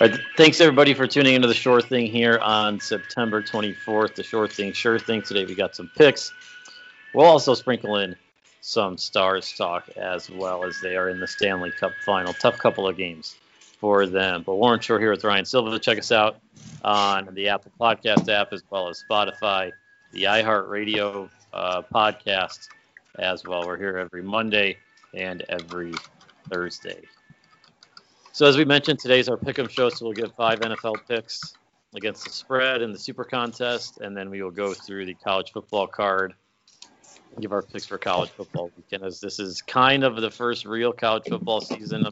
Right, 0.00 0.18
thanks 0.34 0.62
everybody 0.62 0.94
for 0.94 1.06
tuning 1.06 1.34
into 1.34 1.46
the 1.46 1.52
Shore 1.52 1.82
Thing 1.82 2.06
here 2.06 2.38
on 2.38 2.80
September 2.80 3.42
24th. 3.42 4.14
The 4.14 4.22
Shore 4.22 4.48
Thing, 4.48 4.72
sure 4.72 4.98
thing. 4.98 5.20
Today 5.20 5.44
we 5.44 5.54
got 5.54 5.76
some 5.76 5.90
picks. 5.94 6.32
We'll 7.12 7.26
also 7.26 7.52
sprinkle 7.52 7.96
in 7.96 8.16
some 8.62 8.96
Stars 8.96 9.54
talk 9.54 9.90
as 9.98 10.30
well 10.30 10.64
as 10.64 10.80
they 10.80 10.96
are 10.96 11.10
in 11.10 11.20
the 11.20 11.26
Stanley 11.26 11.70
Cup 11.70 11.92
final. 12.02 12.32
Tough 12.32 12.56
couple 12.56 12.88
of 12.88 12.96
games 12.96 13.36
for 13.78 14.06
them. 14.06 14.42
But 14.42 14.54
Warren 14.54 14.80
Shore 14.80 14.98
here 14.98 15.10
with 15.10 15.22
Ryan 15.22 15.44
Silva. 15.44 15.78
Check 15.78 15.98
us 15.98 16.12
out 16.12 16.38
on 16.82 17.34
the 17.34 17.50
Apple 17.50 17.72
Podcast 17.78 18.26
app 18.30 18.54
as 18.54 18.62
well 18.70 18.88
as 18.88 19.04
Spotify, 19.06 19.70
the 20.12 20.22
iHeartRadio 20.22 21.28
uh, 21.52 21.82
podcast 21.92 22.68
as 23.18 23.44
well. 23.44 23.66
We're 23.66 23.76
here 23.76 23.98
every 23.98 24.22
Monday 24.22 24.78
and 25.12 25.42
every 25.50 25.92
Thursday. 26.48 27.02
So 28.32 28.46
as 28.46 28.56
we 28.56 28.64
mentioned, 28.64 29.00
today's 29.00 29.28
our 29.28 29.36
pick'em 29.36 29.68
show, 29.68 29.88
so 29.88 30.04
we'll 30.04 30.14
give 30.14 30.32
five 30.34 30.60
NFL 30.60 30.96
picks 31.08 31.40
against 31.94 32.24
the 32.24 32.30
spread 32.30 32.80
in 32.80 32.92
the 32.92 32.98
Super 32.98 33.24
Contest, 33.24 33.98
and 33.98 34.16
then 34.16 34.30
we 34.30 34.40
will 34.40 34.52
go 34.52 34.72
through 34.72 35.06
the 35.06 35.14
college 35.14 35.50
football 35.52 35.88
card, 35.88 36.34
give 37.40 37.52
our 37.52 37.62
picks 37.62 37.86
for 37.86 37.98
college 37.98 38.30
football 38.30 38.70
weekend, 38.76 39.04
as 39.04 39.20
this 39.20 39.40
is 39.40 39.60
kind 39.60 40.04
of 40.04 40.14
the 40.20 40.30
first 40.30 40.64
real 40.64 40.92
college 40.92 41.24
football 41.28 41.60
season 41.60 42.06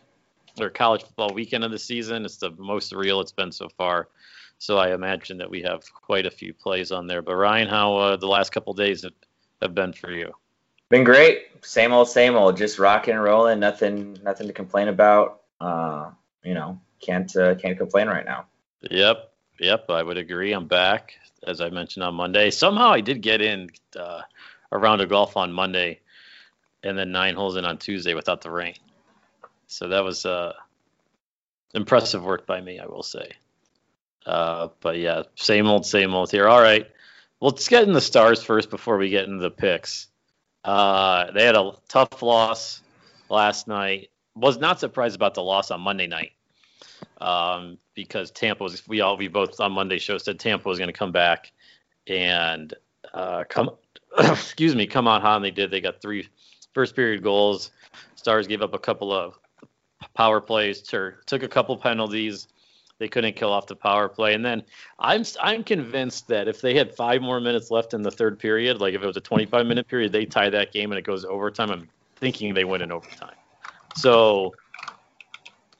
or 0.60 0.70
college 0.70 1.04
football 1.04 1.32
weekend 1.32 1.62
of 1.62 1.70
the 1.70 1.78
season. 1.78 2.24
It's 2.24 2.38
the 2.38 2.50
most 2.58 2.92
real 2.92 3.20
it's 3.20 3.32
been 3.32 3.52
so 3.52 3.68
far. 3.68 4.08
So 4.58 4.76
I 4.76 4.92
imagine 4.92 5.38
that 5.38 5.48
we 5.48 5.62
have 5.62 5.82
quite 5.94 6.26
a 6.26 6.32
few 6.32 6.52
plays 6.52 6.90
on 6.90 7.06
there. 7.06 7.22
But 7.22 7.36
Ryan, 7.36 7.68
how 7.68 7.96
uh, 7.96 8.16
the 8.16 8.26
last 8.26 8.50
couple 8.50 8.74
days 8.74 9.04
have, 9.04 9.12
have 9.62 9.72
been 9.72 9.92
for 9.92 10.10
you? 10.10 10.32
Been 10.88 11.04
great. 11.04 11.64
Same 11.64 11.92
old, 11.92 12.08
same 12.08 12.34
old. 12.34 12.56
Just 12.56 12.80
rocking 12.80 13.14
and 13.14 13.22
rolling. 13.22 13.60
Nothing, 13.60 14.18
nothing 14.24 14.48
to 14.48 14.52
complain 14.52 14.88
about. 14.88 15.42
Uh, 15.60 16.10
you 16.44 16.54
know, 16.54 16.80
can't 17.00 17.34
uh, 17.36 17.54
can't 17.56 17.78
complain 17.78 18.08
right 18.08 18.24
now. 18.24 18.46
Yep, 18.90 19.32
yep. 19.60 19.90
I 19.90 20.02
would 20.02 20.18
agree. 20.18 20.52
I'm 20.52 20.66
back, 20.68 21.14
as 21.46 21.60
I 21.60 21.70
mentioned 21.70 22.04
on 22.04 22.14
Monday. 22.14 22.50
Somehow 22.50 22.90
I 22.90 23.00
did 23.00 23.20
get 23.20 23.40
in 23.40 23.70
uh, 23.98 24.22
a 24.70 24.78
round 24.78 25.00
of 25.00 25.08
golf 25.08 25.36
on 25.36 25.52
Monday, 25.52 26.00
and 26.82 26.96
then 26.96 27.12
nine 27.12 27.34
holes 27.34 27.56
in 27.56 27.64
on 27.64 27.78
Tuesday 27.78 28.14
without 28.14 28.40
the 28.40 28.50
rain. 28.50 28.74
So 29.66 29.88
that 29.88 30.04
was 30.04 30.24
uh, 30.24 30.54
impressive 31.74 32.22
work 32.22 32.46
by 32.46 32.60
me, 32.60 32.78
I 32.78 32.86
will 32.86 33.02
say. 33.02 33.32
Uh, 34.24 34.68
but 34.80 34.98
yeah, 34.98 35.22
same 35.36 35.66
old, 35.66 35.86
same 35.86 36.14
old 36.14 36.30
here. 36.30 36.48
All 36.48 36.60
right. 36.60 36.86
Let's 37.40 37.68
get 37.68 37.84
in 37.84 37.92
the 37.92 38.00
stars 38.00 38.42
first 38.42 38.68
before 38.68 38.98
we 38.98 39.10
get 39.10 39.24
into 39.24 39.40
the 39.40 39.50
picks. 39.50 40.08
Uh, 40.64 41.30
they 41.30 41.44
had 41.44 41.54
a 41.54 41.72
tough 41.88 42.20
loss 42.20 42.82
last 43.28 43.68
night. 43.68 44.10
Was 44.38 44.58
not 44.58 44.80
surprised 44.80 45.16
about 45.16 45.34
the 45.34 45.42
loss 45.42 45.70
on 45.70 45.80
Monday 45.80 46.06
night 46.06 46.32
um, 47.20 47.78
because 47.94 48.30
Tampa 48.30 48.62
was. 48.62 48.86
We 48.88 49.00
all 49.00 49.16
we 49.16 49.28
both 49.28 49.58
on 49.60 49.72
Monday 49.72 49.98
show 49.98 50.18
said 50.18 50.38
Tampa 50.38 50.68
was 50.68 50.78
going 50.78 50.88
to 50.88 50.98
come 50.98 51.12
back 51.12 51.52
and 52.06 52.72
uh, 53.12 53.44
come. 53.48 53.70
excuse 54.18 54.74
me, 54.74 54.86
come 54.86 55.08
on 55.08 55.20
hot. 55.20 55.36
And 55.36 55.44
they 55.44 55.50
did. 55.50 55.70
They 55.70 55.80
got 55.80 56.00
three 56.00 56.28
first 56.72 56.94
period 56.94 57.22
goals. 57.22 57.70
Stars 58.14 58.46
gave 58.46 58.62
up 58.62 58.74
a 58.74 58.78
couple 58.78 59.12
of 59.12 59.38
power 60.14 60.40
plays. 60.40 60.82
Took 60.82 61.42
a 61.42 61.48
couple 61.48 61.76
penalties 61.76 62.48
they 62.98 63.08
couldn't 63.08 63.36
kill 63.36 63.52
off 63.52 63.66
the 63.66 63.76
power 63.76 64.08
play. 64.08 64.34
And 64.34 64.44
then 64.44 64.62
I'm 64.98 65.24
I'm 65.40 65.64
convinced 65.64 66.28
that 66.28 66.48
if 66.48 66.60
they 66.60 66.74
had 66.74 66.94
five 66.94 67.22
more 67.22 67.40
minutes 67.40 67.70
left 67.70 67.94
in 67.94 68.02
the 68.02 68.10
third 68.10 68.38
period, 68.38 68.80
like 68.80 68.94
if 68.94 69.02
it 69.02 69.06
was 69.06 69.16
a 69.16 69.20
25 69.20 69.66
minute 69.66 69.88
period, 69.88 70.12
they 70.12 70.26
tie 70.26 70.50
that 70.50 70.72
game 70.72 70.92
and 70.92 70.98
it 70.98 71.04
goes 71.04 71.24
overtime. 71.24 71.70
I'm 71.70 71.88
thinking 72.16 72.54
they 72.54 72.64
win 72.64 72.82
in 72.82 72.92
overtime. 72.92 73.36
So 73.96 74.54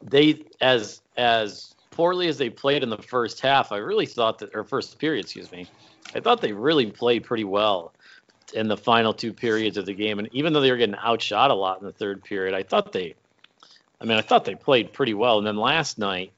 they 0.02 0.44
as 0.60 1.00
as 1.16 1.74
poorly 1.90 2.28
as 2.28 2.38
they 2.38 2.50
played 2.50 2.82
in 2.82 2.90
the 2.90 2.98
first 2.98 3.40
half, 3.40 3.72
I 3.72 3.78
really 3.78 4.06
thought 4.06 4.38
that 4.38 4.54
or 4.54 4.64
first 4.64 4.98
period, 4.98 5.24
excuse 5.24 5.50
me, 5.50 5.66
I 6.14 6.20
thought 6.20 6.40
they 6.40 6.52
really 6.52 6.90
played 6.90 7.24
pretty 7.24 7.44
well 7.44 7.92
in 8.54 8.68
the 8.68 8.76
final 8.76 9.12
two 9.12 9.32
periods 9.32 9.76
of 9.76 9.84
the 9.84 9.94
game. 9.94 10.18
And 10.18 10.28
even 10.32 10.52
though 10.52 10.60
they 10.60 10.70
were 10.70 10.76
getting 10.76 10.94
outshot 10.96 11.50
a 11.50 11.54
lot 11.54 11.80
in 11.80 11.86
the 11.86 11.92
third 11.92 12.24
period, 12.24 12.54
I 12.54 12.62
thought 12.62 12.92
they 12.92 13.14
I 14.00 14.04
mean, 14.04 14.16
I 14.16 14.22
thought 14.22 14.44
they 14.44 14.54
played 14.54 14.92
pretty 14.92 15.14
well. 15.14 15.38
And 15.38 15.46
then 15.46 15.56
last 15.56 15.98
night, 15.98 16.32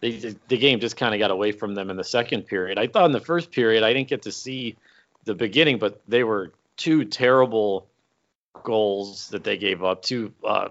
they, 0.00 0.12
the 0.48 0.56
game 0.56 0.80
just 0.80 0.96
kind 0.96 1.14
of 1.14 1.18
got 1.18 1.30
away 1.30 1.52
from 1.52 1.74
them 1.74 1.90
in 1.90 1.96
the 1.96 2.04
second 2.04 2.46
period. 2.46 2.78
I 2.78 2.86
thought 2.86 3.06
in 3.06 3.12
the 3.12 3.20
first 3.20 3.50
period 3.50 3.82
I 3.82 3.92
didn't 3.92 4.08
get 4.08 4.22
to 4.22 4.32
see 4.32 4.76
the 5.24 5.34
beginning, 5.34 5.78
but 5.78 6.00
they 6.08 6.24
were 6.24 6.52
two 6.76 7.04
terrible 7.04 7.86
goals 8.62 9.28
that 9.28 9.44
they 9.44 9.58
gave 9.58 9.82
up, 9.82 10.02
two 10.02 10.32
uh, 10.44 10.68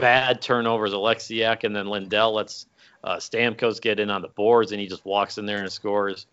bad 0.00 0.40
turnovers. 0.40 0.92
Oleksiak 0.92 1.64
and 1.64 1.74
then 1.74 1.86
Lindell 1.86 2.34
lets 2.34 2.66
uh, 3.04 3.16
Stamkos 3.16 3.80
get 3.80 4.00
in 4.00 4.10
on 4.10 4.22
the 4.22 4.28
boards, 4.28 4.72
and 4.72 4.80
he 4.80 4.86
just 4.86 5.04
walks 5.04 5.38
in 5.38 5.46
there 5.46 5.58
and 5.58 5.70
scores. 5.70 6.26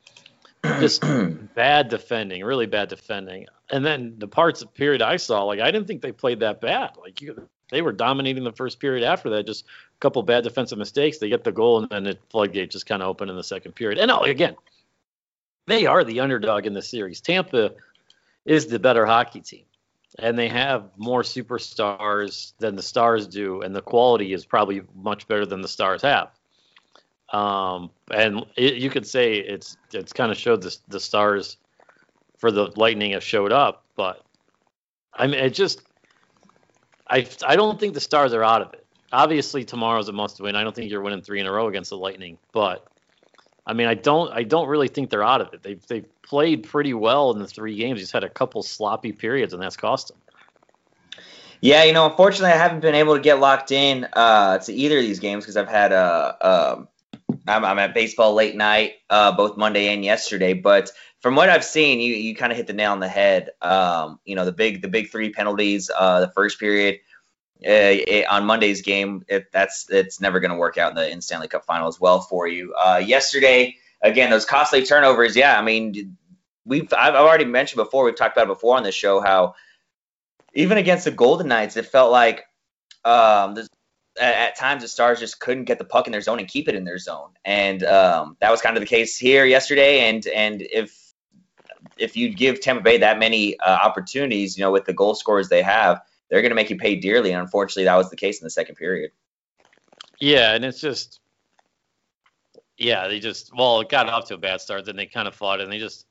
Just 0.64 1.02
bad 1.56 1.90
defending, 1.90 2.44
really 2.44 2.66
bad 2.66 2.90
defending. 2.90 3.48
And 3.70 3.86
then 3.86 4.16
the 4.18 4.28
parts 4.28 4.62
of 4.62 4.74
period 4.74 5.02
I 5.02 5.18
saw, 5.18 5.44
like 5.44 5.60
I 5.60 5.72
didn't 5.72 5.88
think 5.88 6.02
they 6.02 6.12
played 6.12 6.40
that 6.40 6.62
bad. 6.62 6.92
Like 7.00 7.22
you, 7.22 7.48
they 7.70 7.82
were 7.82 7.92
dominating 7.92 8.44
the 8.44 8.52
first 8.52 8.80
period 8.80 9.04
after 9.04 9.30
that. 9.32 9.46
Just 9.46 9.66
a 9.66 10.00
couple 10.00 10.22
bad 10.24 10.44
defensive 10.44 10.78
mistakes. 10.78 11.18
They 11.18 11.30
get 11.30 11.44
the 11.44 11.52
goal, 11.52 11.80
and 11.80 11.90
then 11.90 12.04
the 12.04 12.18
floodgate 12.30 12.72
just 12.72 12.86
kind 12.86 13.02
of 13.02 13.10
open 13.10 13.30
in 13.30 13.36
the 13.36 13.44
second 13.44 13.74
period. 13.74 14.00
And 14.00 14.12
oh, 14.12 14.22
again, 14.22 14.56
they 15.68 15.86
are 15.86 16.04
the 16.04 16.20
underdog 16.20 16.66
in 16.66 16.74
the 16.74 16.82
series. 16.82 17.22
Tampa 17.22 17.72
is 18.46 18.68
the 18.68 18.80
better 18.80 19.06
hockey 19.06 19.42
team, 19.42 19.66
and 20.20 20.38
they 20.38 20.48
have 20.48 20.90
more 20.98 21.24
superstars 21.24 22.54
than 22.60 22.76
the 22.76 22.82
Stars 22.82 23.28
do, 23.28 23.62
and 23.62 23.76
the 23.76 23.82
quality 23.82 24.34
is 24.34 24.46
probably 24.46 24.82
much 24.96 25.28
better 25.28 25.46
than 25.46 25.62
the 25.62 25.68
Stars 25.68 26.02
have. 26.02 26.32
Um, 27.34 27.90
and 28.12 28.46
it, 28.56 28.76
you 28.76 28.90
could 28.90 29.06
say 29.06 29.36
it's 29.36 29.78
it's 29.92 30.14
kind 30.14 30.32
of 30.32 30.38
showed 30.38 30.62
the 30.62 30.76
the 30.88 31.00
Stars 31.00 31.58
for 32.38 32.52
the 32.52 32.72
Lightning 32.76 33.12
have 33.12 33.24
showed 33.24 33.52
up, 33.52 33.84
but 33.96 34.24
I 35.14 35.28
mean 35.28 35.40
it 35.40 35.54
just 35.54 35.82
I 37.08 37.28
I 37.46 37.56
don't 37.56 37.80
think 37.80 37.94
the 37.94 38.00
Stars 38.00 38.34
are 38.34 38.44
out 38.44 38.62
of 38.62 38.74
it. 38.74 38.86
Obviously, 39.12 39.64
tomorrow's 39.64 40.08
a 40.10 40.14
must 40.14 40.40
win. 40.40 40.56
I 40.56 40.64
don't 40.64 40.76
think 40.76 40.92
you're 40.92 41.02
winning 41.02 41.22
three 41.22 41.40
in 41.40 41.48
a 41.48 41.52
row 41.52 41.68
against 41.68 41.90
the 41.90 41.98
Lightning, 41.98 42.38
but 42.52 42.88
I 43.68 43.74
mean, 43.74 43.88
I 43.88 43.96
don't 43.96 44.32
I 44.32 44.44
don't 44.44 44.68
really 44.68 44.88
think 44.88 45.10
they're 45.10 45.24
out 45.24 45.42
of 45.42 45.54
it. 45.54 45.64
They've 45.64 45.86
they've 45.88 46.06
played 46.22 46.64
pretty 46.64 46.94
well 46.94 47.32
in 47.32 47.40
the 47.40 47.48
three 47.48 47.76
games. 47.76 48.00
He's 48.00 48.12
had 48.12 48.24
a 48.24 48.30
couple 48.30 48.62
sloppy 48.64 49.12
periods, 49.12 49.54
and 49.54 49.62
that's 49.62 49.78
cost 49.78 50.10
them. 50.10 50.18
Yeah, 51.62 51.84
you 51.84 51.94
know, 51.94 52.06
unfortunately, 52.06 52.52
I 52.52 52.58
haven't 52.58 52.82
been 52.82 52.96
able 52.96 53.16
to 53.16 53.22
get 53.22 53.40
locked 53.40 53.72
in 53.72 54.08
uh, 54.14 54.60
to 54.60 54.74
either 54.74 54.98
of 54.98 55.04
these 55.04 55.20
games 55.20 55.44
because 55.44 55.58
I've 55.58 55.70
had 55.70 55.92
a. 55.92 56.38
Uh, 56.42 56.86
I'm, 57.48 57.66
I'm 57.66 57.80
at 57.80 57.94
baseball 57.94 58.34
late 58.34 58.56
night, 58.56 58.94
uh, 59.10 59.32
both 59.32 59.58
Monday 59.58 59.94
and 59.94 60.06
yesterday. 60.06 60.54
But 60.54 60.92
from 61.22 61.36
what 61.36 61.50
I've 61.50 61.64
seen, 61.64 62.00
you 62.00 62.14
you 62.14 62.36
kind 62.36 62.52
of 62.52 62.58
hit 62.58 62.68
the 62.68 62.74
nail 62.74 62.92
on 62.92 63.00
the 63.00 63.08
head. 63.08 63.50
Um, 63.62 64.20
you 64.26 64.36
know, 64.36 64.46
the 64.46 64.52
big 64.52 64.84
the 64.84 64.88
big 64.88 65.10
three 65.10 65.32
penalties, 65.32 65.90
uh, 65.98 66.20
the 66.20 66.32
first 66.34 66.60
period 66.60 67.00
uh, 67.64 67.96
on 68.30 68.46
Monday's 68.46 68.82
game, 68.82 69.24
it, 69.28 69.52
that's 69.52 69.90
it's 69.90 70.20
never 70.20 70.40
going 70.40 70.52
to 70.52 70.58
work 70.58 70.78
out 70.78 70.92
in 70.92 70.96
the 70.96 71.10
in 71.10 71.22
Stanley 71.22 71.48
Cup 71.48 71.66
final 71.66 71.88
as 71.88 72.00
well 72.00 72.22
for 72.22 72.48
you. 72.48 72.74
Uh, 72.74 73.02
yesterday, 73.04 73.76
again, 74.02 74.30
those 74.30 74.46
costly 74.46 74.84
turnovers. 74.84 75.36
Yeah, 75.36 75.58
I 75.58 75.62
mean, 75.62 76.18
we've 76.66 76.92
I've 76.94 77.16
already 77.16 77.46
mentioned 77.46 77.78
before. 77.78 78.04
We've 78.04 78.16
talked 78.16 78.36
about 78.36 78.46
it 78.46 78.54
before 78.54 78.78
on 78.78 78.84
the 78.84 78.92
show 78.92 79.22
how 79.22 79.56
even 80.54 80.78
against 80.78 81.06
the 81.06 81.12
Golden 81.12 81.48
Knights, 81.48 81.78
it 81.78 81.86
felt 81.86 82.12
like 82.12 82.46
um, 83.04 83.58
at, 83.58 84.36
at, 84.36 84.56
times 84.58 84.82
the 84.82 84.88
Stars 84.88 85.20
just 85.20 85.40
couldn't 85.40 85.66
get 85.66 85.78
the 85.78 85.86
puck 85.86 86.08
in 86.08 86.12
their 86.12 86.22
zone 86.22 86.40
and 86.40 86.48
keep 86.48 86.68
it 86.68 86.76
in 86.76 86.84
their 86.84 86.98
zone, 86.98 87.32
and 87.46 87.84
um, 87.84 88.38
that 88.42 88.52
was 88.52 88.62
kind 88.62 88.76
of 88.76 88.82
the 88.82 88.88
case 88.88 89.18
here 89.18 89.46
yesterday. 89.46 90.10
And 90.10 90.26
and 90.28 90.62
if 90.62 91.14
if 91.98 92.18
you 92.18 92.34
give 92.34 92.60
Tampa 92.60 92.84
Bay 92.84 92.98
that 92.98 93.18
many 93.18 93.58
uh, 93.60 93.78
opportunities, 93.84 94.58
you 94.58 94.64
know, 94.64 94.72
with 94.72 94.86
the 94.86 94.94
goal 94.94 95.16
scorers 95.16 95.48
they 95.48 95.62
have 95.62 96.02
they're 96.30 96.42
going 96.42 96.52
to 96.52 96.56
make 96.56 96.70
you 96.70 96.78
pay 96.78 96.96
dearly. 96.96 97.32
And 97.32 97.42
unfortunately, 97.42 97.86
that 97.86 97.96
was 97.96 98.10
the 98.10 98.16
case 98.16 98.40
in 98.40 98.46
the 98.46 98.50
second 98.50 98.76
period. 98.76 99.12
Yeah, 100.20 100.54
and 100.54 100.64
it's 100.64 100.80
just, 100.80 101.20
yeah, 102.78 103.08
they 103.08 103.20
just 103.20 103.54
well, 103.56 103.82
it 103.82 103.90
got 103.90 104.10
off 104.10 104.28
to 104.28 104.36
a 104.36 104.38
bad 104.38 104.62
start. 104.62 104.86
Then 104.86 104.96
they 104.96 105.06
kind 105.06 105.28
of 105.28 105.36
fought, 105.36 105.62
and 105.62 105.72
they 105.72 105.80
just, 105.80 106.06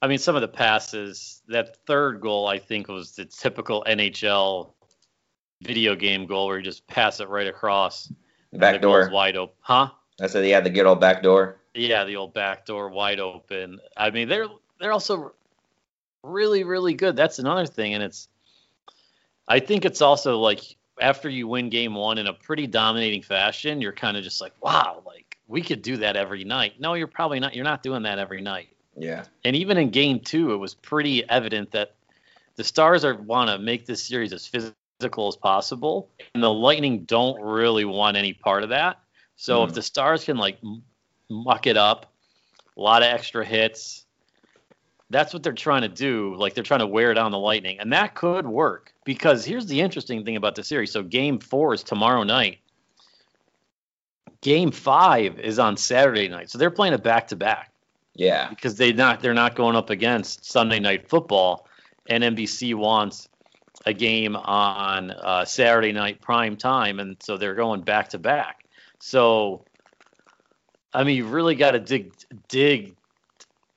I 0.00 0.08
mean, 0.08 0.18
some 0.18 0.34
of 0.34 0.42
the 0.42 0.48
passes. 0.48 1.40
That 1.48 1.76
third 1.86 2.20
goal, 2.20 2.46
I 2.46 2.58
think, 2.58 2.88
was 2.88 3.12
the 3.12 3.24
typical 3.24 3.84
NHL 3.86 4.72
video 5.62 5.94
game 5.94 6.26
goal 6.26 6.48
where 6.48 6.58
you 6.58 6.64
just 6.64 6.86
pass 6.86 7.20
it 7.20 7.28
right 7.28 7.46
across. 7.46 8.12
The 8.52 8.58
back 8.58 8.82
door 8.82 9.08
wide 9.12 9.36
open, 9.36 9.54
huh? 9.60 9.90
I 10.20 10.26
said, 10.26 10.44
yeah, 10.46 10.60
the 10.60 10.70
good 10.70 10.86
old 10.86 11.00
back 11.00 11.22
door. 11.22 11.56
Yeah, 11.74 12.04
the 12.04 12.16
old 12.16 12.34
back 12.34 12.66
door 12.66 12.90
wide 12.90 13.20
open. 13.20 13.80
I 13.96 14.10
mean, 14.10 14.28
they're 14.28 14.48
they're 14.78 14.92
also 14.92 15.32
really 16.22 16.64
really 16.64 16.94
good. 16.94 17.16
That's 17.16 17.38
another 17.38 17.66
thing, 17.66 17.94
and 17.94 18.02
it's 18.02 18.28
I 19.48 19.60
think 19.60 19.84
it's 19.84 20.00
also 20.00 20.38
like 20.38 20.76
after 21.00 21.28
you 21.28 21.48
win 21.48 21.68
game 21.68 21.94
one 21.94 22.18
in 22.18 22.26
a 22.26 22.32
pretty 22.32 22.66
dominating 22.66 23.22
fashion, 23.22 23.80
you're 23.80 23.92
kind 23.92 24.16
of 24.16 24.22
just 24.22 24.40
like, 24.40 24.52
wow, 24.62 25.02
like 25.04 25.38
we 25.48 25.62
could 25.62 25.82
do 25.82 25.96
that 25.98 26.16
every 26.16 26.44
night. 26.44 26.74
No, 26.80 26.94
you're 26.94 27.06
probably 27.06 27.40
not. 27.40 27.54
You're 27.54 27.64
not 27.64 27.82
doing 27.82 28.02
that 28.02 28.18
every 28.18 28.40
night. 28.40 28.68
Yeah. 28.96 29.24
And 29.44 29.56
even 29.56 29.78
in 29.78 29.90
game 29.90 30.20
two, 30.20 30.52
it 30.52 30.56
was 30.56 30.74
pretty 30.74 31.28
evident 31.28 31.72
that 31.72 31.94
the 32.56 32.64
Stars 32.64 33.04
are 33.04 33.14
want 33.14 33.50
to 33.50 33.58
make 33.58 33.86
this 33.86 34.02
series 34.04 34.32
as 34.32 34.46
physical 34.46 35.28
as 35.28 35.36
possible, 35.36 36.08
and 36.34 36.42
the 36.42 36.52
Lightning 36.52 37.04
don't 37.04 37.40
really 37.40 37.84
want 37.84 38.16
any 38.16 38.34
part 38.34 38.62
of 38.62 38.68
that. 38.68 39.00
So 39.36 39.60
Mhm. 39.60 39.68
if 39.68 39.74
the 39.74 39.82
Stars 39.82 40.24
can 40.24 40.36
like 40.36 40.58
muck 41.28 41.66
it 41.66 41.76
up, 41.76 42.12
a 42.76 42.80
lot 42.80 43.02
of 43.02 43.08
extra 43.08 43.44
hits, 43.44 44.04
that's 45.10 45.32
what 45.32 45.42
they're 45.42 45.52
trying 45.52 45.82
to 45.82 45.88
do. 45.88 46.34
Like 46.36 46.54
they're 46.54 46.62
trying 46.62 46.80
to 46.80 46.86
wear 46.86 47.14
down 47.14 47.32
the 47.32 47.38
Lightning, 47.38 47.80
and 47.80 47.92
that 47.92 48.14
could 48.14 48.46
work 48.46 48.91
because 49.04 49.44
here's 49.44 49.66
the 49.66 49.80
interesting 49.80 50.24
thing 50.24 50.36
about 50.36 50.54
the 50.54 50.64
series. 50.64 50.92
So 50.92 51.02
Game 51.02 51.38
Four 51.38 51.74
is 51.74 51.82
tomorrow 51.82 52.22
night. 52.22 52.58
Game 54.40 54.70
Five 54.72 55.38
is 55.38 55.58
on 55.58 55.76
Saturday 55.76 56.28
night, 56.28 56.50
so 56.50 56.58
they're 56.58 56.70
playing 56.70 56.94
a 56.94 56.98
back 56.98 57.28
to 57.28 57.36
back 57.36 57.72
Yeah. 58.14 58.48
because 58.48 58.76
they 58.76 58.92
not 58.92 59.20
they're 59.20 59.34
not 59.34 59.54
going 59.54 59.76
up 59.76 59.90
against 59.90 60.44
Sunday 60.44 60.80
night 60.80 61.08
football, 61.08 61.66
and 62.08 62.24
NBC 62.24 62.74
wants 62.74 63.28
a 63.86 63.92
game 63.92 64.34
on 64.36 65.10
uh, 65.12 65.44
Saturday 65.44 65.92
night 65.92 66.20
prime 66.20 66.56
time, 66.56 66.98
and 66.98 67.16
so 67.20 67.36
they're 67.36 67.54
going 67.54 67.82
back 67.82 68.10
to 68.10 68.18
back. 68.18 68.64
So, 68.98 69.64
I 70.92 71.04
mean, 71.04 71.16
you 71.16 71.26
really 71.26 71.54
got 71.54 71.72
to 71.72 71.80
dig 71.80 72.12
dig. 72.48 72.96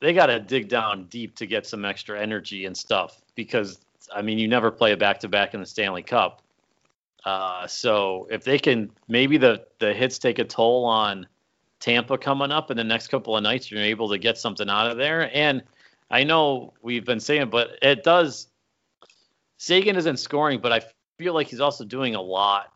They 0.02 0.14
got 0.14 0.28
to 0.28 0.40
dig 0.40 0.68
down 0.68 1.06
deep 1.06 1.36
to 1.38 1.46
get 1.46 1.66
some 1.68 1.86
extra 1.86 2.20
energy 2.20 2.66
and 2.66 2.76
stuff 2.76 3.20
because 3.36 3.80
I 4.14 4.22
mean, 4.22 4.38
you 4.38 4.48
never 4.48 4.72
play 4.72 4.92
a 4.92 4.98
back 4.98 5.20
to 5.22 5.30
back 5.30 5.54
in 5.54 5.60
the 5.60 5.66
Stanley 5.66 6.04
Cup. 6.04 6.42
Uh, 7.24 7.66
so 7.68 8.28
if 8.30 8.44
they 8.44 8.60
can, 8.60 8.92
maybe 9.08 9.38
the 9.38 9.66
the 9.80 9.94
hits 9.94 10.20
take 10.20 10.40
a 10.40 10.44
toll 10.44 10.86
on 10.86 11.28
Tampa 11.80 12.18
coming 12.18 12.52
up 12.52 12.72
in 12.72 12.78
the 12.78 12.84
next 12.84 13.08
couple 13.08 13.36
of 13.36 13.44
nights, 13.44 13.70
you're 13.70 13.82
able 13.82 14.10
to 14.10 14.18
get 14.18 14.38
something 14.38 14.70
out 14.70 14.90
of 14.90 14.98
there. 14.98 15.30
And 15.36 15.64
I 16.10 16.24
know 16.24 16.74
we've 16.82 17.06
been 17.06 17.20
saying, 17.20 17.50
but 17.50 17.78
it 17.82 18.04
does. 18.04 18.48
Seguin 19.58 19.96
isn't 19.96 20.18
scoring, 20.18 20.60
but 20.60 20.72
I 20.72 20.82
feel 21.18 21.34
like 21.34 21.48
he's 21.48 21.62
also 21.62 21.84
doing 21.84 22.16
a 22.16 22.22
lot. 22.22 22.72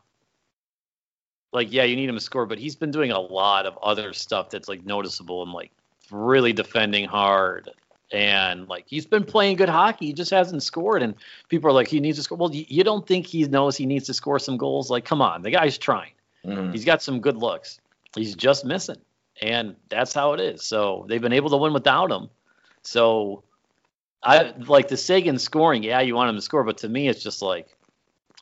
Like, 1.52 1.72
yeah, 1.72 1.84
you 1.84 1.96
need 1.96 2.08
him 2.08 2.14
to 2.14 2.20
score, 2.20 2.46
but 2.46 2.58
he's 2.58 2.76
been 2.76 2.90
doing 2.90 3.10
a 3.10 3.20
lot 3.20 3.66
of 3.66 3.76
other 3.82 4.12
stuff 4.12 4.50
that's 4.50 4.68
like 4.68 4.84
noticeable 4.84 5.42
and 5.42 5.52
like 5.52 5.72
really 6.10 6.52
defending 6.52 7.06
hard. 7.06 7.70
And 8.12 8.68
like 8.68 8.84
he's 8.88 9.06
been 9.06 9.24
playing 9.24 9.56
good 9.56 9.68
hockey, 9.68 10.06
he 10.06 10.12
just 10.12 10.30
hasn't 10.30 10.62
scored. 10.62 11.02
And 11.02 11.14
people 11.48 11.70
are 11.70 11.72
like, 11.72 11.88
he 11.88 12.00
needs 12.00 12.18
to 12.18 12.24
score. 12.24 12.38
Well, 12.38 12.52
you, 12.52 12.82
don't 12.82 13.06
think 13.06 13.26
he 13.26 13.44
knows 13.46 13.76
he 13.76 13.86
needs 13.86 14.06
to 14.06 14.14
score 14.14 14.38
some 14.38 14.56
goals? 14.56 14.90
Like, 14.90 15.04
come 15.04 15.22
on, 15.22 15.42
the 15.42 15.50
guy's 15.50 15.78
trying. 15.78 16.12
Mhm. 16.44 16.72
He's 16.72 16.84
got 16.84 17.02
some 17.02 17.20
good 17.20 17.36
looks. 17.36 17.80
He's 18.16 18.34
just 18.34 18.64
missing. 18.64 18.96
And 19.40 19.76
that's 19.88 20.12
how 20.12 20.32
it 20.32 20.40
is. 20.40 20.64
So 20.64 21.06
they've 21.08 21.20
been 21.20 21.32
able 21.32 21.50
to 21.50 21.56
win 21.56 21.72
without 21.72 22.10
him. 22.10 22.28
So 22.82 23.44
I 24.22 24.52
like 24.66 24.88
the 24.88 24.96
Seguin 24.96 25.38
scoring, 25.38 25.82
yeah, 25.82 26.00
you 26.00 26.14
want 26.14 26.30
him 26.30 26.36
to 26.36 26.42
score, 26.42 26.64
but 26.64 26.78
to 26.78 26.88
me 26.88 27.08
it's 27.08 27.22
just 27.22 27.42
like, 27.42 27.68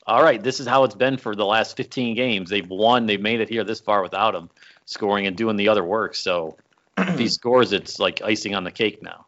all 0.06 0.22
right, 0.22 0.42
this 0.42 0.58
is 0.58 0.66
how 0.66 0.84
it's 0.84 0.94
been 0.94 1.18
for 1.18 1.36
the 1.36 1.44
last 1.44 1.76
15 1.76 2.16
games. 2.16 2.48
They've 2.48 2.68
won, 2.68 3.06
they've 3.06 3.20
made 3.20 3.40
it 3.40 3.48
here 3.48 3.62
this 3.64 3.80
far 3.80 4.02
without 4.02 4.34
him 4.34 4.48
scoring 4.86 5.26
and 5.26 5.36
doing 5.36 5.56
the 5.56 5.68
other 5.68 5.84
work. 5.84 6.14
So 6.14 6.56
if 6.96 7.18
he 7.18 7.28
scores, 7.38 7.72
it's 7.72 7.98
like 7.98 8.22
icing 8.22 8.54
on 8.54 8.64
the 8.64 8.70
cake 8.72 9.02
now. 9.02 9.26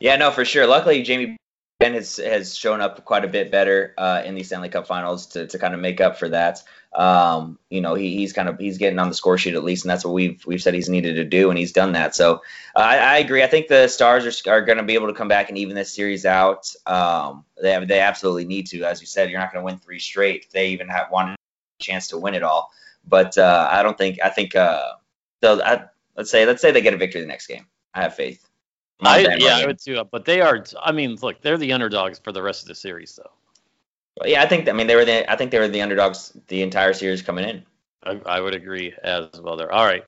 Yeah, 0.00 0.16
no, 0.16 0.30
for 0.30 0.44
sure. 0.44 0.66
Luckily, 0.66 1.02
Jamie 1.02 1.36
Benn 1.80 1.94
has 1.94 2.16
has 2.16 2.56
shown 2.56 2.80
up 2.80 3.04
quite 3.04 3.24
a 3.24 3.28
bit 3.28 3.50
better 3.50 3.94
uh, 3.96 4.22
in 4.24 4.34
the 4.34 4.42
Stanley 4.42 4.68
Cup 4.68 4.86
Finals 4.86 5.26
to, 5.28 5.46
to 5.46 5.58
kind 5.58 5.74
of 5.74 5.80
make 5.80 6.00
up 6.00 6.18
for 6.18 6.28
that. 6.28 6.62
Um, 6.92 7.58
you 7.68 7.80
know, 7.80 7.94
he, 7.94 8.16
he's 8.16 8.32
kind 8.32 8.48
of 8.48 8.58
he's 8.58 8.78
getting 8.78 8.98
on 8.98 9.08
the 9.08 9.14
score 9.14 9.38
sheet 9.38 9.54
at 9.54 9.62
least, 9.62 9.84
and 9.84 9.90
that's 9.90 10.04
what 10.04 10.14
we've 10.14 10.44
we've 10.46 10.62
said 10.62 10.74
he's 10.74 10.88
needed 10.88 11.14
to 11.14 11.24
do, 11.24 11.50
and 11.50 11.58
he's 11.58 11.72
done 11.72 11.92
that. 11.92 12.16
So 12.16 12.42
uh, 12.74 12.80
I, 12.80 12.96
I 12.96 13.18
agree. 13.18 13.42
I 13.42 13.46
think 13.46 13.68
the 13.68 13.86
Stars 13.86 14.26
are, 14.26 14.50
are 14.50 14.62
going 14.62 14.78
to 14.78 14.84
be 14.84 14.94
able 14.94 15.08
to 15.08 15.14
come 15.14 15.28
back 15.28 15.50
and 15.50 15.58
even 15.58 15.76
this 15.76 15.94
series 15.94 16.26
out. 16.26 16.72
Um, 16.86 17.44
they 17.60 17.72
have, 17.72 17.86
they 17.86 18.00
absolutely 18.00 18.46
need 18.46 18.66
to, 18.68 18.84
as 18.84 19.00
you 19.00 19.06
said. 19.06 19.30
You're 19.30 19.40
not 19.40 19.52
going 19.52 19.62
to 19.62 19.66
win 19.66 19.78
three 19.78 20.00
straight. 20.00 20.50
They 20.52 20.70
even 20.70 20.88
have 20.88 21.10
one 21.10 21.36
chance 21.80 22.08
to 22.08 22.18
win 22.18 22.34
it 22.34 22.42
all. 22.42 22.70
But 23.06 23.38
uh, 23.38 23.68
I 23.70 23.82
don't 23.82 23.96
think 23.96 24.18
I 24.24 24.30
think 24.30 24.56
uh, 24.56 24.94
they'll. 25.40 25.62
I, 25.62 25.84
let's 26.16 26.30
say 26.30 26.46
let's 26.46 26.62
say 26.62 26.72
they 26.72 26.80
get 26.80 26.94
a 26.94 26.98
victory 26.98 27.20
the 27.20 27.26
next 27.26 27.46
game. 27.46 27.66
I 27.94 28.02
have 28.02 28.14
faith. 28.14 28.47
I, 29.00 29.36
yeah, 29.38 29.58
I 29.58 29.66
would 29.66 29.78
too. 29.80 30.02
But 30.10 30.24
they 30.24 30.40
are, 30.40 30.64
I 30.82 30.92
mean, 30.92 31.16
look, 31.22 31.40
they're 31.40 31.58
the 31.58 31.72
underdogs 31.72 32.18
for 32.18 32.32
the 32.32 32.42
rest 32.42 32.62
of 32.62 32.68
the 32.68 32.74
series, 32.74 33.14
though. 33.14 33.30
Yeah, 34.26 34.42
I 34.42 34.46
think. 34.46 34.68
I 34.68 34.72
mean, 34.72 34.86
they 34.88 34.96
were 34.96 35.04
the. 35.04 35.30
I 35.30 35.36
think 35.36 35.50
they 35.50 35.58
were 35.58 35.68
the 35.68 35.82
underdogs 35.82 36.36
the 36.48 36.62
entire 36.62 36.92
series 36.92 37.22
coming 37.22 37.48
in. 37.48 37.64
I, 38.02 38.20
I 38.26 38.40
would 38.40 38.54
agree 38.54 38.94
as 39.02 39.40
well 39.40 39.56
there. 39.56 39.72
All 39.72 39.84
right. 39.84 40.04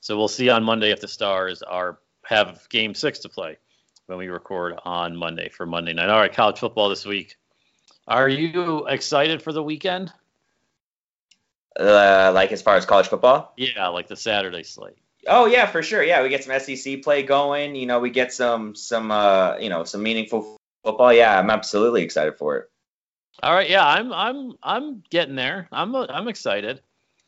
So 0.00 0.16
we'll 0.16 0.28
see 0.28 0.48
on 0.48 0.64
Monday 0.64 0.90
if 0.90 1.00
the 1.00 1.08
Stars 1.08 1.62
are 1.62 1.98
have 2.24 2.68
game 2.68 2.94
six 2.94 3.20
to 3.20 3.28
play 3.28 3.58
when 4.06 4.18
we 4.18 4.28
record 4.28 4.74
on 4.84 5.16
Monday 5.16 5.48
for 5.48 5.66
Monday 5.66 5.92
night. 5.92 6.08
All 6.08 6.18
right, 6.18 6.32
college 6.32 6.58
football 6.58 6.88
this 6.88 7.04
week. 7.06 7.36
Are 8.06 8.28
you 8.28 8.86
excited 8.86 9.42
for 9.42 9.52
the 9.52 9.62
weekend? 9.62 10.12
Uh, 11.78 12.32
like 12.34 12.50
as 12.52 12.62
far 12.62 12.76
as 12.76 12.86
college 12.86 13.08
football. 13.08 13.52
Yeah, 13.56 13.88
like 13.88 14.08
the 14.08 14.16
Saturday 14.16 14.62
slate. 14.62 14.96
Oh 15.28 15.46
yeah, 15.46 15.66
for 15.66 15.82
sure. 15.82 16.02
Yeah, 16.02 16.22
we 16.22 16.28
get 16.28 16.44
some 16.44 16.58
SEC 16.58 17.02
play 17.02 17.22
going. 17.22 17.74
You 17.74 17.86
know, 17.86 18.00
we 18.00 18.10
get 18.10 18.32
some 18.32 18.74
some 18.74 19.10
uh 19.10 19.56
you 19.58 19.68
know 19.68 19.84
some 19.84 20.02
meaningful 20.02 20.56
football. 20.84 21.12
Yeah, 21.12 21.38
I'm 21.38 21.50
absolutely 21.50 22.02
excited 22.02 22.36
for 22.38 22.56
it. 22.56 22.70
All 23.42 23.54
right, 23.54 23.68
yeah, 23.68 23.86
I'm 23.86 24.12
I'm 24.12 24.54
I'm 24.62 25.02
getting 25.10 25.36
there. 25.36 25.68
I'm 25.70 25.94
I'm 25.94 26.28
excited. 26.28 26.80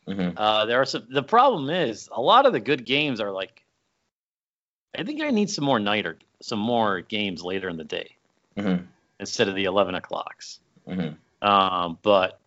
hmm 0.07 0.31
Uh, 0.37 0.67
there 0.67 0.81
are 0.81 0.87
some. 0.87 1.07
The 1.11 1.23
problem 1.23 1.71
is 1.71 2.09
a 2.11 2.21
lot 2.21 2.47
of 2.47 2.53
the 2.53 2.61
good 2.61 2.85
games 2.85 3.21
are 3.21 3.31
like. 3.31 3.65
I 4.97 5.05
think 5.05 5.23
I 5.23 5.31
need 5.31 5.51
some 5.51 5.65
more 5.65 5.79
night 5.79 6.05
or 6.07 6.19
some 6.43 6.59
more 6.59 7.01
games 7.01 7.45
later 7.45 7.69
in 7.69 7.77
the 7.77 7.85
day 7.85 8.17
hmm 8.59 8.77
instead 9.21 9.47
of 9.49 9.55
the 9.55 9.65
eleven 9.65 9.95
o'clocks. 9.95 10.59
hmm 10.89 11.11
Um, 11.43 11.99
but 12.03 12.41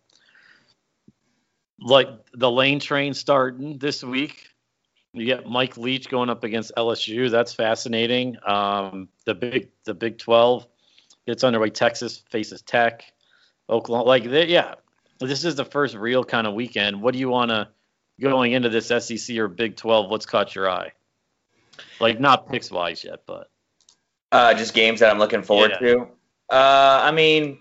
like 1.80 2.08
the 2.32 2.50
lane 2.50 2.80
train 2.80 3.14
starting 3.14 3.78
this 3.78 4.02
week. 4.02 4.48
You 5.14 5.26
get 5.26 5.48
Mike 5.48 5.76
Leach 5.76 6.08
going 6.08 6.28
up 6.28 6.42
against 6.42 6.72
LSU. 6.76 7.30
That's 7.30 7.54
fascinating. 7.54 8.36
Um, 8.44 9.08
the 9.24 9.34
big 9.34 9.68
the 9.84 9.94
Big 9.94 10.18
Twelve 10.18 10.66
gets 11.26 11.44
underway. 11.44 11.70
Texas 11.70 12.22
faces 12.30 12.62
Tech. 12.62 13.04
Oklahoma, 13.70 14.06
like 14.06 14.24
they, 14.24 14.46
yeah, 14.48 14.74
this 15.20 15.44
is 15.44 15.54
the 15.54 15.64
first 15.64 15.94
real 15.94 16.24
kind 16.24 16.46
of 16.46 16.54
weekend. 16.54 17.00
What 17.00 17.14
do 17.14 17.20
you 17.20 17.30
want 17.30 17.50
to 17.50 17.68
going 18.20 18.52
into 18.52 18.68
this 18.68 18.88
SEC 18.88 19.36
or 19.38 19.48
Big 19.48 19.76
Twelve? 19.76 20.10
What's 20.10 20.26
caught 20.26 20.54
your 20.54 20.68
eye? 20.68 20.92
Like 22.00 22.20
not 22.20 22.50
picks 22.50 22.70
wise 22.70 23.04
yet, 23.04 23.20
but 23.26 23.48
Uh, 24.32 24.52
just 24.52 24.74
games 24.74 25.00
that 25.00 25.10
I'm 25.10 25.18
looking 25.18 25.42
forward 25.42 25.70
Yeah. 25.80 25.86
to. 25.94 26.00
Uh, 26.50 27.00
I 27.04 27.12
mean, 27.12 27.60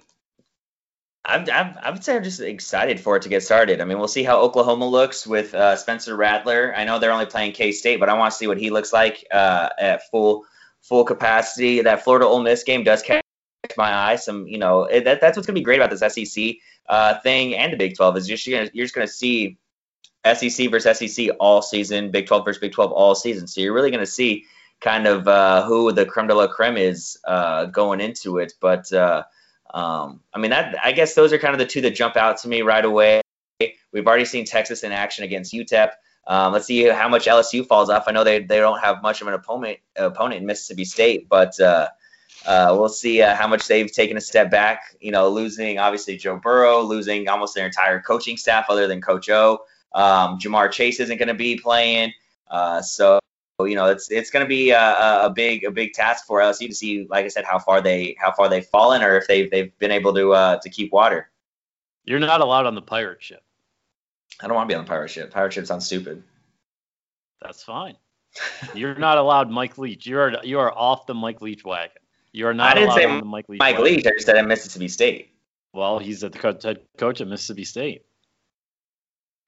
I'm, 1.25 1.47
I'm 1.51 1.77
I 1.81 1.91
would 1.91 2.03
say 2.03 2.15
I'm 2.15 2.23
just 2.23 2.41
excited 2.41 2.99
for 2.99 3.15
it 3.15 3.21
to 3.23 3.29
get 3.29 3.43
started. 3.43 3.79
I 3.79 3.85
mean, 3.85 3.97
we'll 3.97 4.09
see 4.09 4.23
how 4.23 4.39
Oklahoma 4.39 4.87
looks 4.87 5.25
with 5.25 5.53
uh, 5.53 5.75
Spencer 5.77 6.15
Rattler. 6.15 6.73
I 6.75 6.83
know 6.83 6.99
they're 6.99 7.11
only 7.11 7.25
playing 7.25 7.53
K 7.53 7.71
State, 7.71 7.99
but 7.99 8.09
I 8.09 8.13
want 8.13 8.31
to 8.33 8.37
see 8.37 8.47
what 8.47 8.57
he 8.57 8.69
looks 8.69 8.91
like 8.91 9.25
uh, 9.31 9.69
at 9.79 10.09
full 10.09 10.45
full 10.81 11.05
capacity. 11.05 11.81
That 11.81 12.03
Florida 12.03 12.25
Ole 12.25 12.41
Miss 12.41 12.63
game 12.63 12.83
does 12.83 13.01
catch 13.01 13.23
my 13.77 13.93
eye. 13.93 14.17
Some, 14.17 14.47
you 14.47 14.57
know, 14.57 14.83
it, 14.83 15.05
that, 15.05 15.21
that's 15.21 15.37
what's 15.37 15.47
gonna 15.47 15.55
be 15.55 15.63
great 15.63 15.79
about 15.79 15.97
this 15.97 16.13
SEC 16.13 16.55
uh, 16.89 17.19
thing 17.21 17.55
and 17.55 17.71
the 17.71 17.77
Big 17.77 17.95
12 17.95 18.17
is 18.17 18.47
you're, 18.47 18.63
you're 18.73 18.85
just 18.85 18.93
gonna 18.93 19.07
see 19.07 19.57
SEC 20.25 20.69
versus 20.69 20.97
SEC 20.97 21.29
all 21.39 21.61
season, 21.61 22.11
Big 22.11 22.27
12 22.27 22.45
versus 22.45 22.59
Big 22.59 22.73
12 22.73 22.91
all 22.91 23.15
season. 23.15 23.47
So 23.47 23.61
you're 23.61 23.73
really 23.73 23.91
gonna 23.91 24.05
see 24.05 24.45
kind 24.81 25.07
of 25.07 25.27
uh, 25.27 25.65
who 25.65 25.93
the 25.93 26.05
creme 26.05 26.27
de 26.27 26.35
la 26.35 26.47
creme 26.47 26.75
is 26.75 27.17
uh, 27.23 27.65
going 27.65 28.01
into 28.01 28.37
it. 28.39 28.53
But 28.59 28.91
uh, 28.91 29.23
um, 29.73 30.19
I 30.33 30.39
mean, 30.39 30.51
that 30.51 30.75
I 30.83 30.91
guess 30.91 31.15
those 31.15 31.33
are 31.33 31.39
kind 31.39 31.53
of 31.53 31.59
the 31.59 31.65
two 31.65 31.81
that 31.81 31.91
jump 31.91 32.15
out 32.15 32.37
to 32.39 32.47
me 32.47 32.61
right 32.61 32.83
away. 32.83 33.21
We've 33.91 34.07
already 34.07 34.25
seen 34.25 34.45
Texas 34.45 34.83
in 34.83 34.91
action 34.91 35.23
against 35.23 35.53
UTEP. 35.53 35.89
Um, 36.25 36.53
let's 36.53 36.65
see 36.65 36.83
how 36.83 37.09
much 37.09 37.25
LSU 37.25 37.65
falls 37.65 37.89
off. 37.89 38.05
I 38.07 38.11
know 38.11 38.23
they, 38.23 38.39
they 38.39 38.59
don't 38.59 38.79
have 38.79 39.01
much 39.01 39.21
of 39.21 39.27
an 39.27 39.33
opponent 39.33 39.79
opponent 39.95 40.41
in 40.41 40.45
Mississippi 40.45 40.85
State, 40.85 41.27
but 41.27 41.59
uh, 41.59 41.89
uh, 42.45 42.75
we'll 42.77 42.89
see 42.89 43.21
uh, 43.21 43.35
how 43.35 43.47
much 43.47 43.67
they've 43.67 43.91
taken 43.91 44.15
a 44.15 44.21
step 44.21 44.49
back. 44.49 44.95
You 45.01 45.11
know, 45.11 45.29
losing 45.29 45.79
obviously 45.79 46.17
Joe 46.17 46.37
Burrow, 46.37 46.81
losing 46.81 47.27
almost 47.27 47.55
their 47.55 47.65
entire 47.65 47.99
coaching 47.99 48.37
staff 48.37 48.65
other 48.69 48.87
than 48.87 49.01
Coach 49.01 49.29
O. 49.29 49.59
Um, 49.93 50.39
Ja'Marr 50.39 50.71
Chase 50.71 50.99
isn't 50.99 51.17
going 51.17 51.27
to 51.27 51.33
be 51.35 51.57
playing, 51.57 52.13
uh, 52.49 52.81
so 52.81 53.19
you 53.65 53.75
know 53.75 53.85
it's 53.87 54.11
it's 54.11 54.29
going 54.29 54.45
to 54.45 54.47
be 54.47 54.71
a, 54.71 55.25
a 55.25 55.29
big 55.29 55.63
a 55.63 55.71
big 55.71 55.93
task 55.93 56.25
for 56.25 56.39
LSU 56.39 56.67
to 56.67 56.75
see, 56.75 57.07
like 57.09 57.25
I 57.25 57.27
said, 57.27 57.45
how 57.45 57.59
far 57.59 57.81
they 57.81 58.15
how 58.19 58.31
far 58.31 58.49
they've 58.49 58.65
fallen 58.65 59.01
or 59.01 59.17
if 59.17 59.27
they've 59.27 59.49
they've 59.49 59.77
been 59.79 59.91
able 59.91 60.13
to 60.13 60.33
uh, 60.33 60.59
to 60.59 60.69
keep 60.69 60.91
water. 60.91 61.29
you're 62.05 62.19
not 62.19 62.41
allowed 62.41 62.65
on 62.65 62.75
the 62.75 62.81
pirate 62.81 63.21
ship. 63.23 63.43
I 64.41 64.47
don't 64.47 64.55
want 64.55 64.69
to 64.69 64.73
be 64.73 64.77
on 64.77 64.85
the 64.85 64.89
pirate 64.89 65.09
ship. 65.09 65.31
Pirate 65.31 65.53
ship 65.53 65.67
sounds 65.67 65.85
stupid. 65.85 66.23
That's 67.41 67.63
fine. 67.63 67.95
You're 68.73 68.95
not 68.95 69.17
allowed 69.17 69.51
Mike 69.51 69.77
Leach. 69.77 70.05
You 70.05 70.19
are 70.19 70.43
you 70.43 70.59
are 70.59 70.71
off 70.71 71.05
the 71.05 71.13
Mike 71.13 71.41
Leach 71.41 71.63
wagon. 71.63 72.01
You 72.31 72.47
are 72.47 72.53
not 72.53 72.71
I 72.71 72.73
didn't 72.73 72.89
allowed 72.89 72.97
say 72.97 73.05
on 73.05 73.19
the 73.19 73.25
Mike 73.25 73.47
Leach. 73.47 73.59
Mike 73.59 73.77
wagon. 73.77 73.95
Leach, 73.95 74.07
I 74.07 74.11
just 74.11 74.25
said 74.25 74.37
at 74.37 74.47
Mississippi 74.47 74.87
State. 74.87 75.29
Well, 75.71 75.99
he's 75.99 76.23
at 76.23 76.31
the 76.31 76.39
head 76.39 76.79
coach 76.97 77.21
at 77.21 77.27
Mississippi 77.27 77.65
State. 77.65 78.05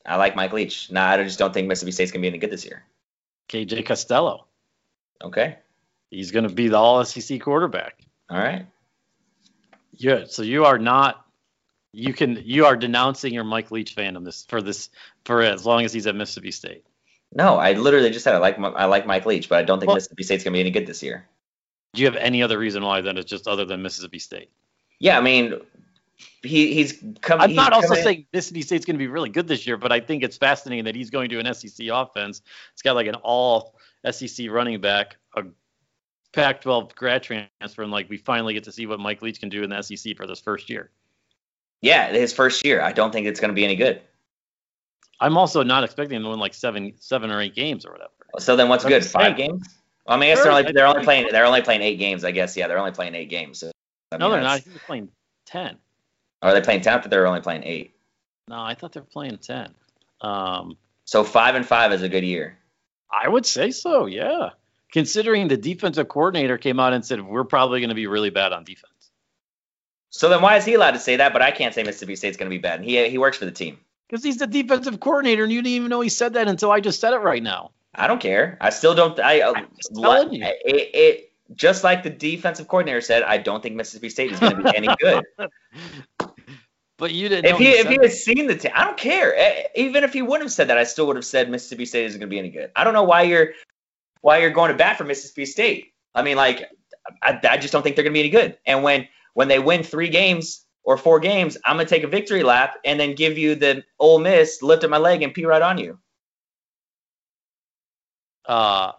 I 0.05 0.17
like 0.17 0.35
Mike 0.35 0.53
Leach. 0.53 0.91
Nah, 0.91 1.09
I 1.09 1.23
just 1.23 1.39
don't 1.39 1.53
think 1.53 1.67
Mississippi 1.67 1.91
State's 1.91 2.11
gonna 2.11 2.21
be 2.21 2.27
any 2.27 2.37
good 2.37 2.51
this 2.51 2.65
year. 2.65 2.83
KJ 3.49 3.85
Costello. 3.85 4.45
Okay, 5.23 5.57
He's 6.11 6.31
going 6.31 6.47
to 6.47 6.53
be 6.53 6.67
the 6.67 6.77
All 6.77 7.03
SEC 7.05 7.41
quarterback. 7.41 7.99
all 8.29 8.37
right. 8.37 8.65
Yeah. 9.93 10.25
So 10.27 10.41
you 10.43 10.65
are 10.65 10.77
not 10.77 11.25
You 11.93 12.13
can 12.13 12.41
you 12.43 12.65
are 12.65 12.75
denouncing 12.75 13.33
your 13.33 13.43
Mike 13.45 13.71
Leach 13.71 13.95
fandom 13.95 14.25
this 14.25 14.45
for 14.47 14.61
this 14.61 14.89
for 15.23 15.41
as 15.41 15.65
long 15.65 15.85
as 15.85 15.93
he's 15.93 16.05
at 16.07 16.15
Mississippi 16.15 16.51
State. 16.51 16.83
No, 17.33 17.55
I 17.57 17.73
literally 17.73 18.09
just 18.11 18.23
said 18.23 18.35
I 18.35 18.39
like 18.39 18.59
I 18.59 18.85
like 18.85 19.05
Mike 19.07 19.25
Leach, 19.25 19.47
but 19.49 19.59
I 19.59 19.63
don't 19.63 19.79
think 19.79 19.87
Well- 19.87 19.95
Mississippi 19.95 20.23
State's 20.23 20.43
gonna 20.43 20.53
be 20.53 20.59
any 20.59 20.71
good 20.71 20.85
this 20.85 21.01
year. 21.01 21.27
Do 21.93 22.01
you 22.01 22.07
have 22.07 22.17
any 22.17 22.43
other 22.43 22.57
reason 22.57 22.83
why 22.83 22.99
then 23.01 23.17
it's 23.17 23.29
just 23.29 23.47
other 23.47 23.63
than 23.65 23.81
Mississippi 23.81 24.19
State? 24.19 24.49
Yeah, 24.99 25.17
I 25.17 25.21
mean, 25.21 25.61
he 26.43 26.73
he's 26.73 27.03
coming. 27.21 27.43
I'm 27.43 27.55
not 27.55 27.73
also 27.73 27.93
saying 27.95 28.27
Mississippi 28.33 28.61
State's 28.61 28.85
going 28.85 28.95
to 28.95 28.99
be 28.99 29.07
really 29.07 29.29
good 29.29 29.47
this 29.47 29.65
year, 29.67 29.77
but 29.77 29.91
I 29.91 29.99
think 29.99 30.23
it's 30.23 30.37
fascinating 30.37 30.85
that 30.85 30.95
he's 30.95 31.09
going 31.09 31.29
to 31.29 31.39
an 31.39 31.53
SEC 31.53 31.87
offense. 31.91 32.41
It's 32.73 32.81
got 32.81 32.95
like 32.95 33.07
an 33.07 33.15
all 33.15 33.75
SEC 34.09 34.49
running 34.49 34.79
back, 34.81 35.17
a 35.35 35.43
Pac-12 36.33 36.95
grad 36.95 37.23
transfer, 37.23 37.81
and 37.83 37.91
like 37.91 38.09
we 38.09 38.17
finally 38.17 38.53
get 38.53 38.63
to 38.65 38.71
see 38.71 38.85
what 38.85 38.99
Mike 38.99 39.21
Leach 39.21 39.39
can 39.39 39.49
do 39.49 39.63
in 39.63 39.69
the 39.69 39.81
SEC 39.81 40.15
for 40.15 40.27
this 40.27 40.39
first 40.39 40.69
year. 40.69 40.91
Yeah, 41.81 42.09
his 42.11 42.33
first 42.33 42.65
year. 42.65 42.81
I 42.81 42.91
don't 42.91 43.11
think 43.11 43.27
it's 43.27 43.39
gonna 43.39 43.53
be 43.53 43.63
any 43.63 43.75
good. 43.75 44.01
I'm 45.19 45.37
also 45.37 45.63
not 45.63 45.83
expecting 45.83 46.17
him 46.17 46.23
to 46.23 46.29
win 46.29 46.39
like 46.39 46.53
seven, 46.53 46.93
seven 46.99 47.31
or 47.31 47.41
eight 47.41 47.55
games 47.55 47.85
or 47.85 47.91
whatever. 47.91 48.11
So 48.39 48.55
then 48.55 48.67
what's 48.69 48.83
I'm 48.83 48.89
good? 48.89 49.05
Five 49.05 49.37
saying. 49.37 49.49
games? 49.51 49.75
Well, 50.05 50.17
I 50.17 50.19
mean, 50.19 50.29
I 50.29 50.33
guess 50.35 50.37
Sure, 50.43 50.43
they're 50.45 50.59
only 50.59 50.71
they're 50.73 50.87
only 50.87 51.03
playing 51.03 51.27
they're 51.31 51.45
only 51.45 51.61
playing 51.61 51.81
eight 51.81 51.97
games. 51.97 52.23
I 52.25 52.31
guess 52.31 52.55
yeah, 52.57 52.67
they're 52.67 52.77
only 52.77 52.91
playing 52.91 53.15
eight 53.15 53.29
games. 53.29 53.59
So, 53.59 53.71
I 54.11 54.17
no, 54.17 54.29
they're 54.29 54.41
not. 54.41 54.45
I 54.47 54.49
that's- 54.55 54.63
think 54.63 54.75
they're 54.75 54.85
playing 54.85 55.09
ten. 55.45 55.77
Are 56.45 56.53
they 56.53 56.61
playing 56.61 56.81
ten? 56.81 56.93
I 56.93 57.01
thought 57.01 57.09
they 57.09 57.17
were 57.17 57.25
only 57.25 57.41
playing 57.41 57.63
eight. 57.63 57.95
No, 58.47 58.61
I 58.61 58.75
thought 58.75 58.93
they 58.93 58.99
were 58.99 59.05
playing 59.05 59.39
ten. 59.39 59.73
Um, 60.21 60.77
So 61.05 61.23
five 61.23 61.55
and 61.55 61.65
five 61.65 61.91
is 61.91 62.03
a 62.03 62.09
good 62.09 62.23
year. 62.23 62.57
I 63.11 63.27
would 63.27 63.45
say 63.45 63.71
so. 63.71 64.05
Yeah, 64.05 64.51
considering 64.91 65.47
the 65.47 65.57
defensive 65.57 66.07
coordinator 66.07 66.57
came 66.57 66.79
out 66.79 66.93
and 66.93 67.03
said 67.03 67.21
we're 67.21 67.43
probably 67.43 67.79
going 67.79 67.89
to 67.89 67.95
be 67.95 68.07
really 68.07 68.29
bad 68.29 68.53
on 68.53 68.63
defense. 68.63 68.91
So 70.11 70.29
then 70.29 70.41
why 70.41 70.57
is 70.57 70.65
he 70.65 70.75
allowed 70.75 70.91
to 70.91 70.99
say 70.99 71.17
that? 71.17 71.33
But 71.33 71.41
I 71.41 71.51
can't 71.51 71.73
say 71.73 71.83
Mississippi 71.83 72.15
State's 72.15 72.37
going 72.37 72.49
to 72.49 72.55
be 72.55 72.61
bad. 72.61 72.79
And 72.79 72.87
he 72.87 73.09
he 73.09 73.17
works 73.17 73.37
for 73.37 73.45
the 73.45 73.51
team. 73.51 73.79
Because 74.07 74.23
he's 74.23 74.37
the 74.37 74.47
defensive 74.47 74.99
coordinator, 74.99 75.43
and 75.43 75.51
you 75.51 75.63
didn't 75.63 75.75
even 75.75 75.89
know 75.89 76.01
he 76.01 76.09
said 76.09 76.33
that 76.33 76.47
until 76.47 76.71
I 76.71 76.79
just 76.79 77.01
said 77.01 77.13
it 77.13 77.17
right 77.17 77.41
now. 77.41 77.71
I 77.95 78.05
don't 78.07 78.21
care. 78.21 78.57
I 78.61 78.69
still 78.69 78.93
don't. 78.93 79.19
I 79.19 79.41
uh, 79.41 79.53
I'm 79.55 79.67
just 79.75 79.95
telling 79.95 80.33
you. 80.33 80.45
It, 80.45 80.89
it 80.93 81.31
just 81.55 81.83
like 81.83 82.03
the 82.03 82.09
defensive 82.09 82.67
coordinator 82.67 83.01
said. 83.01 83.23
I 83.23 83.37
don't 83.37 83.63
think 83.63 83.75
Mississippi 83.75 84.09
State 84.09 84.31
is 84.31 84.39
going 84.39 84.57
to 84.57 84.63
be 84.63 84.75
any 84.75 84.89
good. 84.99 85.23
But 86.97 87.11
you 87.11 87.27
didn't. 87.27 87.45
if 87.45 87.51
know 87.51 87.57
he 87.57 87.69
if 87.71 87.87
he 87.87 87.97
that. 87.97 88.03
had 88.03 88.13
seen 88.13 88.47
the 88.47 88.55
team, 88.55 88.71
I 88.73 88.85
don't 88.85 88.97
care. 88.97 89.65
Even 89.75 90.03
if 90.03 90.13
he 90.13 90.21
wouldn't 90.21 90.43
have 90.43 90.51
said 90.51 90.69
that, 90.69 90.77
I 90.77 90.85
still 90.85 91.07
would 91.07 91.17
have 91.17 91.25
said 91.25 91.49
Mississippi 91.49 91.85
State 91.85 92.05
isn't 92.05 92.19
going 92.19 92.29
to 92.29 92.33
be 92.33 92.39
any 92.39 92.49
good. 92.49 92.71
I 92.75 92.83
don't 92.83 92.93
know 92.93 93.03
why 93.03 93.23
you're 93.23 93.49
why 94.21 94.37
you're 94.37 94.51
going 94.51 94.71
to 94.71 94.77
bat 94.77 94.97
for 94.97 95.03
Mississippi 95.03 95.45
State. 95.45 95.93
I 96.13 96.23
mean, 96.23 96.37
like, 96.37 96.69
I, 97.21 97.39
I 97.49 97.57
just 97.57 97.73
don't 97.73 97.83
think 97.83 97.95
they're 97.95 98.03
going 98.03 98.13
to 98.13 98.17
be 98.17 98.21
any 98.21 98.29
good. 98.29 98.57
And 98.65 98.81
when 98.81 99.07
when 99.33 99.49
they 99.49 99.59
win 99.59 99.83
three 99.83 100.07
games 100.07 100.65
or 100.83 100.95
four 100.95 101.19
games, 101.19 101.57
I'm 101.65 101.75
going 101.75 101.85
to 101.85 101.93
take 101.93 102.03
a 102.03 102.07
victory 102.07 102.43
lap 102.43 102.77
and 102.85 102.97
then 102.97 103.15
give 103.15 103.37
you 103.37 103.55
the 103.55 103.83
Ole 103.99 104.19
Miss 104.19 104.61
lift 104.61 104.85
up 104.85 104.89
my 104.89 104.97
leg 104.97 105.21
and 105.21 105.33
pee 105.33 105.45
right 105.45 105.61
on 105.61 105.77
you. 105.77 105.99
Uh, 108.45 108.93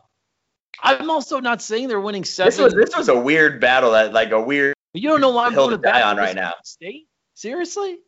I'm 0.83 1.09
also 1.09 1.41
not 1.41 1.63
saying 1.63 1.89
they're 1.89 2.01
winning 2.01 2.25
seven. 2.25 2.51
This 2.51 2.59
was 2.59 2.75
this 2.75 2.95
was 2.95 3.09
a 3.09 3.19
weird 3.19 3.61
battle 3.61 3.93
that 3.93 4.13
like 4.13 4.33
a 4.33 4.41
weird 4.41 4.75
you 4.93 5.09
don't 5.09 5.21
know 5.21 5.31
why 5.31 5.47
I'm 5.47 5.55
going 5.55 5.71
to 5.71 5.79
die 5.79 6.03
on 6.03 6.17
right 6.19 6.35
now. 6.35 6.55
State? 6.63 7.07
Seriously? 7.37 7.99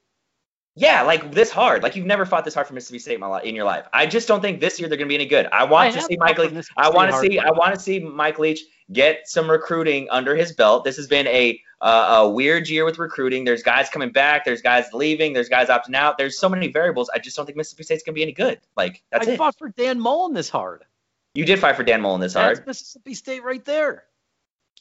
Yeah, 0.74 1.02
like 1.02 1.32
this 1.32 1.50
hard. 1.50 1.82
Like 1.82 1.96
you've 1.96 2.06
never 2.06 2.24
fought 2.24 2.44
this 2.44 2.54
hard 2.54 2.66
for 2.66 2.72
Mississippi 2.74 2.98
State 3.00 3.14
in, 3.14 3.20
my 3.20 3.40
in 3.42 3.54
your 3.54 3.64
life. 3.64 3.86
I 3.92 4.06
just 4.06 4.26
don't 4.26 4.40
think 4.40 4.60
this 4.60 4.80
year 4.80 4.88
they're 4.88 4.96
going 4.96 5.08
to 5.08 5.10
be 5.10 5.16
any 5.16 5.26
good. 5.26 5.46
I 5.52 5.64
want 5.64 5.90
I 5.90 6.00
to 6.00 6.00
see 6.02 6.16
fought 6.16 6.36
Mike 6.38 6.38
Leach. 6.38 6.66
I 6.76 6.88
want 6.88 7.10
to 7.10 7.18
see. 7.18 7.36
for 7.36 7.46
I 7.46 7.50
want 7.50 7.74
to 7.74 7.80
see 7.80 7.98
Mike 8.00 8.38
Leach 8.38 8.60
get 8.92 9.28
some 9.28 9.50
recruiting 9.50 10.08
under 10.10 10.34
his 10.34 10.52
belt. 10.52 10.84
This 10.84 10.96
has 10.96 11.06
been 11.08 11.26
a 11.26 11.60
uh, 11.80 12.20
a 12.22 12.28
weird 12.30 12.68
year 12.68 12.84
with 12.84 12.98
recruiting. 12.98 13.44
There's 13.44 13.62
guys 13.62 13.90
coming 13.90 14.12
back. 14.12 14.44
There's 14.44 14.62
guys 14.62 14.86
leaving. 14.92 15.32
There's 15.32 15.48
guys 15.48 15.68
opting 15.68 15.94
out. 15.94 16.16
There's 16.16 16.38
so 16.38 16.48
many 16.48 16.68
variables. 16.68 17.10
I 17.12 17.18
just 17.18 17.36
don't 17.36 17.44
think 17.44 17.58
Mississippi 17.58 17.82
State's 17.82 18.02
going 18.04 18.14
to 18.14 18.18
be 18.18 18.22
any 18.22 18.32
good. 18.32 18.60
Like 18.76 19.02
that's 19.10 19.28
I 19.28 19.32
it. 19.32 19.36
fought 19.36 19.58
for 19.58 19.68
Dan 19.70 20.00
Mullen 20.00 20.32
this 20.32 20.48
hard. 20.48 20.84
You 21.34 21.44
did 21.44 21.58
fight 21.58 21.76
for 21.76 21.82
Dan 21.84 22.00
Mullen 22.00 22.20
this 22.20 22.34
hard, 22.34 22.64
Mississippi 22.66 23.14
State 23.14 23.42
right 23.44 23.64
there. 23.64 24.04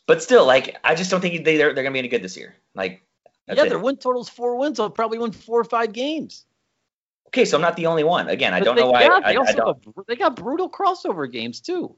but 0.07 0.23
still, 0.23 0.45
like 0.45 0.77
I 0.83 0.95
just 0.95 1.11
don't 1.11 1.21
think 1.21 1.43
they, 1.43 1.57
they're 1.57 1.73
they're 1.73 1.83
going 1.83 1.91
to 1.91 1.93
be 1.93 1.99
any 1.99 2.07
good 2.07 2.21
this 2.23 2.37
year. 2.37 2.55
Like 2.75 3.01
that's 3.47 3.57
yeah, 3.57 3.65
it. 3.65 3.69
their 3.69 3.79
win 3.79 3.97
total's 3.97 4.29
four 4.29 4.57
wins. 4.57 4.77
They'll 4.77 4.89
probably 4.89 5.19
win 5.19 5.31
four 5.31 5.59
or 5.59 5.63
five 5.63 5.93
games. 5.93 6.45
Okay, 7.27 7.45
so 7.45 7.57
I'm 7.57 7.61
not 7.61 7.75
the 7.75 7.85
only 7.85 8.03
one. 8.03 8.29
Again, 8.29 8.53
I 8.53 8.59
But 8.59 8.65
don't 8.65 8.75
know 8.75 8.91
why. 8.91 9.05
I, 9.05 9.33
they 9.33 9.37
I 9.37 9.51
don't. 9.53 9.85
Have, 9.85 10.05
they 10.07 10.15
got 10.15 10.35
brutal 10.35 10.69
crossover 10.69 11.29
games 11.31 11.61
too. 11.61 11.95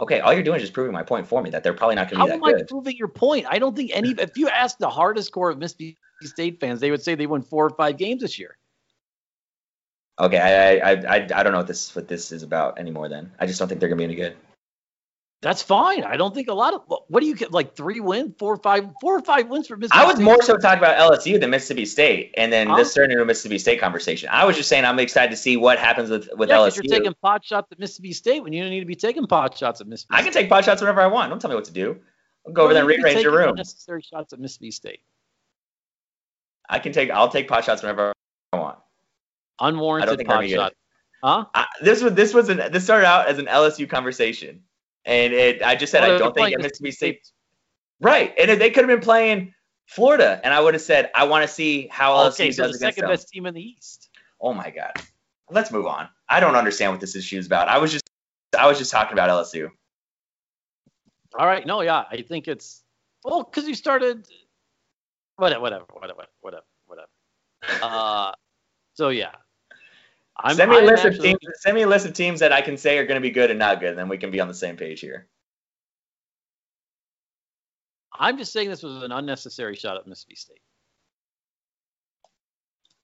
Okay, 0.00 0.20
all 0.20 0.32
you're 0.32 0.42
doing 0.42 0.56
is 0.56 0.62
just 0.62 0.72
proving 0.72 0.92
my 0.92 1.02
point 1.02 1.26
for 1.26 1.42
me 1.42 1.50
that 1.50 1.62
they're 1.62 1.74
probably 1.74 1.94
not 1.94 2.10
going 2.10 2.20
to 2.20 2.24
be 2.26 2.32
good. 2.32 2.44
How 2.44 2.54
am 2.54 2.56
I 2.56 2.62
proving 2.64 2.96
your 2.96 3.08
point? 3.08 3.46
I 3.48 3.58
don't 3.58 3.76
think 3.76 3.92
any. 3.94 4.10
If 4.18 4.36
you 4.36 4.48
ask 4.48 4.78
the 4.78 4.90
hardest 4.90 5.32
core 5.32 5.50
of 5.50 5.58
Mississippi 5.58 5.96
State 6.22 6.60
fans, 6.60 6.80
they 6.80 6.90
would 6.90 7.02
say 7.02 7.14
they 7.14 7.26
won 7.26 7.42
four 7.42 7.66
or 7.66 7.70
five 7.70 7.96
games 7.98 8.22
this 8.22 8.38
year. 8.38 8.56
Okay, 10.18 10.38
I, 10.38 10.76
I 10.76 10.92
I 10.92 11.28
I 11.34 11.42
don't 11.42 11.52
know 11.52 11.58
what 11.58 11.66
this 11.66 11.94
what 11.94 12.08
this 12.08 12.32
is 12.32 12.42
about 12.42 12.78
anymore. 12.78 13.08
Then 13.08 13.32
I 13.38 13.46
just 13.46 13.58
don't 13.58 13.68
think 13.68 13.80
they're 13.80 13.88
gonna 13.88 13.98
be 13.98 14.04
any 14.04 14.14
good. 14.14 14.36
That's 15.42 15.60
fine. 15.60 16.04
I 16.04 16.16
don't 16.16 16.32
think 16.32 16.46
a 16.46 16.54
lot 16.54 16.72
of. 16.72 16.82
What 17.08 17.18
do 17.18 17.26
you 17.26 17.34
get? 17.34 17.50
Like 17.50 17.74
three 17.74 17.98
wins, 17.98 18.36
four 18.38 18.54
or 18.54 18.58
five, 18.58 18.88
four 19.00 19.16
or 19.16 19.22
five 19.22 19.48
wins 19.48 19.66
for 19.66 19.76
Mississippi. 19.76 20.00
I 20.00 20.06
was 20.06 20.14
State? 20.14 20.24
more 20.24 20.40
so 20.40 20.56
talking 20.56 20.78
about 20.78 20.96
LSU 20.96 21.40
than 21.40 21.50
Mississippi 21.50 21.84
State, 21.84 22.32
and 22.36 22.52
then 22.52 22.72
this 22.76 22.94
turned 22.94 23.10
into 23.10 23.24
a 23.24 23.26
Mississippi 23.26 23.58
State 23.58 23.80
conversation. 23.80 24.28
I 24.30 24.44
was 24.44 24.56
just 24.56 24.68
saying 24.68 24.84
I'm 24.84 25.00
excited 25.00 25.32
to 25.32 25.36
see 25.36 25.56
what 25.56 25.80
happens 25.80 26.10
with 26.10 26.28
with 26.36 26.48
Yeah, 26.48 26.58
LSU. 26.58 26.84
you're 26.84 26.96
taking 26.96 27.12
pot 27.20 27.44
shots 27.44 27.72
at 27.72 27.80
Mississippi 27.80 28.12
State 28.12 28.44
when 28.44 28.52
you 28.52 28.62
don't 28.62 28.70
need 28.70 28.80
to 28.80 28.86
be 28.86 28.94
taking 28.94 29.26
pot 29.26 29.58
shots 29.58 29.80
at 29.80 29.88
Mississippi. 29.88 30.14
I 30.14 30.22
can 30.22 30.32
take 30.32 30.48
pot 30.48 30.64
shots 30.64 30.80
whenever 30.80 31.00
I 31.00 31.08
want. 31.08 31.28
Don't 31.30 31.40
tell 31.40 31.50
me 31.50 31.56
what 31.56 31.64
to 31.64 31.72
do. 31.72 31.98
I'll 32.46 32.52
go 32.52 32.62
over 32.62 32.72
there 32.72 32.82
and 32.82 32.88
rearrange 32.88 33.22
your 33.22 33.36
room. 33.36 33.50
Unnecessary 33.50 34.02
shots 34.02 34.32
at 34.32 34.38
Mississippi 34.38 34.70
State. 34.70 35.00
I 36.68 36.78
can 36.78 36.92
take 36.92 37.10
I'll 37.10 37.28
take 37.28 37.48
pot 37.48 37.64
shots 37.64 37.82
whenever 37.82 38.12
I 38.52 38.56
want. 38.56 38.78
Unwarranted 39.58 40.24
pot 40.24 40.48
shots. 40.48 40.76
Huh? 41.22 41.46
I, 41.52 41.66
this 41.82 42.00
was 42.00 42.14
this 42.14 42.32
was 42.32 42.48
an 42.48 42.72
this 42.72 42.84
started 42.84 43.06
out 43.06 43.26
as 43.26 43.38
an 43.38 43.46
LSU 43.46 43.88
conversation, 43.88 44.62
and 45.04 45.32
it 45.32 45.62
I 45.62 45.74
just 45.74 45.92
said 45.92 46.02
Well, 46.02 46.14
I 46.14 46.18
don't 46.18 46.34
think 46.34 46.56
Mississippi 46.58 46.90
State 46.90 47.30
right, 48.00 48.32
and 48.38 48.50
if 48.50 48.58
they 48.58 48.70
could 48.70 48.88
have 48.88 48.88
been 48.88 49.04
playing 49.04 49.54
Florida, 49.86 50.40
and 50.42 50.54
I 50.54 50.60
would 50.60 50.74
have 50.74 50.82
said 50.82 51.10
I 51.14 51.24
want 51.24 51.46
to 51.46 51.52
see 51.52 51.88
how 51.88 52.14
LSU 52.14 52.32
Okay, 52.32 52.52
so 52.52 52.62
the 52.62 52.68
does 52.68 52.76
against 52.76 52.96
second 52.96 53.02
them. 53.02 53.12
best 53.12 53.28
team 53.28 53.46
in 53.46 53.54
the 53.54 53.62
East. 53.62 54.10
Oh 54.40 54.52
my 54.54 54.70
god. 54.70 54.92
Let's 55.50 55.70
move 55.70 55.86
on. 55.86 56.08
I 56.28 56.40
don't 56.40 56.56
understand 56.56 56.92
what 56.92 57.00
this 57.00 57.14
issue 57.14 57.38
is 57.38 57.46
about. 57.46 57.68
I 57.68 57.78
was 57.78 57.92
just 57.92 58.04
I 58.58 58.66
was 58.66 58.78
just 58.78 58.90
talking 58.90 59.12
about 59.12 59.28
LSU. 59.28 59.70
All 61.38 61.46
right. 61.46 61.66
No, 61.66 61.80
yeah, 61.82 62.04
I 62.10 62.22
think 62.22 62.48
it's 62.48 62.82
well 63.24 63.42
because 63.42 63.68
you 63.68 63.74
started. 63.74 64.26
Whatever, 65.36 65.60
whatever, 65.62 65.84
whatever, 65.92 66.24
whatever, 66.40 66.64
whatever. 66.86 67.08
Uh, 67.82 68.32
so 68.94 69.08
yeah, 69.10 69.30
I'm. 70.42 70.56
send 70.56 70.70
me 70.70 70.76
a 70.76 70.80
I'm 70.80 70.86
list 70.86 71.04
of 71.04 71.18
teams. 71.20 71.38
Send 71.60 71.74
me 71.74 71.82
a 71.82 71.86
list 71.86 72.06
of 72.06 72.12
teams 72.12 72.40
that 72.40 72.52
I 72.52 72.60
can 72.60 72.76
say 72.76 72.98
are 72.98 73.06
going 73.06 73.16
to 73.16 73.20
be 73.20 73.30
good 73.30 73.50
and 73.50 73.58
not 73.58 73.80
good, 73.80 73.90
and 73.90 73.98
then 73.98 74.08
we 74.08 74.18
can 74.18 74.30
be 74.30 74.40
on 74.40 74.48
the 74.48 74.54
same 74.54 74.76
page 74.76 75.00
here. 75.00 75.26
I'm 78.18 78.38
just 78.38 78.52
saying 78.52 78.68
this 78.68 78.82
was 78.82 79.02
an 79.02 79.12
unnecessary 79.12 79.74
shot 79.76 79.96
at 79.96 80.06
Mississippi 80.06 80.36
State. 80.36 80.60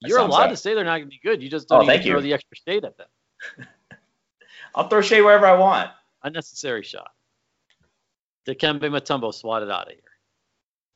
That 0.03 0.09
You're 0.09 0.19
allowed 0.19 0.39
right. 0.43 0.51
to 0.51 0.57
say 0.57 0.75
they're 0.75 0.85
not 0.85 0.99
going 0.99 1.11
to 1.11 1.17
be 1.17 1.21
good. 1.23 1.43
You 1.43 1.49
just 1.49 1.67
Oh, 1.71 1.79
don't 1.79 1.87
thank 1.87 2.05
throw 2.05 2.21
the 2.21 2.35
extra 2.35 2.57
shade 2.67 2.85
at 2.85 2.97
them. 2.97 3.09
I'll 4.75 4.89
throw 4.89 5.01
shade 5.01 5.23
wherever 5.23 5.47
I 5.47 5.55
want. 5.57 5.91
Unnecessary 6.23 6.83
shot. 6.83 7.11
Dikembe 8.47 8.81
Mutombo 8.83 9.35
swatted 9.35 9.71
out 9.71 9.89
of 9.89 9.93
here. 9.93 10.03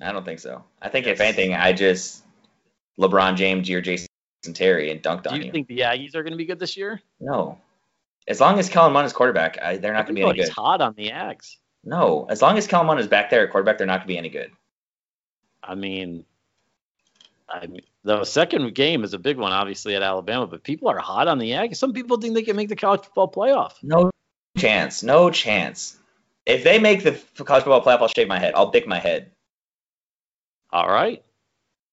I 0.00 0.12
don't 0.12 0.24
think 0.24 0.40
so. 0.40 0.64
I 0.80 0.88
think 0.88 1.06
if 1.06 1.20
anything, 1.20 1.54
I 1.54 1.72
just 1.72 2.22
LeBron 2.98 3.36
James 3.36 3.68
or 3.70 3.80
Jason 3.80 4.08
Terry 4.42 4.90
and 4.90 5.00
dunked 5.02 5.28
on 5.28 5.34
you 5.34 5.40
Do 5.40 5.46
you. 5.46 5.52
think 5.52 5.68
the 5.68 5.80
Aggies 5.80 6.16
are 6.16 6.22
going 6.22 6.32
to 6.32 6.36
be 6.36 6.44
good 6.46 6.58
this 6.58 6.76
year? 6.76 7.00
no. 7.20 7.58
As 8.28 8.40
long 8.40 8.60
as 8.60 8.68
Kellen 8.68 9.04
is 9.04 9.12
quarterback, 9.12 9.58
I, 9.60 9.78
they're 9.78 9.92
not 9.92 10.06
going 10.06 10.14
to 10.14 10.22
be 10.22 10.28
any 10.28 10.38
good. 10.38 10.48
hot 10.48 10.80
on 10.80 10.94
the 10.94 11.08
Ags. 11.08 11.56
No. 11.82 12.26
As 12.30 12.40
long 12.40 12.56
as 12.56 12.68
Kellen 12.68 12.96
is 12.98 13.08
back 13.08 13.30
there 13.30 13.44
at 13.44 13.50
quarterback, 13.50 13.78
they're 13.78 13.86
not 13.86 13.98
going 13.98 14.02
to 14.02 14.14
be 14.14 14.18
any 14.18 14.28
good. 14.28 14.52
I 15.60 15.74
mean, 15.74 16.24
I 17.48 17.66
mean, 17.66 17.82
the 18.04 18.24
second 18.24 18.74
game 18.74 19.02
is 19.02 19.12
a 19.12 19.18
big 19.18 19.38
one, 19.38 19.52
obviously 19.52 19.96
at 19.96 20.02
Alabama, 20.02 20.46
but 20.46 20.62
people 20.62 20.88
are 20.88 20.98
hot 20.98 21.26
on 21.26 21.38
the 21.38 21.50
Aggies. 21.50 21.76
Some 21.76 21.92
people 21.92 22.16
think 22.18 22.34
they 22.34 22.42
can 22.42 22.54
make 22.54 22.68
the 22.68 22.76
college 22.76 23.02
football 23.02 23.30
playoff. 23.30 23.72
No 23.82 24.12
chance. 24.56 25.02
No 25.02 25.30
chance. 25.30 25.98
If 26.46 26.62
they 26.62 26.78
make 26.78 27.02
the 27.02 27.20
college 27.44 27.64
football 27.64 27.82
playoff, 27.82 28.02
I'll 28.02 28.08
shave 28.08 28.28
my 28.28 28.38
head. 28.38 28.54
I'll 28.54 28.70
bick 28.70 28.86
my 28.86 28.98
head. 29.00 29.32
All 30.70 30.88
right. 30.88 31.24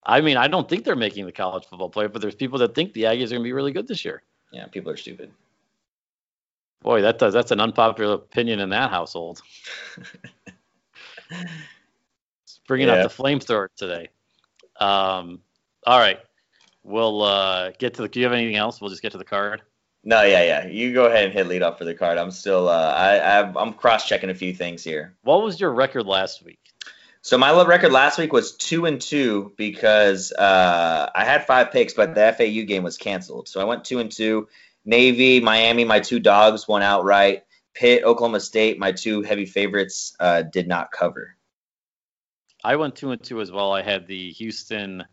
I 0.03 0.21
mean, 0.21 0.37
I 0.37 0.47
don't 0.47 0.67
think 0.67 0.85
they're 0.85 0.95
making 0.95 1.25
the 1.25 1.31
college 1.31 1.65
football 1.65 1.89
playoff, 1.91 2.13
but 2.13 2.21
there's 2.21 2.35
people 2.35 2.57
that 2.59 2.73
think 2.73 2.93
the 2.93 3.03
Aggies 3.03 3.25
are 3.27 3.31
going 3.31 3.41
to 3.41 3.43
be 3.43 3.53
really 3.53 3.71
good 3.71 3.87
this 3.87 4.03
year. 4.05 4.23
Yeah, 4.51 4.65
people 4.67 4.91
are 4.91 4.97
stupid. 4.97 5.31
Boy, 6.81 7.01
that 7.01 7.19
does 7.19 7.33
that's 7.33 7.51
an 7.51 7.59
unpopular 7.59 8.13
opinion 8.15 8.59
in 8.61 8.69
that 8.69 8.89
household. 8.89 9.41
It's 11.31 12.59
bringing 12.67 12.87
Yeah. 12.87 12.95
out 12.95 13.03
the 13.03 13.09
flamethrower 13.23 13.67
today. 13.75 14.09
Um, 14.79 15.41
all 15.85 15.99
right, 15.99 16.19
we'll 16.83 17.21
uh, 17.21 17.71
get 17.77 17.93
to 17.95 18.01
the. 18.03 18.07
Do 18.07 18.19
you 18.19 18.25
have 18.25 18.33
anything 18.33 18.55
else? 18.55 18.81
We'll 18.81 18.89
just 18.89 19.01
get 19.01 19.11
to 19.11 19.17
the 19.17 19.23
card. 19.25 19.61
No, 20.03 20.23
yeah, 20.23 20.43
yeah. 20.43 20.65
You 20.67 20.93
go 20.93 21.05
ahead 21.07 21.25
and 21.25 21.33
hit 21.33 21.47
lead 21.47 21.61
off 21.61 21.77
for 21.77 21.83
the 21.85 21.93
card. 21.93 22.17
I'm 22.17 22.31
still, 22.31 22.69
uh, 22.69 22.93
I, 22.93 23.17
I, 23.17 23.61
I'm 23.61 23.73
cross 23.73 24.07
checking 24.07 24.29
a 24.29 24.33
few 24.33 24.53
things 24.53 24.81
here. 24.83 25.13
What 25.23 25.43
was 25.43 25.59
your 25.59 25.71
record 25.73 26.05
last 26.05 26.43
week? 26.43 26.68
So 27.21 27.37
my 27.37 27.63
record 27.63 27.91
last 27.91 28.17
week 28.17 28.31
was 28.31 28.55
two 28.55 28.85
and 28.85 28.99
two 28.99 29.53
because 29.57 30.31
uh, 30.31 31.09
I 31.13 31.25
had 31.25 31.45
five 31.45 31.71
picks, 31.71 31.93
but 31.93 32.15
the 32.15 32.33
FAU 32.37 32.65
game 32.65 32.83
was 32.83 32.97
canceled. 32.97 33.49
So 33.49 33.59
I 33.59 33.65
went 33.65 33.83
two 33.83 33.99
and 33.99 34.11
two. 34.11 34.47
Navy, 34.85 35.41
Miami, 35.41 35.83
my 35.83 35.99
two 35.99 36.19
dogs 36.19 36.67
won 36.67 36.81
outright. 36.81 37.43
Pitt, 37.73 38.03
Oklahoma 38.03 38.39
State, 38.39 38.79
my 38.79 38.91
two 38.91 39.21
heavy 39.21 39.45
favorites 39.45 40.15
uh, 40.19 40.43
did 40.43 40.67
not 40.67 40.91
cover. 40.91 41.35
I 42.63 42.77
went 42.77 42.95
two 42.95 43.11
and 43.11 43.21
two 43.21 43.41
as 43.41 43.51
well. 43.51 43.73
I 43.73 43.81
had 43.81 44.07
the 44.07 44.31
Houston 44.31 45.03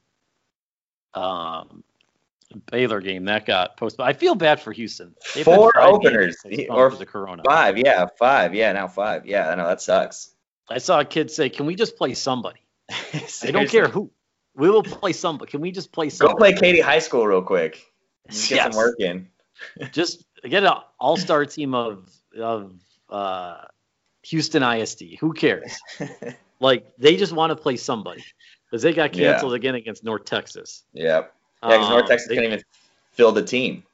um, 1.15 1.85
Baylor 2.71 3.01
game 3.01 3.25
that 3.25 3.47
got 3.47 3.77
postponed. 3.77 4.09
I 4.09 4.13
feel 4.13 4.35
bad 4.35 4.61
for 4.61 4.73
Houston. 4.73 5.15
They've 5.35 5.45
Four 5.45 5.79
openers 5.79 6.37
or 6.71 6.91
the 6.91 7.07
Corona. 7.07 7.43
Five, 7.45 7.79
yeah, 7.79 8.07
five, 8.19 8.55
yeah, 8.55 8.73
now 8.73 8.89
five, 8.89 9.27
yeah. 9.27 9.49
I 9.49 9.55
know 9.57 9.67
that 9.67 9.81
sucks. 9.81 10.36
I 10.69 10.79
saw 10.79 11.01
a 11.01 11.05
kid 11.05 11.31
say, 11.31 11.49
"Can 11.49 11.67
we 11.67 11.75
just 11.75 11.97
play 11.97 12.15
somebody? 12.15 12.61
I 12.91 13.51
don't 13.51 13.69
care 13.69 13.89
who. 13.89 14.11
We 14.55 14.71
will 14.71 14.83
play 14.83 15.13
somebody. 15.13 15.51
Can 15.51 15.61
we 15.61 15.71
just 15.71 15.93
play 15.93 16.09
somebody? 16.11 16.35
Go 16.35 16.39
play 16.39 16.53
Katy 16.55 16.81
High 16.81 16.99
School 17.01 17.27
real 17.27 17.43
quick. 17.43 17.85
Just 18.31 18.49
get 18.49 18.57
yes. 18.57 18.75
some 18.75 18.77
work 18.77 18.99
in. 18.99 19.29
just 19.93 20.25
get 20.43 20.65
an 20.65 20.73
all-star 20.99 21.47
team 21.47 21.75
of 21.75 22.11
of 22.37 22.73
uh, 23.09 23.59
Houston 24.25 24.65
ISD. 24.65 25.19
Who 25.21 25.33
cares? 25.33 25.79
like 26.61 26.91
they 26.99 27.17
just 27.17 27.33
want 27.33 27.51
to 27.51 27.57
play 27.57 27.77
somebody 27.77 28.25
because 28.69 28.83
they 28.83 28.93
got 28.93 29.13
canceled 29.13 29.53
yeah. 29.53 29.57
again 29.57 29.75
against 29.77 30.03
North 30.03 30.25
Texas. 30.25 30.83
Yep. 30.93 31.33
Yeah, 31.63 31.69
because 31.69 31.89
North 31.89 32.03
um, 32.03 32.09
Texas 32.09 32.29
can't 32.33 32.47
even 32.47 32.63
fill 33.13 33.31
the 33.31 33.45
team. 33.45 33.85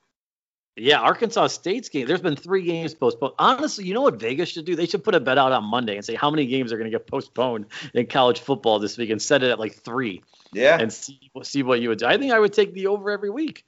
Yeah, 0.76 1.00
Arkansas 1.00 1.48
State's 1.48 1.90
game. 1.90 2.06
There's 2.06 2.22
been 2.22 2.36
three 2.36 2.62
games 2.62 2.94
postponed. 2.94 3.34
Honestly, 3.38 3.84
you 3.84 3.92
know 3.92 4.00
what 4.00 4.18
Vegas 4.18 4.48
should 4.48 4.64
do? 4.64 4.74
They 4.74 4.86
should 4.86 5.04
put 5.04 5.14
a 5.14 5.20
bet 5.20 5.36
out 5.36 5.52
on 5.52 5.64
Monday 5.64 5.96
and 5.96 6.04
say 6.04 6.14
how 6.14 6.30
many 6.30 6.46
games 6.46 6.72
are 6.72 6.78
going 6.78 6.90
to 6.90 6.96
get 6.96 7.06
postponed 7.06 7.66
in 7.92 8.06
college 8.06 8.40
football 8.40 8.78
this 8.78 8.96
week 8.96 9.10
and 9.10 9.20
set 9.20 9.42
it 9.42 9.50
at 9.50 9.58
like 9.58 9.74
three. 9.74 10.22
Yeah. 10.52 10.78
And 10.80 10.90
see 10.90 11.30
see 11.42 11.62
what 11.62 11.80
you 11.80 11.90
would 11.90 11.98
do. 11.98 12.06
I 12.06 12.16
think 12.16 12.32
I 12.32 12.38
would 12.38 12.54
take 12.54 12.72
the 12.72 12.86
over 12.86 13.10
every 13.10 13.28
week. 13.28 13.66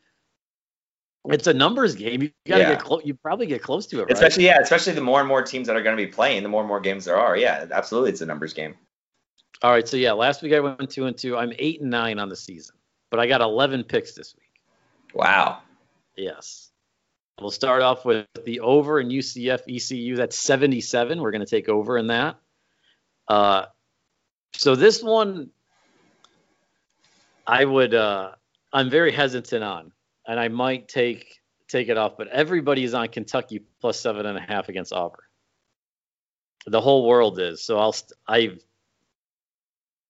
It's 1.26 1.46
a 1.46 1.54
numbers 1.54 1.94
game. 1.94 2.22
You 2.22 2.30
got 2.46 2.56
to 2.56 2.62
yeah. 2.62 2.68
get 2.70 2.82
close. 2.82 3.02
You 3.04 3.14
probably 3.14 3.46
get 3.46 3.62
close 3.62 3.86
to 3.88 4.00
it, 4.00 4.02
right? 4.04 4.12
Especially 4.12 4.44
yeah, 4.44 4.60
especially 4.60 4.92
the 4.92 5.00
more 5.00 5.20
and 5.20 5.28
more 5.28 5.42
teams 5.42 5.66
that 5.66 5.76
are 5.76 5.82
going 5.82 5.96
to 5.96 6.02
be 6.02 6.10
playing, 6.10 6.42
the 6.42 6.48
more 6.48 6.60
and 6.60 6.68
more 6.68 6.80
games 6.80 7.06
there 7.06 7.16
are. 7.18 7.36
Yeah, 7.36 7.66
absolutely, 7.70 8.10
it's 8.10 8.20
a 8.20 8.26
numbers 8.26 8.52
game. 8.52 8.74
All 9.62 9.70
right, 9.70 9.88
so 9.88 9.96
yeah, 9.96 10.12
last 10.12 10.42
week 10.42 10.52
I 10.52 10.60
went 10.60 10.90
two 10.90 11.06
and 11.06 11.16
two. 11.16 11.36
I'm 11.36 11.52
eight 11.58 11.80
and 11.80 11.90
nine 11.90 12.18
on 12.18 12.28
the 12.28 12.36
season, 12.36 12.76
but 13.10 13.20
I 13.20 13.26
got 13.26 13.40
11 13.40 13.84
picks 13.84 14.12
this 14.12 14.34
week. 14.36 14.62
Wow. 15.14 15.60
Yes. 16.16 16.70
We'll 17.40 17.50
start 17.50 17.82
off 17.82 18.04
with 18.04 18.26
the 18.44 18.60
over 18.60 19.00
in 19.00 19.08
UCF 19.08 19.62
ECU. 19.68 20.16
That's 20.16 20.38
77. 20.38 21.20
We're 21.20 21.32
going 21.32 21.44
to 21.44 21.50
take 21.50 21.68
over 21.68 21.98
in 21.98 22.06
that. 22.06 22.36
Uh, 23.26 23.64
so 24.52 24.76
this 24.76 25.02
one, 25.02 25.50
I 27.46 27.64
would. 27.64 27.94
Uh, 27.94 28.32
I'm 28.72 28.88
very 28.88 29.12
hesitant 29.12 29.64
on, 29.64 29.92
and 30.26 30.38
I 30.38 30.48
might 30.48 30.88
take 30.88 31.40
take 31.68 31.88
it 31.88 31.98
off. 31.98 32.16
But 32.16 32.28
everybody's 32.28 32.94
on 32.94 33.08
Kentucky 33.08 33.62
plus 33.80 33.98
seven 33.98 34.26
and 34.26 34.38
a 34.38 34.40
half 34.40 34.68
against 34.68 34.92
Auburn. 34.92 35.20
The 36.66 36.80
whole 36.80 37.06
world 37.06 37.40
is. 37.40 37.64
So 37.64 37.78
I'll. 37.78 37.96
I've 38.28 38.62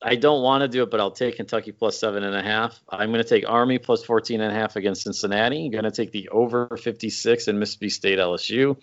I 0.02 0.16
don't 0.16 0.42
want 0.42 0.62
to 0.62 0.68
do 0.68 0.82
it, 0.82 0.90
but 0.90 1.00
I'll 1.00 1.10
take 1.10 1.36
Kentucky 1.36 1.72
plus 1.72 1.98
seven 1.98 2.24
and 2.24 2.34
a 2.34 2.42
half. 2.42 2.78
I'm 2.88 3.10
going 3.10 3.22
to 3.22 3.28
take 3.28 3.48
Army 3.48 3.78
plus 3.78 4.04
14 4.04 4.40
and 4.40 4.52
a 4.52 4.54
half 4.54 4.76
against 4.76 5.02
Cincinnati. 5.02 5.64
I'm 5.64 5.70
going 5.70 5.84
to 5.84 5.90
take 5.90 6.12
the 6.12 6.28
over 6.28 6.76
56 6.76 7.48
in 7.48 7.58
Mississippi 7.58 7.88
State 7.88 8.18
LSU, 8.18 8.76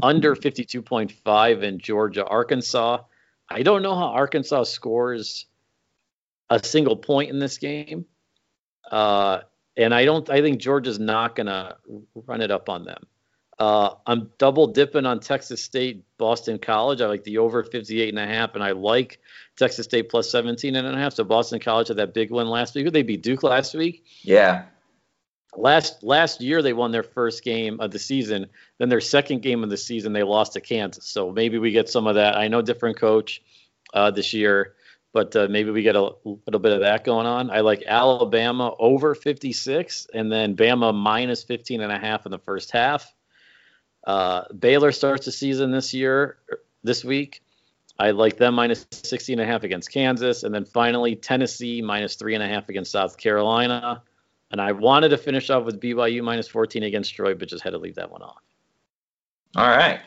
under 0.00 0.36
52.5 0.36 1.62
in 1.62 1.78
Georgia 1.78 2.24
Arkansas. 2.24 2.98
I 3.48 3.62
don't 3.62 3.82
know 3.82 3.96
how 3.96 4.10
Arkansas 4.10 4.64
scores 4.64 5.46
a 6.48 6.62
single 6.62 6.96
point 6.96 7.30
in 7.30 7.40
this 7.40 7.58
game, 7.58 8.06
uh, 8.90 9.40
and 9.76 9.92
I 9.92 10.04
don't. 10.04 10.28
I 10.30 10.40
think 10.40 10.60
Georgia's 10.60 11.00
not 11.00 11.34
going 11.34 11.46
to 11.46 11.76
run 12.14 12.42
it 12.42 12.50
up 12.50 12.68
on 12.68 12.84
them. 12.84 13.02
Uh, 13.60 13.94
I'm 14.06 14.30
double 14.38 14.68
dipping 14.68 15.04
on 15.04 15.20
Texas 15.20 15.62
State, 15.62 16.02
Boston 16.16 16.58
College. 16.58 17.02
I 17.02 17.06
like 17.06 17.24
the 17.24 17.36
over 17.36 17.62
58 17.62 18.08
and 18.08 18.18
a 18.18 18.26
half, 18.26 18.54
and 18.54 18.64
I 18.64 18.70
like 18.70 19.20
Texas 19.58 19.84
State 19.84 20.08
plus 20.08 20.30
17 20.30 20.74
and 20.74 20.88
a 20.88 20.96
half. 20.96 21.12
So 21.12 21.24
Boston 21.24 21.60
College 21.60 21.88
had 21.88 21.98
that 21.98 22.14
big 22.14 22.30
win 22.30 22.48
last 22.48 22.74
week. 22.74 22.90
They 22.90 23.02
beat 23.02 23.22
Duke 23.22 23.42
last 23.42 23.74
week. 23.74 24.06
Yeah. 24.22 24.64
Last 25.54 26.02
last 26.02 26.40
year 26.40 26.62
they 26.62 26.72
won 26.72 26.90
their 26.90 27.02
first 27.02 27.44
game 27.44 27.80
of 27.80 27.90
the 27.90 27.98
season. 27.98 28.46
Then 28.78 28.88
their 28.88 29.00
second 29.00 29.42
game 29.42 29.62
of 29.62 29.68
the 29.68 29.76
season 29.76 30.14
they 30.14 30.22
lost 30.22 30.54
to 30.54 30.62
Kansas. 30.62 31.06
So 31.06 31.30
maybe 31.30 31.58
we 31.58 31.70
get 31.70 31.90
some 31.90 32.06
of 32.06 32.14
that. 32.14 32.38
I 32.38 32.48
know 32.48 32.62
different 32.62 32.96
coach 32.96 33.42
uh, 33.92 34.10
this 34.10 34.32
year, 34.32 34.74
but 35.12 35.36
uh, 35.36 35.48
maybe 35.50 35.70
we 35.70 35.82
get 35.82 35.96
a 35.96 36.12
little 36.24 36.60
bit 36.60 36.72
of 36.72 36.80
that 36.80 37.04
going 37.04 37.26
on. 37.26 37.50
I 37.50 37.60
like 37.60 37.82
Alabama 37.86 38.74
over 38.78 39.14
56 39.14 40.06
and 40.14 40.32
then 40.32 40.56
Bama 40.56 40.94
minus 40.94 41.42
15 41.42 41.82
and 41.82 41.92
a 41.92 41.98
half 41.98 42.24
in 42.24 42.32
the 42.32 42.38
first 42.38 42.70
half. 42.70 43.12
Uh, 44.04 44.44
Baylor 44.58 44.92
starts 44.92 45.26
the 45.26 45.32
season 45.32 45.70
this 45.70 45.92
year, 45.92 46.38
this 46.82 47.04
week. 47.04 47.42
I 47.98 48.12
like 48.12 48.38
them 48.38 48.54
minus 48.54 48.86
16 48.90 49.38
and 49.38 49.48
a 49.48 49.52
half 49.52 49.62
against 49.62 49.92
Kansas. 49.92 50.42
And 50.42 50.54
then 50.54 50.64
finally, 50.64 51.16
Tennessee 51.16 51.82
minus 51.82 52.16
three 52.16 52.34
and 52.34 52.42
a 52.42 52.48
half 52.48 52.68
against 52.70 52.92
South 52.92 53.18
Carolina. 53.18 54.02
And 54.50 54.60
I 54.60 54.72
wanted 54.72 55.10
to 55.10 55.18
finish 55.18 55.50
off 55.50 55.64
with 55.64 55.80
BYU 55.80 56.22
minus 56.22 56.48
14 56.48 56.82
against 56.82 57.14
Troy, 57.14 57.34
but 57.34 57.48
just 57.48 57.62
had 57.62 57.70
to 57.70 57.78
leave 57.78 57.96
that 57.96 58.10
one 58.10 58.22
off. 58.22 58.42
All 59.54 59.68
right. 59.68 60.00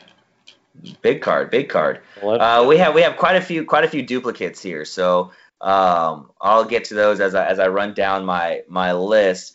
Big 1.02 1.22
card, 1.22 1.50
big 1.50 1.68
card. 1.68 2.00
Uh, 2.20 2.64
we 2.66 2.78
have 2.78 2.94
we 2.94 3.02
have 3.02 3.16
quite 3.16 3.36
a 3.36 3.40
few 3.40 3.64
quite 3.64 3.84
a 3.84 3.88
few 3.88 4.02
duplicates 4.02 4.60
here, 4.60 4.84
so 4.84 5.30
um, 5.60 6.32
I'll 6.40 6.64
get 6.64 6.84
to 6.86 6.94
those 6.94 7.20
as 7.20 7.36
I 7.36 7.46
as 7.46 7.60
I 7.60 7.68
run 7.68 7.94
down 7.94 8.24
my 8.24 8.62
my 8.68 8.92
list. 8.92 9.54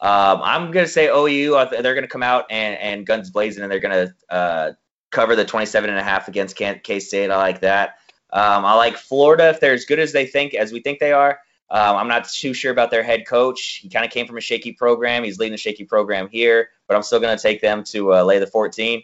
Um, 0.00 0.40
I'm 0.42 0.70
gonna 0.70 0.86
say 0.86 1.08
OU. 1.08 1.66
They're 1.70 1.94
gonna 1.94 2.08
come 2.08 2.22
out 2.22 2.46
and, 2.50 2.76
and 2.78 3.06
guns 3.06 3.30
blazing, 3.30 3.62
and 3.62 3.70
they're 3.70 3.80
gonna 3.80 4.14
uh, 4.28 4.72
cover 5.10 5.36
the 5.36 5.44
27 5.44 5.90
and 5.90 5.98
a 5.98 6.02
half 6.02 6.28
against 6.28 6.56
K 6.56 7.00
State. 7.00 7.30
I 7.30 7.36
like 7.36 7.60
that. 7.60 7.96
Um, 8.32 8.64
I 8.64 8.74
like 8.74 8.96
Florida 8.96 9.50
if 9.50 9.60
they're 9.60 9.74
as 9.74 9.84
good 9.84 9.98
as 9.98 10.12
they 10.12 10.26
think, 10.26 10.54
as 10.54 10.72
we 10.72 10.80
think 10.80 11.00
they 11.00 11.12
are. 11.12 11.40
Um, 11.70 11.96
I'm 11.96 12.08
not 12.08 12.28
too 12.28 12.52
sure 12.52 12.72
about 12.72 12.90
their 12.90 13.02
head 13.02 13.26
coach. 13.26 13.80
He 13.82 13.88
kind 13.88 14.04
of 14.04 14.10
came 14.10 14.26
from 14.26 14.36
a 14.36 14.40
shaky 14.40 14.72
program. 14.72 15.22
He's 15.22 15.38
leading 15.38 15.54
a 15.54 15.58
shaky 15.58 15.84
program 15.84 16.28
here, 16.28 16.70
but 16.88 16.96
I'm 16.96 17.02
still 17.02 17.20
going 17.20 17.36
to 17.36 17.40
take 17.40 17.60
them 17.60 17.84
to 17.84 18.14
uh, 18.14 18.24
lay 18.24 18.40
the 18.40 18.46
14. 18.46 19.02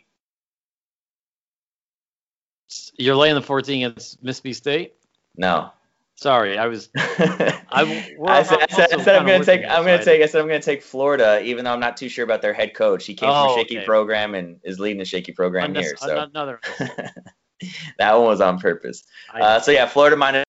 You're 2.97 3.15
laying 3.15 3.37
the 3.37 3.43
14 3.43 3.87
against 3.87 4.23
Mississippi 4.23 4.53
State? 4.53 4.95
No. 5.37 5.71
Sorry, 6.17 6.57
I 6.57 6.67
was. 6.67 6.89
I, 6.97 7.03
said, 7.71 8.27
I 8.27 8.43
said, 8.43 8.95
I 8.95 9.03
said 9.03 9.17
I'm 9.17 9.27
going 9.27 9.41
to 9.41 9.47
take. 9.47 9.65
I'm 9.69 9.85
going 9.85 9.99
to 9.99 10.05
take. 10.05 10.23
I 10.23 10.27
said 10.27 10.41
I'm 10.41 10.49
going 10.49 10.61
to 10.61 10.65
take 10.65 10.83
Florida, 10.83 11.43
even 11.43 11.65
though 11.65 11.73
I'm 11.73 11.81
not 11.81 11.99
too 11.99 12.09
sure 12.09 12.25
about 12.25 12.41
their 12.41 12.55
head 12.55 12.75
coach. 12.75 13.05
He 13.05 13.15
came 13.15 13.29
oh, 13.29 13.49
from 13.49 13.53
a 13.53 13.55
shaky 13.61 13.79
okay. 13.79 13.87
program 13.87 14.35
and 14.35 14.59
is 14.65 14.81
leading 14.81 15.03
a 15.03 15.05
shaky 15.05 15.33
program 15.33 15.75
here. 15.75 15.95
So 15.99 16.19
another. 16.19 16.61
that 17.99 18.15
one 18.15 18.25
was 18.25 18.41
on 18.41 18.59
purpose. 18.59 19.05
Uh, 19.33 19.61
so 19.61 19.73
yeah, 19.73 19.87
Florida 19.87 20.17
minus 20.17 20.46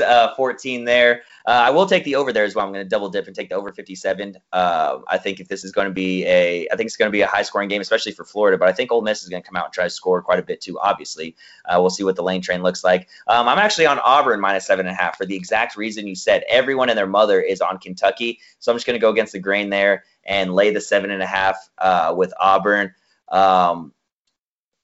uh, 0.00 0.34
14 0.34 0.86
there. 0.86 1.22
Uh, 1.44 1.50
I 1.50 1.70
will 1.70 1.84
take 1.84 2.04
the 2.04 2.14
over 2.14 2.32
there 2.32 2.44
as 2.44 2.54
well. 2.54 2.64
I'm 2.64 2.72
going 2.72 2.84
to 2.84 2.88
double 2.88 3.10
dip 3.10 3.26
and 3.26 3.36
take 3.36 3.50
the 3.50 3.56
over 3.56 3.72
57. 3.72 4.36
Uh, 4.50 4.98
I 5.06 5.18
think 5.18 5.38
if 5.38 5.48
this 5.48 5.64
is 5.64 5.72
going 5.72 5.86
to 5.86 5.92
be 5.92 6.24
a, 6.24 6.66
I 6.72 6.76
think 6.76 6.86
it's 6.86 6.96
going 6.96 7.08
to 7.08 7.12
be 7.12 7.20
a 7.20 7.26
high 7.26 7.42
scoring 7.42 7.68
game, 7.68 7.82
especially 7.82 8.12
for 8.12 8.24
Florida. 8.24 8.56
But 8.56 8.68
I 8.68 8.72
think 8.72 8.90
Ole 8.90 9.02
Miss 9.02 9.22
is 9.22 9.28
going 9.28 9.42
to 9.42 9.46
come 9.46 9.54
out 9.54 9.66
and 9.66 9.74
try 9.74 9.84
to 9.84 9.90
score 9.90 10.22
quite 10.22 10.38
a 10.38 10.42
bit 10.42 10.62
too. 10.62 10.78
Obviously, 10.80 11.36
uh, 11.66 11.76
we'll 11.78 11.90
see 11.90 12.04
what 12.04 12.16
the 12.16 12.22
lane 12.22 12.40
train 12.40 12.62
looks 12.62 12.82
like. 12.82 13.08
Um, 13.26 13.48
I'm 13.48 13.58
actually 13.58 13.84
on 13.84 13.98
Auburn 13.98 14.40
minus 14.40 14.66
seven 14.66 14.86
and 14.86 14.94
a 14.94 14.96
half 14.96 15.18
for 15.18 15.26
the 15.26 15.36
exact 15.36 15.76
reason 15.76 16.06
you 16.06 16.14
said. 16.14 16.42
Everyone 16.48 16.88
and 16.88 16.96
their 16.96 17.06
mother 17.06 17.38
is 17.38 17.60
on 17.60 17.78
Kentucky, 17.78 18.40
so 18.58 18.72
I'm 18.72 18.76
just 18.76 18.86
going 18.86 18.98
to 18.98 19.00
go 19.00 19.10
against 19.10 19.34
the 19.34 19.40
grain 19.40 19.68
there 19.68 20.04
and 20.24 20.54
lay 20.54 20.70
the 20.70 20.80
seven 20.80 21.10
and 21.10 21.22
a 21.22 21.26
half 21.26 21.56
uh, 21.76 22.14
with 22.16 22.32
Auburn. 22.40 22.94
Um, 23.28 23.92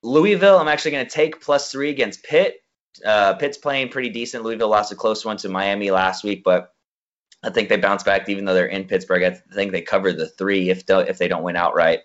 Louisville, 0.03 0.59
I'm 0.59 0.69
actually 0.69 0.91
going 0.91 1.07
to 1.07 1.11
take 1.11 1.41
plus 1.41 1.73
three 1.73 1.89
against 1.89 2.25
Pitt. 2.25 2.62
Uh, 3.05 3.35
Pitt's 3.35 3.59
playing 3.59 3.89
pretty 3.89 4.11
decent. 4.11 4.45
Louisville 4.45 4.69
lost 4.69 4.93
a 4.93 4.97
close 4.97 5.25
one 5.25 5.37
to 5.39 5.49
Miami 5.49 5.91
last 5.91 6.25
week, 6.25 6.43
but 6.45 6.75
I 7.43 7.51
think 7.51 7.69
they 7.69 7.77
bounce 7.77 8.03
back 8.03 8.29
even 8.29 8.45
though 8.45 8.55
they're 8.55 8.67
in 8.67 8.85
Pittsburgh. 8.85 9.23
I 9.23 9.31
think 9.55 9.73
they 9.73 9.83
cover 9.83 10.13
the 10.13 10.29
three 10.29 10.71
if 10.71 10.87
they, 10.87 11.09
if 11.09 11.19
they 11.19 11.29
don't 11.29 11.43
win 11.43 11.57
outright. 11.57 12.01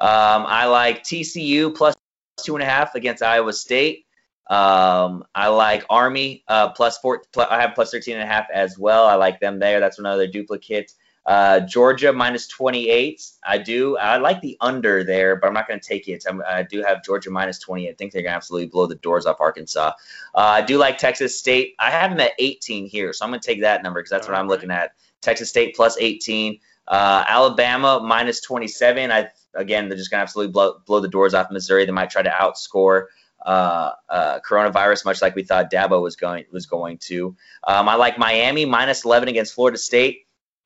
Um, 0.00 0.44
I 0.46 0.66
like 0.66 1.02
TCU 1.02 1.74
plus 1.74 1.94
two 2.42 2.54
and 2.56 2.62
a 2.62 2.66
half 2.66 2.94
against 2.94 3.22
Iowa 3.22 3.52
State. 3.52 4.06
Um, 4.50 5.24
I 5.34 5.48
like 5.48 5.84
Army 5.88 6.44
uh, 6.48 6.70
plus 6.70 6.98
four. 6.98 7.22
Plus, 7.32 7.48
I 7.50 7.60
have 7.60 7.74
plus 7.74 7.90
13 7.90 8.14
and 8.14 8.22
a 8.22 8.26
half 8.26 8.46
as 8.52 8.78
well. 8.78 9.06
I 9.06 9.14
like 9.14 9.40
them 9.40 9.58
there. 9.58 9.80
That's 9.80 9.98
another 9.98 10.26
duplicate. 10.26 10.92
Uh, 11.26 11.60
Georgia 11.60 12.12
minus 12.12 12.46
28. 12.48 13.22
I 13.44 13.58
do. 13.58 13.96
I 13.96 14.18
like 14.18 14.40
the 14.42 14.56
under 14.60 15.04
there, 15.04 15.36
but 15.36 15.46
I'm 15.46 15.54
not 15.54 15.66
going 15.66 15.80
to 15.80 15.86
take 15.86 16.06
it. 16.08 16.24
I'm, 16.28 16.42
i 16.46 16.62
do 16.62 16.82
have 16.82 17.02
Georgia 17.02 17.30
minus 17.30 17.58
20. 17.60 17.88
I 17.88 17.94
think 17.94 18.12
they're 18.12 18.22
going 18.22 18.32
to 18.32 18.36
absolutely 18.36 18.68
blow 18.68 18.86
the 18.86 18.96
doors 18.96 19.24
off 19.24 19.40
Arkansas. 19.40 19.92
Uh, 20.34 20.38
I 20.38 20.62
do 20.62 20.76
like 20.76 20.98
Texas 20.98 21.38
State. 21.38 21.74
I 21.78 21.90
have 21.90 22.10
them 22.10 22.20
at 22.20 22.32
18 22.38 22.86
here, 22.86 23.12
so 23.12 23.24
I'm 23.24 23.30
going 23.30 23.40
to 23.40 23.46
take 23.46 23.62
that 23.62 23.82
number 23.82 24.00
because 24.00 24.10
that's 24.10 24.26
All 24.26 24.32
what 24.32 24.36
right. 24.36 24.42
I'm 24.42 24.48
looking 24.48 24.70
at. 24.70 24.92
Texas 25.22 25.48
State 25.48 25.74
plus 25.74 25.96
18. 25.98 26.60
Uh, 26.86 27.24
Alabama 27.26 28.00
minus 28.04 28.42
27. 28.42 29.10
I 29.10 29.30
again, 29.54 29.88
they're 29.88 29.96
just 29.96 30.10
going 30.10 30.18
to 30.18 30.22
absolutely 30.22 30.52
blow, 30.52 30.80
blow 30.86 31.00
the 31.00 31.08
doors 31.08 31.34
off 31.34 31.50
Missouri. 31.50 31.86
They 31.86 31.92
might 31.92 32.10
try 32.10 32.22
to 32.22 32.30
outscore 32.30 33.06
uh, 33.44 33.92
uh, 34.08 34.40
coronavirus, 34.40 35.04
much 35.04 35.22
like 35.22 35.34
we 35.34 35.42
thought 35.42 35.70
Dabo 35.70 36.02
was 36.02 36.16
going 36.16 36.44
was 36.50 36.66
going 36.66 36.98
to. 36.98 37.36
Um, 37.66 37.88
I 37.88 37.94
like 37.94 38.18
Miami 38.18 38.64
minus 38.64 39.04
11 39.04 39.28
against 39.28 39.54
Florida 39.54 39.78
State. 39.78 40.23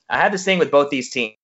I 0.09 0.19
had 0.19 0.33
this 0.33 0.45
thing 0.45 0.59
with 0.59 0.71
both 0.71 0.91
these 0.91 1.11
teams. 1.11 1.37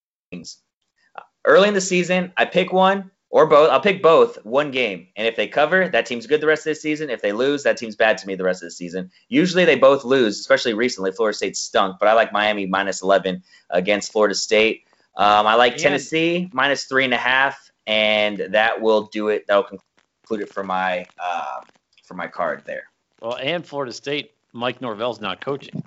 Early 1.44 1.68
in 1.68 1.74
the 1.74 1.80
season, 1.80 2.32
I 2.36 2.46
pick 2.46 2.72
one 2.72 3.10
or 3.34 3.46
both. 3.46 3.68
I'll 3.70 3.80
pick 3.80 4.00
both 4.00 4.36
one 4.44 4.70
game, 4.70 5.08
and 5.16 5.26
if 5.26 5.36
they 5.36 5.48
cover, 5.48 5.88
that 5.88 6.06
team's 6.06 6.26
good 6.26 6.40
the 6.40 6.46
rest 6.46 6.66
of 6.66 6.70
the 6.70 6.74
season. 6.76 7.10
If 7.10 7.20
they 7.20 7.32
lose, 7.32 7.64
that 7.64 7.76
team's 7.76 7.96
bad 7.96 8.16
to 8.18 8.26
me 8.26 8.36
the 8.36 8.44
rest 8.44 8.62
of 8.62 8.68
the 8.68 8.70
season. 8.70 9.10
Usually, 9.28 9.64
they 9.64 9.76
both 9.76 10.04
lose, 10.04 10.38
especially 10.38 10.72
recently. 10.72 11.10
Florida 11.10 11.36
State 11.36 11.56
stunk, 11.56 11.96
but 11.98 12.08
I 12.08 12.14
like 12.14 12.32
Miami 12.32 12.66
minus 12.66 13.02
11 13.02 13.42
against 13.70 14.12
Florida 14.12 14.36
State. 14.36 14.84
Um, 15.16 15.46
I 15.46 15.56
like 15.56 15.76
Tennessee 15.76 16.48
minus 16.52 16.84
three 16.84 17.04
and 17.04 17.12
a 17.12 17.18
half, 17.18 17.70
and 17.86 18.38
that 18.50 18.80
will 18.80 19.02
do 19.06 19.28
it. 19.28 19.46
That 19.48 19.56
will 19.56 19.80
conclude 20.24 20.48
it 20.48 20.52
for 20.52 20.64
my 20.64 21.04
uh, 21.18 21.60
for 22.04 22.14
my 22.14 22.28
card 22.28 22.62
there. 22.64 22.84
Well, 23.20 23.36
and 23.36 23.66
Florida 23.66 23.92
State, 23.92 24.32
Mike 24.52 24.80
Norvell's 24.80 25.20
not 25.20 25.40
coaching 25.40 25.82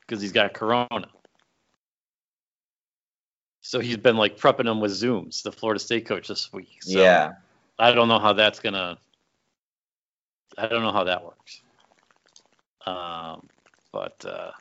because 0.00 0.20
he's 0.20 0.32
got 0.32 0.52
Corona. 0.52 1.08
So 3.68 3.80
he's 3.80 3.98
been 3.98 4.16
like 4.16 4.38
prepping 4.38 4.64
them 4.64 4.80
with 4.80 4.92
Zooms, 4.92 5.42
the 5.42 5.52
Florida 5.52 5.78
State 5.78 6.06
coach 6.06 6.28
this 6.28 6.50
week. 6.54 6.78
So 6.80 7.02
yeah. 7.02 7.34
I 7.78 7.92
don't 7.92 8.08
know 8.08 8.18
how 8.18 8.32
that's 8.32 8.60
gonna. 8.60 8.96
I 10.56 10.68
don't 10.68 10.82
know 10.82 10.90
how 10.90 11.04
that 11.04 11.22
works. 11.22 11.60
Um, 12.86 13.46
but 13.92 14.24
uh, 14.24 14.52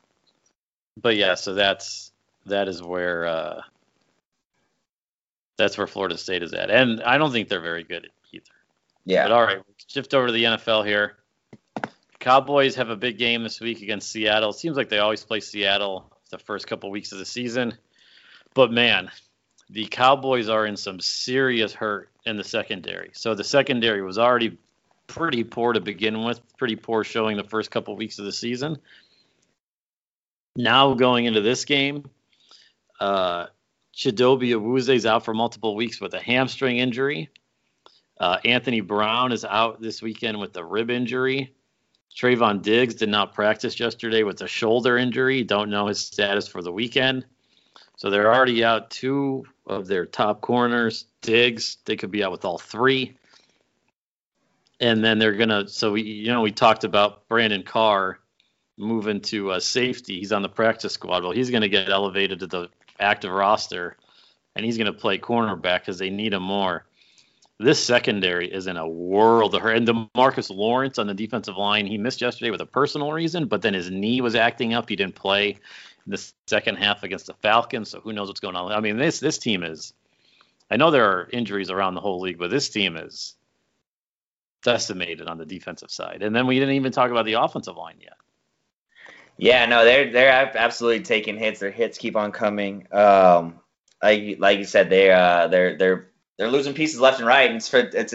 but 0.97 1.15
yeah, 1.15 1.35
so 1.35 1.53
that's 1.53 2.11
that 2.47 2.67
is 2.67 2.83
where 2.83 3.25
uh, 3.25 3.61
that's 5.55 5.77
where 5.77 5.87
Florida 5.87 6.17
State 6.17 6.43
is 6.43 6.51
at, 6.51 6.69
and 6.69 7.01
I 7.01 7.17
don't 7.17 7.31
think 7.31 7.47
they're 7.47 7.61
very 7.61 7.85
good 7.85 8.09
either. 8.33 8.43
Yeah. 9.05 9.23
But 9.23 9.31
all 9.31 9.43
right, 9.43 9.61
shift 9.87 10.13
over 10.15 10.27
to 10.27 10.33
the 10.33 10.43
NFL 10.43 10.85
here. 10.85 11.15
Cowboys 12.19 12.75
have 12.75 12.89
a 12.89 12.97
big 12.97 13.17
game 13.17 13.43
this 13.43 13.61
week 13.61 13.81
against 13.81 14.11
Seattle. 14.11 14.49
It 14.49 14.57
seems 14.57 14.75
like 14.75 14.89
they 14.89 14.99
always 14.99 15.23
play 15.23 15.39
Seattle 15.39 16.11
the 16.29 16.39
first 16.39 16.67
couple 16.67 16.91
weeks 16.91 17.13
of 17.13 17.19
the 17.19 17.25
season. 17.25 17.73
But 18.57 18.71
man, 18.71 19.11
the 19.69 19.85
Cowboys 19.85 20.49
are 20.49 20.65
in 20.65 20.77
some 20.77 20.99
serious 20.99 21.73
hurt 21.73 22.09
in 22.25 22.37
the 22.37 22.43
secondary. 22.43 23.11
So 23.13 23.35
the 23.35 23.43
secondary 23.43 24.01
was 24.01 24.17
already 24.17 24.57
pretty 25.05 25.43
poor 25.43 25.73
to 25.73 25.79
begin 25.79 26.23
with, 26.23 26.41
pretty 26.57 26.75
poor 26.75 27.03
showing 27.03 27.37
the 27.37 27.43
first 27.43 27.69
couple 27.69 27.95
weeks 27.95 28.17
of 28.17 28.25
the 28.25 28.31
season. 28.31 28.79
Now 30.55 30.95
going 30.95 31.25
into 31.25 31.39
this 31.39 31.65
game, 31.65 32.09
uh, 32.99 33.45
Chidobe 33.95 34.89
is 34.89 35.05
out 35.05 35.23
for 35.23 35.35
multiple 35.35 35.75
weeks 35.75 36.01
with 36.01 36.15
a 36.15 36.19
hamstring 36.19 36.79
injury. 36.79 37.29
Uh, 38.19 38.39
Anthony 38.43 38.81
Brown 38.81 39.31
is 39.33 39.45
out 39.45 39.79
this 39.79 40.01
weekend 40.01 40.39
with 40.39 40.57
a 40.57 40.65
rib 40.65 40.89
injury. 40.89 41.53
Trevon 42.19 42.63
Diggs 42.63 42.95
did 42.95 43.09
not 43.09 43.35
practice 43.35 43.79
yesterday 43.79 44.23
with 44.23 44.41
a 44.41 44.47
shoulder 44.47 44.97
injury. 44.97 45.43
Don't 45.43 45.69
know 45.69 45.85
his 45.85 45.99
status 45.99 46.47
for 46.47 46.63
the 46.63 46.71
weekend. 46.71 47.23
So 47.97 48.11
they're 48.11 48.33
already 48.33 48.63
out 48.63 48.91
two 48.91 49.45
of 49.65 49.87
their 49.87 50.05
top 50.05 50.39
corners. 50.41 51.05
Diggs, 51.21 51.77
they 51.85 51.97
could 51.97 52.11
be 52.11 52.23
out 52.23 52.31
with 52.31 52.45
all 52.45 52.59
three. 52.59 53.17
And 54.79 55.03
then 55.03 55.17
they're 55.17 55.33
gonna. 55.33 55.67
So 55.67 55.93
we, 55.93 56.03
you 56.03 56.31
know, 56.31 56.41
we 56.41 56.51
talked 56.51 56.83
about 56.83 57.27
Brandon 57.27 57.63
Carr 57.63 58.19
moving 58.77 59.19
to 59.21 59.51
uh, 59.51 59.59
safety. 59.59 60.19
He's 60.19 60.31
on 60.31 60.43
the 60.43 60.49
practice 60.49 60.93
squad. 60.93 61.23
Well, 61.23 61.31
he's 61.31 61.49
gonna 61.49 61.67
get 61.67 61.89
elevated 61.89 62.39
to 62.41 62.47
the 62.47 62.69
active 62.99 63.31
roster, 63.31 63.97
and 64.55 64.63
he's 64.63 64.77
gonna 64.77 64.93
play 64.93 65.17
cornerback 65.17 65.79
because 65.79 65.97
they 65.97 66.11
need 66.11 66.33
him 66.33 66.43
more. 66.43 66.85
This 67.59 67.83
secondary 67.83 68.53
is 68.53 68.67
in 68.67 68.77
a 68.77 68.87
world 68.87 69.55
of 69.55 69.63
hurt. 69.63 69.77
And 69.77 69.87
Demarcus 69.87 70.55
Lawrence 70.55 70.99
on 70.99 71.07
the 71.07 71.15
defensive 71.15 71.57
line, 71.57 71.87
he 71.87 71.97
missed 71.97 72.21
yesterday 72.21 72.51
with 72.51 72.61
a 72.61 72.67
personal 72.67 73.11
reason, 73.11 73.47
but 73.47 73.63
then 73.63 73.73
his 73.73 73.89
knee 73.89 74.21
was 74.21 74.35
acting 74.35 74.75
up. 74.75 74.87
He 74.87 74.95
didn't 74.95 75.15
play 75.15 75.57
in 76.07 76.11
the 76.11 76.31
second 76.47 76.77
half 76.77 77.03
against 77.03 77.27
the 77.27 77.33
Falcons, 77.35 77.89
so 77.89 77.99
who 77.99 78.13
knows 78.13 78.29
what's 78.29 78.39
going 78.39 78.55
on. 78.55 78.71
I 78.71 78.79
mean, 78.79 78.97
this 78.97 79.19
this 79.19 79.37
team 79.37 79.63
is. 79.63 79.93
I 80.71 80.77
know 80.77 80.91
there 80.91 81.05
are 81.05 81.29
injuries 81.31 81.69
around 81.69 81.93
the 81.93 82.01
whole 82.01 82.19
league, 82.19 82.39
but 82.39 82.49
this 82.49 82.69
team 82.69 82.97
is 82.97 83.35
decimated 84.63 85.27
on 85.27 85.37
the 85.37 85.45
defensive 85.45 85.91
side. 85.91 86.23
And 86.23 86.35
then 86.35 86.47
we 86.47 86.59
didn't 86.59 86.75
even 86.75 86.91
talk 86.91 87.11
about 87.11 87.25
the 87.25 87.33
offensive 87.33 87.77
line 87.77 87.99
yet. 88.01 88.17
Yeah, 89.37 89.65
no, 89.65 89.85
they're 89.85 90.11
they're 90.11 90.51
absolutely 90.57 91.03
taking 91.03 91.37
hits. 91.37 91.59
Their 91.59 91.71
hits 91.71 91.97
keep 91.97 92.15
on 92.15 92.31
coming. 92.31 92.87
Um, 92.91 93.59
like 94.01 94.37
like 94.39 94.59
you 94.59 94.65
said, 94.65 94.89
they 94.89 95.11
uh 95.11 95.47
they're 95.47 95.77
they're 95.77 96.09
they're 96.37 96.51
losing 96.51 96.73
pieces 96.73 96.99
left 96.99 97.19
and 97.19 97.27
right, 97.27 97.49
and 97.49 97.57
it's, 97.57 97.69
for, 97.69 97.79
it's 97.79 98.13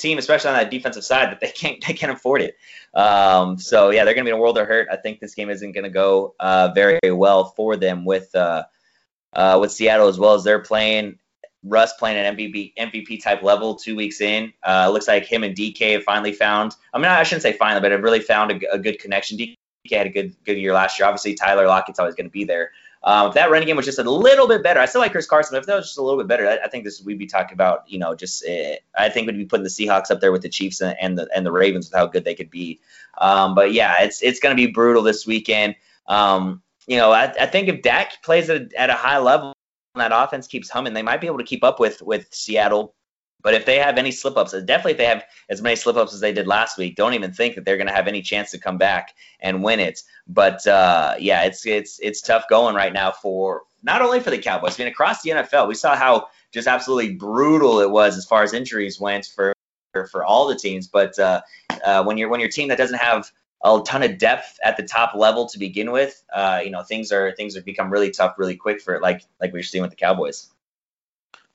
team, 0.00 0.18
especially 0.18 0.50
on 0.50 0.56
that 0.56 0.70
defensive 0.70 1.04
side, 1.04 1.30
that 1.30 1.40
they 1.40 1.50
can't 1.50 1.84
they 1.86 1.92
can't 1.92 2.12
afford 2.12 2.42
it. 2.42 2.56
Um, 2.94 3.58
so 3.58 3.90
yeah, 3.90 4.04
they're 4.04 4.14
going 4.14 4.24
to 4.24 4.30
be 4.30 4.32
in 4.32 4.38
a 4.38 4.40
world 4.40 4.58
of 4.58 4.66
hurt. 4.66 4.88
I 4.90 4.96
think 4.96 5.20
this 5.20 5.34
game 5.34 5.50
isn't 5.50 5.72
going 5.72 5.84
to 5.84 5.90
go 5.90 6.34
uh, 6.40 6.70
very 6.74 6.98
well 7.10 7.44
for 7.44 7.76
them 7.76 8.04
with 8.04 8.34
uh, 8.34 8.64
uh, 9.32 9.58
with 9.60 9.72
Seattle 9.72 10.08
as 10.08 10.18
well 10.18 10.34
as 10.34 10.44
they're 10.44 10.60
playing. 10.60 11.18
Russ 11.64 11.92
playing 11.94 12.16
at 12.18 12.36
MVP 12.36 12.74
MVP 12.78 13.22
type 13.22 13.42
level 13.42 13.74
two 13.74 13.96
weeks 13.96 14.20
in. 14.20 14.52
Uh, 14.66 14.88
looks 14.90 15.08
like 15.08 15.24
him 15.24 15.42
and 15.42 15.56
DK 15.56 15.94
have 15.94 16.04
finally 16.04 16.32
found. 16.32 16.74
I 16.94 16.98
mean, 16.98 17.06
I 17.06 17.22
shouldn't 17.24 17.42
say 17.42 17.52
finally, 17.52 17.80
but 17.80 17.90
have 17.90 18.02
really 18.02 18.20
found 18.20 18.52
a, 18.52 18.74
a 18.74 18.78
good 18.78 19.00
connection. 19.00 19.36
DK 19.36 19.56
had 19.90 20.06
a 20.06 20.10
good 20.10 20.36
good 20.44 20.56
year 20.56 20.72
last 20.72 20.98
year. 20.98 21.06
Obviously, 21.06 21.34
Tyler 21.34 21.66
Lockett's 21.66 21.98
always 21.98 22.14
going 22.14 22.26
to 22.28 22.32
be 22.32 22.44
there. 22.44 22.70
Um, 23.02 23.28
if 23.28 23.34
that 23.34 23.50
running 23.50 23.66
game 23.66 23.76
was 23.76 23.86
just 23.86 23.98
a 23.98 24.10
little 24.10 24.48
bit 24.48 24.62
better, 24.62 24.80
I 24.80 24.86
still 24.86 25.00
like 25.00 25.12
Chris 25.12 25.26
Carson, 25.26 25.54
but 25.54 25.60
if 25.60 25.66
that 25.66 25.76
was 25.76 25.86
just 25.86 25.98
a 25.98 26.02
little 26.02 26.18
bit 26.18 26.26
better, 26.26 26.48
I, 26.48 26.64
I 26.64 26.68
think 26.68 26.84
this 26.84 27.00
we'd 27.00 27.18
be 27.18 27.26
talking 27.26 27.54
about, 27.54 27.84
you 27.86 27.98
know, 27.98 28.14
just 28.14 28.44
uh, 28.44 28.74
I 28.96 29.08
think 29.08 29.26
we'd 29.26 29.36
be 29.36 29.44
putting 29.44 29.64
the 29.64 29.70
Seahawks 29.70 30.10
up 30.10 30.20
there 30.20 30.32
with 30.32 30.42
the 30.42 30.48
Chiefs 30.48 30.80
and, 30.80 30.96
and 31.00 31.16
the 31.16 31.28
and 31.34 31.46
the 31.46 31.52
Ravens 31.52 31.88
with 31.88 31.96
how 31.96 32.06
good 32.06 32.24
they 32.24 32.34
could 32.34 32.50
be. 32.50 32.80
Um, 33.18 33.54
but 33.54 33.72
yeah, 33.72 34.02
it's 34.02 34.22
it's 34.22 34.40
going 34.40 34.56
to 34.56 34.66
be 34.66 34.72
brutal 34.72 35.02
this 35.02 35.26
weekend. 35.26 35.76
Um, 36.06 36.62
you 36.86 36.96
know, 36.96 37.12
I, 37.12 37.32
I 37.40 37.46
think 37.46 37.68
if 37.68 37.82
Dak 37.82 38.22
plays 38.22 38.50
at 38.50 38.62
a, 38.62 38.80
at 38.80 38.90
a 38.90 38.94
high 38.94 39.18
level 39.18 39.52
and 39.94 40.00
that 40.00 40.12
offense 40.12 40.46
keeps 40.46 40.70
humming, 40.70 40.94
they 40.94 41.02
might 41.02 41.20
be 41.20 41.26
able 41.26 41.38
to 41.38 41.44
keep 41.44 41.62
up 41.62 41.78
with 41.78 42.02
with 42.02 42.26
Seattle. 42.32 42.94
But 43.42 43.54
if 43.54 43.66
they 43.66 43.76
have 43.78 43.98
any 43.98 44.10
slip 44.10 44.36
ups, 44.36 44.52
definitely 44.52 44.92
if 44.92 44.98
they 44.98 45.04
have 45.06 45.24
as 45.48 45.62
many 45.62 45.76
slip 45.76 45.96
ups 45.96 46.12
as 46.12 46.20
they 46.20 46.32
did 46.32 46.46
last 46.46 46.76
week, 46.76 46.96
don't 46.96 47.14
even 47.14 47.32
think 47.32 47.54
that 47.54 47.64
they're 47.64 47.76
going 47.76 47.86
to 47.86 47.94
have 47.94 48.08
any 48.08 48.20
chance 48.20 48.50
to 48.50 48.58
come 48.58 48.78
back 48.78 49.14
and 49.40 49.62
win 49.62 49.78
it. 49.78 50.02
But 50.26 50.66
uh, 50.66 51.14
yeah, 51.18 51.44
it's 51.44 51.64
it's 51.64 52.00
it's 52.00 52.20
tough 52.20 52.44
going 52.50 52.74
right 52.74 52.92
now 52.92 53.12
for 53.12 53.62
not 53.82 54.02
only 54.02 54.20
for 54.20 54.30
the 54.30 54.38
Cowboys, 54.38 54.78
I 54.78 54.82
mean 54.82 54.92
across 54.92 55.22
the 55.22 55.30
NFL. 55.30 55.68
We 55.68 55.74
saw 55.74 55.94
how 55.94 56.28
just 56.52 56.66
absolutely 56.66 57.14
brutal 57.14 57.80
it 57.80 57.90
was 57.90 58.16
as 58.16 58.24
far 58.26 58.42
as 58.42 58.52
injuries 58.52 58.98
went 59.00 59.26
for 59.26 59.54
for 60.10 60.24
all 60.24 60.48
the 60.48 60.56
teams. 60.56 60.88
But 60.88 61.18
uh, 61.18 61.42
uh, 61.84 62.02
when 62.04 62.18
you're 62.18 62.28
when 62.28 62.40
your 62.40 62.48
team 62.48 62.68
that 62.68 62.78
doesn't 62.78 62.98
have 62.98 63.30
a 63.64 63.80
ton 63.84 64.02
of 64.02 64.18
depth 64.18 64.58
at 64.64 64.76
the 64.76 64.82
top 64.82 65.14
level 65.14 65.48
to 65.48 65.58
begin 65.58 65.92
with, 65.92 66.22
uh, 66.34 66.60
you 66.64 66.70
know 66.70 66.82
things 66.82 67.12
are 67.12 67.32
things 67.36 67.54
have 67.54 67.64
become 67.64 67.90
really 67.90 68.10
tough 68.10 68.34
really 68.36 68.56
quick 68.56 68.80
for 68.80 68.94
it, 68.94 69.02
like 69.02 69.22
like 69.40 69.52
we 69.52 69.60
are 69.60 69.64
seeing 69.64 69.82
with 69.82 69.90
the 69.90 69.96
Cowboys. 69.96 70.48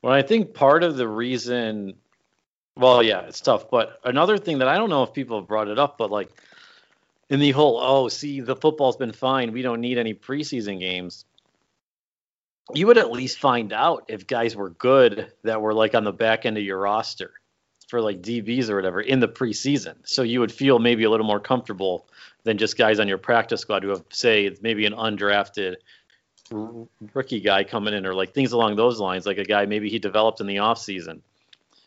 Well, 0.04 0.13
I 0.13 0.22
think 0.22 0.54
part 0.54 0.84
of 0.84 0.98
the 0.98 1.08
reason, 1.08 1.94
well, 2.76 3.02
yeah, 3.02 3.22
it's 3.22 3.39
tough. 3.39 3.72
But 3.72 4.02
another 4.04 4.38
thing 4.38 4.60
that 4.60 4.68
I 4.68 4.78
don't 4.78 4.89
know 4.89 5.04
if 5.04 5.13
people 5.13 5.39
have 5.39 5.48
brought 5.48 5.70
it 5.70 5.80
up, 5.80 5.98
but 5.98 6.12
like 6.12 6.30
in 7.30 7.39
the 7.39 7.52
whole, 7.52 7.80
oh, 7.82 8.10
see, 8.10 8.42
the 8.42 8.56
football's 8.56 8.98
been 8.98 9.13
fine. 9.13 9.54
We 9.54 9.62
don't 9.62 9.80
need 9.80 9.98
any 9.98 10.13
preseason 10.13 10.80
games. 10.80 11.24
You 12.74 12.88
would 12.88 12.98
at 12.98 13.12
least 13.12 13.39
find 13.39 13.72
out 13.72 14.06
if 14.10 14.28
guys 14.28 14.58
were 14.58 14.72
good 14.72 15.32
that 15.44 15.62
were 15.62 15.74
like 15.74 15.96
on 15.96 16.04
the 16.04 16.13
back 16.13 16.46
end 16.46 16.58
of 16.58 16.63
your 16.63 16.80
roster 16.80 17.32
for 17.88 18.02
like 18.02 18.22
DBs 18.22 18.70
or 18.70 18.76
whatever 18.76 19.00
in 19.00 19.22
the 19.22 19.28
preseason. 19.28 19.96
So 20.04 20.22
you 20.24 20.42
would 20.42 20.52
feel 20.52 20.80
maybe 20.80 21.06
a 21.06 21.10
little 21.10 21.26
more 21.26 21.39
comfortable 21.39 22.08
than 22.44 22.58
just 22.58 22.78
guys 22.78 23.00
on 23.00 23.08
your 23.08 23.18
practice 23.18 23.62
squad 23.62 23.84
who 23.84 23.89
have, 23.89 24.04
say, 24.10 24.54
maybe 24.62 24.86
an 24.86 24.94
undrafted 24.94 25.76
rookie 27.13 27.39
guy 27.39 27.63
coming 27.63 27.93
in 27.93 28.06
or 28.06 28.13
like 28.13 28.34
things 28.34 28.51
along 28.51 28.75
those 28.75 28.99
lines, 28.99 29.25
like 29.25 29.38
a 29.38 29.43
guy 29.43 29.65
maybe 29.65 29.89
he 29.89 29.99
developed 29.99 30.41
in 30.41 30.47
the 30.47 30.60
off 30.60 30.77
season. 30.77 31.21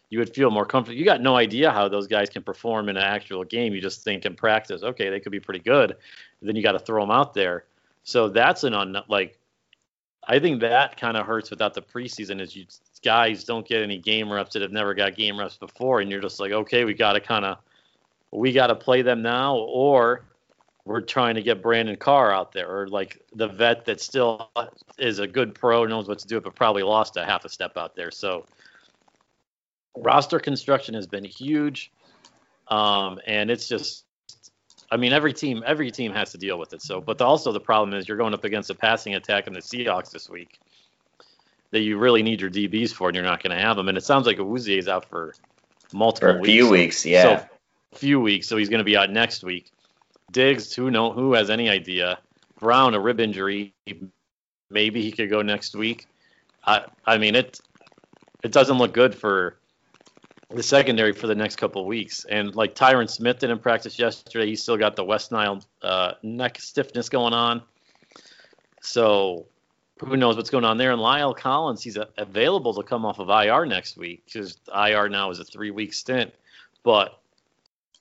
You 0.08 0.20
would 0.20 0.34
feel 0.34 0.50
more 0.50 0.64
comfortable. 0.64 0.98
You 0.98 1.04
got 1.04 1.20
no 1.20 1.36
idea 1.36 1.72
how 1.72 1.88
those 1.88 2.06
guys 2.06 2.30
can 2.30 2.42
perform 2.42 2.88
in 2.88 2.96
an 2.96 3.02
actual 3.02 3.42
game. 3.44 3.74
You 3.74 3.80
just 3.80 4.04
think 4.04 4.24
in 4.24 4.36
practice, 4.36 4.82
okay, 4.82 5.10
they 5.10 5.18
could 5.18 5.32
be 5.32 5.40
pretty 5.40 5.60
good. 5.60 5.96
Then 6.40 6.54
you 6.54 6.62
got 6.62 6.72
to 6.72 6.78
throw 6.78 7.02
them 7.02 7.10
out 7.10 7.34
there. 7.34 7.64
So 8.04 8.28
that's 8.28 8.62
an 8.64 8.74
un 8.74 8.96
like. 9.08 9.38
I 10.28 10.40
think 10.40 10.60
that 10.60 10.96
kind 10.96 11.16
of 11.16 11.24
hurts 11.24 11.50
without 11.50 11.74
the 11.74 11.82
preseason. 11.82 12.40
Is 12.40 12.54
you 12.54 12.66
guys 13.02 13.44
don't 13.44 13.66
get 13.66 13.82
any 13.82 13.98
game 13.98 14.32
reps 14.32 14.52
that 14.52 14.62
have 14.62 14.72
never 14.72 14.94
got 14.94 15.16
game 15.16 15.38
reps 15.38 15.56
before, 15.56 16.00
and 16.00 16.10
you're 16.10 16.20
just 16.20 16.40
like, 16.40 16.52
okay, 16.52 16.84
we 16.84 16.94
got 16.94 17.12
to 17.12 17.20
kind 17.20 17.44
of, 17.44 17.58
we 18.32 18.52
got 18.52 18.68
to 18.68 18.74
play 18.74 19.02
them 19.02 19.22
now, 19.22 19.56
or 19.56 20.24
we're 20.86 21.00
trying 21.00 21.34
to 21.34 21.42
get 21.42 21.60
Brandon 21.60 21.96
Carr 21.96 22.32
out 22.32 22.52
there, 22.52 22.70
or 22.70 22.86
like 22.86 23.20
the 23.34 23.48
vet 23.48 23.84
that 23.86 24.00
still 24.00 24.48
is 24.98 25.18
a 25.18 25.26
good 25.26 25.54
pro, 25.54 25.84
knows 25.84 26.08
what 26.08 26.20
to 26.20 26.28
do, 26.28 26.40
but 26.40 26.54
probably 26.54 26.84
lost 26.84 27.16
a 27.16 27.24
half 27.24 27.44
a 27.44 27.48
step 27.48 27.76
out 27.76 27.96
there. 27.96 28.12
So 28.12 28.46
roster 29.96 30.38
construction 30.38 30.94
has 30.94 31.08
been 31.08 31.24
huge, 31.24 31.90
um, 32.68 33.18
and 33.26 33.50
it's 33.50 33.66
just, 33.66 34.04
I 34.88 34.96
mean, 34.96 35.12
every 35.12 35.32
team 35.32 35.64
every 35.66 35.90
team 35.90 36.12
has 36.12 36.30
to 36.32 36.38
deal 36.38 36.56
with 36.56 36.72
it. 36.72 36.82
So, 36.82 37.00
but 37.00 37.18
the, 37.18 37.24
also 37.24 37.50
the 37.50 37.60
problem 37.60 37.92
is 37.98 38.06
you're 38.06 38.16
going 38.16 38.32
up 38.32 38.44
against 38.44 38.70
a 38.70 38.74
passing 38.74 39.16
attack 39.16 39.48
in 39.48 39.54
the 39.54 39.60
Seahawks 39.60 40.12
this 40.12 40.30
week 40.30 40.60
that 41.72 41.80
you 41.80 41.98
really 41.98 42.22
need 42.22 42.40
your 42.40 42.50
DBs 42.50 42.92
for, 42.92 43.08
and 43.08 43.16
you're 43.16 43.24
not 43.24 43.42
going 43.42 43.56
to 43.56 43.60
have 43.60 43.76
them. 43.76 43.88
And 43.88 43.98
it 43.98 44.04
sounds 44.04 44.24
like 44.24 44.36
Awuzie 44.36 44.78
is 44.78 44.86
out 44.86 45.04
for 45.04 45.34
multiple 45.92 46.32
For 46.32 46.38
a 46.38 46.44
few 46.44 46.70
weeks, 46.70 47.04
yeah. 47.04 47.40
So 47.40 47.48
few 47.96 48.20
weeks, 48.20 48.46
so 48.46 48.56
he's 48.56 48.68
going 48.68 48.78
to 48.78 48.84
be 48.84 48.96
out 48.96 49.10
next 49.10 49.42
week. 49.42 49.72
Diggs, 50.32 50.74
who 50.74 50.90
know 50.90 51.12
who 51.12 51.34
has 51.34 51.50
any 51.50 51.68
idea? 51.68 52.18
Brown, 52.58 52.94
a 52.94 53.00
rib 53.00 53.20
injury, 53.20 53.74
maybe 54.70 55.02
he 55.02 55.12
could 55.12 55.30
go 55.30 55.42
next 55.42 55.74
week. 55.74 56.06
I 56.64 56.84
I 57.04 57.18
mean 57.18 57.34
it 57.34 57.60
it 58.42 58.52
doesn't 58.52 58.78
look 58.78 58.92
good 58.92 59.14
for 59.14 59.58
the 60.50 60.62
secondary 60.62 61.12
for 61.12 61.26
the 61.26 61.34
next 61.34 61.56
couple 61.56 61.84
weeks. 61.86 62.24
And 62.24 62.54
like 62.54 62.74
Tyron 62.74 63.10
Smith 63.10 63.40
didn't 63.40 63.60
practice 63.60 63.98
yesterday, 63.98 64.46
he 64.46 64.56
still 64.56 64.76
got 64.76 64.96
the 64.96 65.04
West 65.04 65.32
Nile 65.32 65.62
uh, 65.82 66.12
neck 66.22 66.60
stiffness 66.60 67.08
going 67.08 67.32
on. 67.32 67.62
So 68.80 69.46
who 69.98 70.16
knows 70.16 70.36
what's 70.36 70.50
going 70.50 70.64
on 70.64 70.76
there? 70.76 70.92
And 70.92 71.00
La'el 71.00 71.36
Collins, 71.36 71.82
he's 71.82 71.98
available 72.18 72.74
to 72.74 72.82
come 72.82 73.04
off 73.04 73.18
of 73.18 73.28
IR 73.28 73.66
next 73.66 73.96
week 73.96 74.24
because 74.26 74.58
IR 74.74 75.08
now 75.08 75.30
is 75.30 75.40
a 75.40 75.44
three 75.44 75.70
week 75.70 75.92
stint. 75.92 76.32
But 76.84 77.20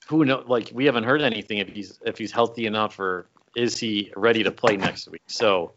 who 0.06 0.24
know? 0.24 0.42
Like 0.46 0.70
we 0.72 0.86
haven't 0.86 1.04
heard 1.04 1.22
anything 1.22 1.58
if 1.58 1.68
he's 1.68 1.98
if 2.04 2.18
he's 2.18 2.32
healthy 2.32 2.66
enough 2.66 2.98
or 2.98 3.26
is 3.54 3.78
he 3.78 4.12
ready 4.16 4.42
to 4.42 4.50
play 4.50 4.76
next 4.76 5.08
week? 5.08 5.22
So 5.26 5.72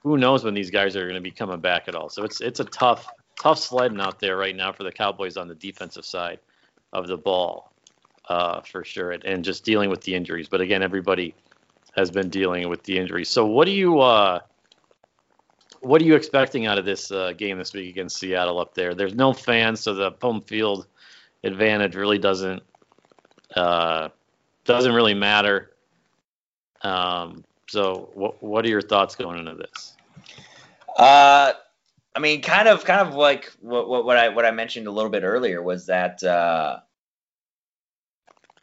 who 0.00 0.16
knows 0.16 0.44
when 0.44 0.54
these 0.54 0.70
guys 0.70 0.96
are 0.96 1.02
going 1.02 1.14
to 1.14 1.20
be 1.20 1.30
coming 1.30 1.60
back 1.60 1.88
at 1.88 1.94
all? 1.94 2.08
So 2.08 2.24
it's 2.24 2.40
it's 2.40 2.60
a 2.60 2.64
tough 2.64 3.08
tough 3.40 3.58
sledding 3.58 4.00
out 4.00 4.20
there 4.20 4.36
right 4.36 4.54
now 4.54 4.72
for 4.72 4.84
the 4.84 4.92
Cowboys 4.92 5.36
on 5.36 5.48
the 5.48 5.54
defensive 5.54 6.04
side 6.04 6.38
of 6.92 7.08
the 7.08 7.16
ball, 7.16 7.72
uh, 8.28 8.60
for 8.60 8.84
sure, 8.84 9.12
and, 9.12 9.24
and 9.24 9.44
just 9.44 9.64
dealing 9.64 9.90
with 9.90 10.02
the 10.02 10.14
injuries. 10.14 10.48
But 10.48 10.60
again, 10.60 10.82
everybody 10.82 11.34
has 11.96 12.10
been 12.10 12.28
dealing 12.28 12.68
with 12.68 12.82
the 12.84 12.98
injuries. 12.98 13.28
So 13.28 13.46
what 13.46 13.64
do 13.64 13.72
you 13.72 14.00
uh, 14.00 14.40
what 15.80 16.00
are 16.00 16.04
you 16.04 16.14
expecting 16.14 16.66
out 16.66 16.78
of 16.78 16.84
this 16.84 17.10
uh, 17.10 17.32
game 17.32 17.58
this 17.58 17.72
week 17.72 17.90
against 17.90 18.18
Seattle 18.18 18.60
up 18.60 18.74
there? 18.74 18.94
There's 18.94 19.14
no 19.14 19.32
fans, 19.32 19.80
so 19.80 19.94
the 19.94 20.12
home 20.20 20.42
field 20.42 20.86
advantage 21.42 21.96
really 21.96 22.18
doesn't 22.18 22.62
uh, 23.56 24.08
doesn't 24.64 24.92
really 24.92 25.14
matter. 25.14 25.70
Um, 26.82 27.44
so, 27.68 28.10
what 28.14 28.42
what 28.42 28.64
are 28.64 28.68
your 28.68 28.82
thoughts 28.82 29.14
going 29.14 29.38
into 29.38 29.54
this? 29.54 29.94
Uh, 30.96 31.52
I 32.14 32.18
mean, 32.18 32.42
kind 32.42 32.68
of, 32.68 32.84
kind 32.84 33.06
of 33.06 33.14
like 33.14 33.50
what, 33.60 33.88
what, 33.88 34.04
what 34.04 34.16
I 34.16 34.28
what 34.28 34.44
I 34.44 34.50
mentioned 34.50 34.86
a 34.86 34.90
little 34.90 35.10
bit 35.10 35.22
earlier 35.22 35.62
was 35.62 35.86
that 35.86 36.22
uh, 36.22 36.80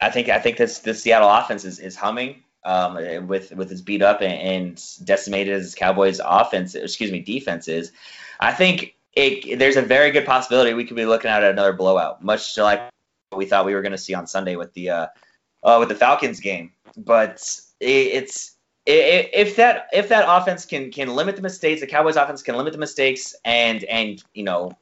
I 0.00 0.10
think 0.10 0.28
I 0.28 0.38
think 0.38 0.56
this 0.56 0.80
this 0.80 1.02
Seattle 1.02 1.28
offense 1.28 1.64
is, 1.64 1.78
is 1.78 1.96
humming 1.96 2.42
um, 2.64 3.26
with 3.26 3.52
with 3.52 3.72
as 3.72 3.82
beat 3.82 4.02
up 4.02 4.20
and, 4.20 4.32
and 4.32 4.82
decimated 5.04 5.54
as 5.54 5.74
Cowboys 5.74 6.20
offense, 6.24 6.74
excuse 6.74 7.10
me, 7.10 7.20
defense 7.20 7.68
is. 7.68 7.92
I 8.38 8.52
think 8.52 8.94
it, 9.14 9.58
there's 9.58 9.76
a 9.76 9.82
very 9.82 10.10
good 10.10 10.24
possibility 10.24 10.72
we 10.72 10.84
could 10.84 10.96
be 10.96 11.04
looking 11.04 11.30
at 11.30 11.42
another 11.42 11.72
blowout, 11.72 12.22
much 12.22 12.56
like 12.56 12.80
we 13.36 13.46
thought 13.46 13.64
we 13.64 13.74
were 13.74 13.82
going 13.82 13.92
to 13.92 13.98
see 13.98 14.14
on 14.14 14.26
Sunday 14.26 14.56
with 14.56 14.72
the 14.74 14.90
uh, 14.90 15.06
uh, 15.62 15.76
with 15.78 15.88
the 15.88 15.94
Falcons 15.94 16.40
game. 16.40 16.72
But 16.96 17.42
it, 17.78 17.84
it's 17.86 18.56
if 18.86 19.56
that 19.56 19.88
if 19.92 20.08
that 20.08 20.24
offense 20.26 20.66
can 20.66 20.90
can 20.90 21.14
limit 21.14 21.36
the 21.36 21.42
mistakes, 21.42 21.80
the 21.80 21.86
Cowboys 21.86 22.16
offense 22.16 22.42
can 22.42 22.56
limit 22.56 22.72
the 22.72 22.78
mistakes 22.78 23.34
and 23.44 23.84
and 23.84 24.22
you 24.34 24.44
know 24.44 24.76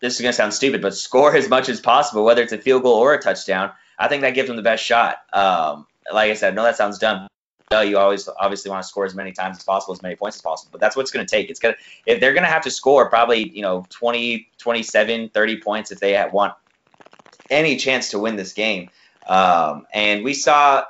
this 0.00 0.14
is 0.14 0.20
gonna 0.20 0.32
sound 0.32 0.54
stupid, 0.54 0.82
but 0.82 0.94
score 0.94 1.34
as 1.36 1.48
much 1.48 1.68
as 1.68 1.80
possible, 1.80 2.24
whether 2.24 2.42
it's 2.42 2.52
a 2.52 2.58
field 2.58 2.82
goal 2.82 2.94
or 2.94 3.14
a 3.14 3.22
touchdown. 3.22 3.72
I 3.98 4.08
think 4.08 4.22
that 4.22 4.34
gives 4.34 4.48
them 4.48 4.56
the 4.56 4.62
best 4.62 4.82
shot. 4.82 5.18
Um, 5.32 5.86
like 6.10 6.30
I 6.30 6.34
said, 6.34 6.54
no, 6.54 6.62
that 6.62 6.76
sounds 6.76 6.98
dumb. 6.98 7.28
You 7.70 7.98
always 7.98 8.28
obviously 8.40 8.68
want 8.68 8.82
to 8.82 8.88
score 8.88 9.04
as 9.04 9.14
many 9.14 9.30
times 9.30 9.58
as 9.58 9.62
possible, 9.62 9.92
as 9.92 10.02
many 10.02 10.16
points 10.16 10.38
as 10.38 10.42
possible. 10.42 10.70
But 10.72 10.80
that's 10.80 10.96
what 10.96 11.02
it's 11.02 11.12
going 11.12 11.24
to 11.24 11.30
take. 11.30 11.50
It's 11.50 11.60
going 11.60 11.74
to 11.74 11.80
if 12.04 12.18
they're 12.18 12.32
going 12.32 12.42
to 12.42 12.50
have 12.50 12.62
to 12.62 12.70
score 12.70 13.08
probably 13.08 13.48
you 13.50 13.62
know 13.62 13.84
20, 13.90 14.48
27, 14.58 15.28
30 15.28 15.60
points 15.60 15.92
if 15.92 16.00
they 16.00 16.26
want 16.32 16.54
any 17.50 17.76
chance 17.76 18.10
to 18.10 18.18
win 18.18 18.36
this 18.36 18.52
game. 18.52 18.90
Um, 19.26 19.86
and 19.92 20.24
we 20.24 20.34
saw 20.34 20.84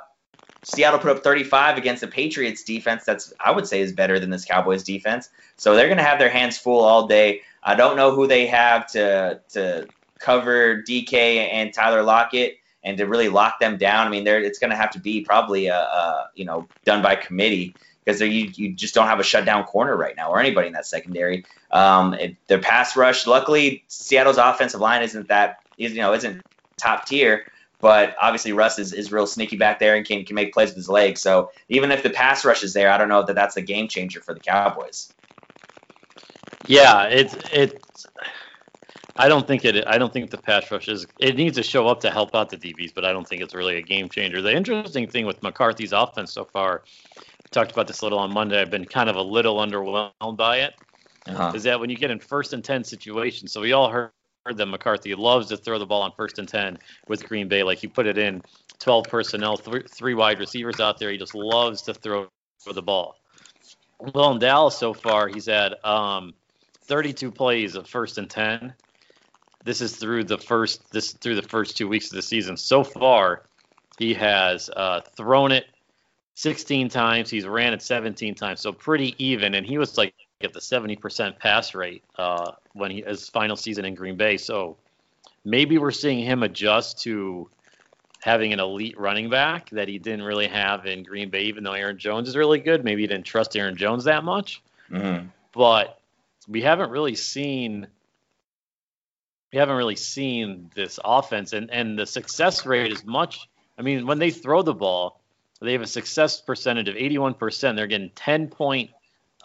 Seattle 0.63 0.99
put 0.99 1.17
up 1.17 1.23
35 1.23 1.77
against 1.77 2.01
the 2.01 2.07
Patriots 2.07 2.63
defense. 2.63 3.03
That's 3.03 3.33
I 3.43 3.51
would 3.51 3.67
say 3.67 3.81
is 3.81 3.91
better 3.91 4.19
than 4.19 4.29
this 4.29 4.45
Cowboys 4.45 4.83
defense. 4.83 5.29
So 5.57 5.75
they're 5.75 5.87
going 5.87 5.97
to 5.97 6.03
have 6.03 6.19
their 6.19 6.29
hands 6.29 6.57
full 6.57 6.83
all 6.83 7.07
day. 7.07 7.41
I 7.63 7.75
don't 7.75 7.95
know 7.95 8.13
who 8.15 8.27
they 8.27 8.47
have 8.47 8.87
to 8.91 9.41
to 9.49 9.87
cover 10.19 10.83
DK 10.83 11.13
and 11.51 11.73
Tyler 11.73 12.03
Lockett 12.03 12.57
and 12.83 12.97
to 12.97 13.05
really 13.05 13.29
lock 13.29 13.59
them 13.59 13.77
down. 13.77 14.07
I 14.07 14.09
mean, 14.09 14.25
it's 14.27 14.59
going 14.59 14.71
to 14.71 14.75
have 14.75 14.91
to 14.91 14.99
be 14.99 15.21
probably 15.21 15.67
a, 15.67 15.79
a 15.79 16.29
you 16.35 16.45
know 16.45 16.67
done 16.85 17.01
by 17.01 17.15
committee 17.15 17.75
because 18.03 18.21
you 18.21 18.51
you 18.53 18.73
just 18.73 18.93
don't 18.93 19.07
have 19.07 19.19
a 19.19 19.23
shutdown 19.23 19.63
corner 19.63 19.95
right 19.95 20.15
now 20.15 20.31
or 20.31 20.39
anybody 20.39 20.67
in 20.67 20.73
that 20.73 20.85
secondary. 20.85 21.45
Um, 21.71 22.13
it, 22.13 22.35
their 22.47 22.59
pass 22.59 22.95
rush, 22.95 23.25
luckily, 23.25 23.83
Seattle's 23.87 24.37
offensive 24.37 24.81
line 24.81 25.03
isn't 25.03 25.27
that 25.29 25.57
you 25.77 25.93
know 25.95 26.13
isn't 26.13 26.43
top 26.81 27.05
tier. 27.05 27.45
But 27.79 28.15
obviously, 28.21 28.53
Russ 28.53 28.77
is, 28.77 28.93
is 28.93 29.11
real 29.11 29.25
sneaky 29.25 29.57
back 29.57 29.79
there 29.79 29.95
and 29.95 30.05
can, 30.05 30.23
can 30.23 30.35
make 30.35 30.53
plays 30.53 30.69
with 30.69 30.77
his 30.77 30.89
legs. 30.89 31.19
So 31.19 31.51
even 31.67 31.91
if 31.91 32.03
the 32.03 32.11
pass 32.11 32.45
rush 32.45 32.63
is 32.63 32.73
there, 32.73 32.91
I 32.91 32.97
don't 32.97 33.09
know 33.09 33.23
that 33.23 33.35
that's 33.35 33.57
a 33.57 33.61
game 33.61 33.87
changer 33.87 34.21
for 34.21 34.35
the 34.35 34.39
Cowboys. 34.39 35.11
Yeah, 36.67 37.05
it's 37.05 37.35
it's. 37.51 38.05
I 39.17 39.27
don't 39.27 39.45
think 39.45 39.65
it. 39.65 39.83
I 39.87 39.97
don't 39.97 40.13
think 40.13 40.29
the 40.29 40.37
pass 40.37 40.69
rush 40.71 40.87
is. 40.87 41.07
It 41.19 41.35
needs 41.35 41.57
to 41.57 41.63
show 41.63 41.87
up 41.87 42.01
to 42.01 42.11
help 42.11 42.35
out 42.35 42.49
the 42.49 42.57
DBs, 42.57 42.93
but 42.93 43.03
I 43.03 43.11
don't 43.11 43.27
think 43.27 43.41
it's 43.41 43.55
really 43.55 43.77
a 43.77 43.81
game 43.81 44.09
changer. 44.09 44.41
The 44.41 44.55
interesting 44.55 45.07
thing 45.07 45.25
with 45.25 45.41
McCarthy's 45.41 45.91
offense 45.91 46.31
so 46.31 46.45
far, 46.45 46.83
we 47.17 47.49
talked 47.49 47.71
about 47.71 47.87
this 47.87 48.01
a 48.01 48.05
little 48.05 48.19
on 48.19 48.31
Monday. 48.31 48.61
I've 48.61 48.69
been 48.69 48.85
kind 48.85 49.09
of 49.09 49.15
a 49.15 49.21
little 49.21 49.57
underwhelmed 49.57 50.37
by 50.37 50.59
it. 50.59 50.75
Uh-huh. 51.27 51.51
Is 51.55 51.63
that 51.63 51.79
when 51.79 51.89
you 51.89 51.97
get 51.97 52.11
in 52.11 52.19
first 52.19 52.53
and 52.53 52.63
ten 52.63 52.83
situations? 52.83 53.51
So 53.51 53.61
we 53.61 53.73
all 53.73 53.89
heard 53.89 54.11
that 54.45 54.65
McCarthy 54.65 55.13
loves 55.13 55.47
to 55.49 55.57
throw 55.57 55.77
the 55.77 55.85
ball 55.85 56.01
on 56.01 56.11
first 56.17 56.39
and 56.39 56.47
10 56.47 56.79
with 57.07 57.27
Green 57.27 57.47
Bay. 57.47 57.63
Like 57.63 57.77
he 57.77 57.87
put 57.87 58.07
it 58.07 58.17
in 58.17 58.41
12 58.79 59.05
personnel, 59.05 59.57
th- 59.57 59.87
three 59.89 60.15
wide 60.15 60.39
receivers 60.39 60.79
out 60.79 60.97
there. 60.97 61.11
He 61.11 61.17
just 61.17 61.35
loves 61.35 61.83
to 61.83 61.93
throw 61.93 62.27
the 62.73 62.81
ball. 62.81 63.15
Well, 63.99 64.31
in 64.31 64.39
Dallas 64.39 64.75
so 64.75 64.93
far, 64.93 65.27
he's 65.27 65.45
had 65.45 65.75
um, 65.83 66.33
32 66.85 67.31
plays 67.31 67.75
of 67.75 67.87
first 67.87 68.17
and 68.17 68.29
10. 68.29 68.73
This 69.63 69.79
is 69.79 69.95
through 69.95 70.23
the 70.23 70.39
first 70.39 70.91
this 70.91 71.11
through 71.13 71.35
the 71.35 71.43
first 71.43 71.77
two 71.77 71.87
weeks 71.87 72.07
of 72.07 72.15
the 72.15 72.23
season. 72.23 72.57
So 72.57 72.83
far, 72.83 73.43
he 73.99 74.15
has 74.15 74.71
uh, 74.75 75.01
thrown 75.15 75.51
it 75.51 75.65
16 76.33 76.89
times. 76.89 77.29
He's 77.29 77.45
ran 77.45 77.73
it 77.73 77.83
17 77.83 78.33
times, 78.33 78.59
so 78.59 78.73
pretty 78.73 79.13
even. 79.23 79.53
And 79.53 79.63
he 79.63 79.77
was 79.77 79.99
like 79.99 80.15
at 80.43 80.53
the 80.53 80.59
70% 80.59 81.39
pass 81.39 81.73
rate 81.75 82.03
uh, 82.17 82.51
when 82.73 82.91
he 82.91 83.01
his 83.01 83.29
final 83.29 83.55
season 83.55 83.85
in 83.85 83.95
Green 83.95 84.17
Bay. 84.17 84.37
So 84.37 84.77
maybe 85.43 85.77
we're 85.77 85.91
seeing 85.91 86.23
him 86.25 86.43
adjust 86.43 87.01
to 87.03 87.49
having 88.21 88.53
an 88.53 88.59
elite 88.59 88.99
running 88.99 89.29
back 89.29 89.69
that 89.71 89.87
he 89.87 89.97
didn't 89.97 90.23
really 90.23 90.47
have 90.47 90.85
in 90.85 91.03
Green 91.03 91.29
Bay, 91.29 91.43
even 91.43 91.63
though 91.63 91.73
Aaron 91.73 91.97
Jones 91.97 92.29
is 92.29 92.37
really 92.37 92.59
good. 92.59 92.83
Maybe 92.83 93.01
he 93.01 93.07
didn't 93.07 93.25
trust 93.25 93.55
Aaron 93.55 93.75
Jones 93.75 94.03
that 94.03 94.23
much. 94.23 94.61
Mm-hmm. 94.91 95.27
But 95.53 95.99
we 96.47 96.61
haven't 96.61 96.91
really 96.91 97.15
seen 97.15 97.87
we 99.51 99.59
haven't 99.59 99.75
really 99.75 99.97
seen 99.97 100.71
this 100.75 100.97
offense 101.03 101.51
and, 101.51 101.69
and 101.71 101.99
the 101.99 102.05
success 102.05 102.65
rate 102.65 102.91
is 102.93 103.03
much 103.03 103.49
I 103.81 103.83
mean, 103.83 104.05
when 104.05 104.19
they 104.19 104.29
throw 104.29 104.61
the 104.61 104.75
ball, 104.75 105.19
they 105.59 105.73
have 105.73 105.81
a 105.81 105.87
success 105.87 106.39
percentage 106.39 106.87
of 106.87 106.95
81%. 106.95 107.75
They're 107.75 107.87
getting 107.87 108.11
10 108.11 108.49
point 108.49 108.91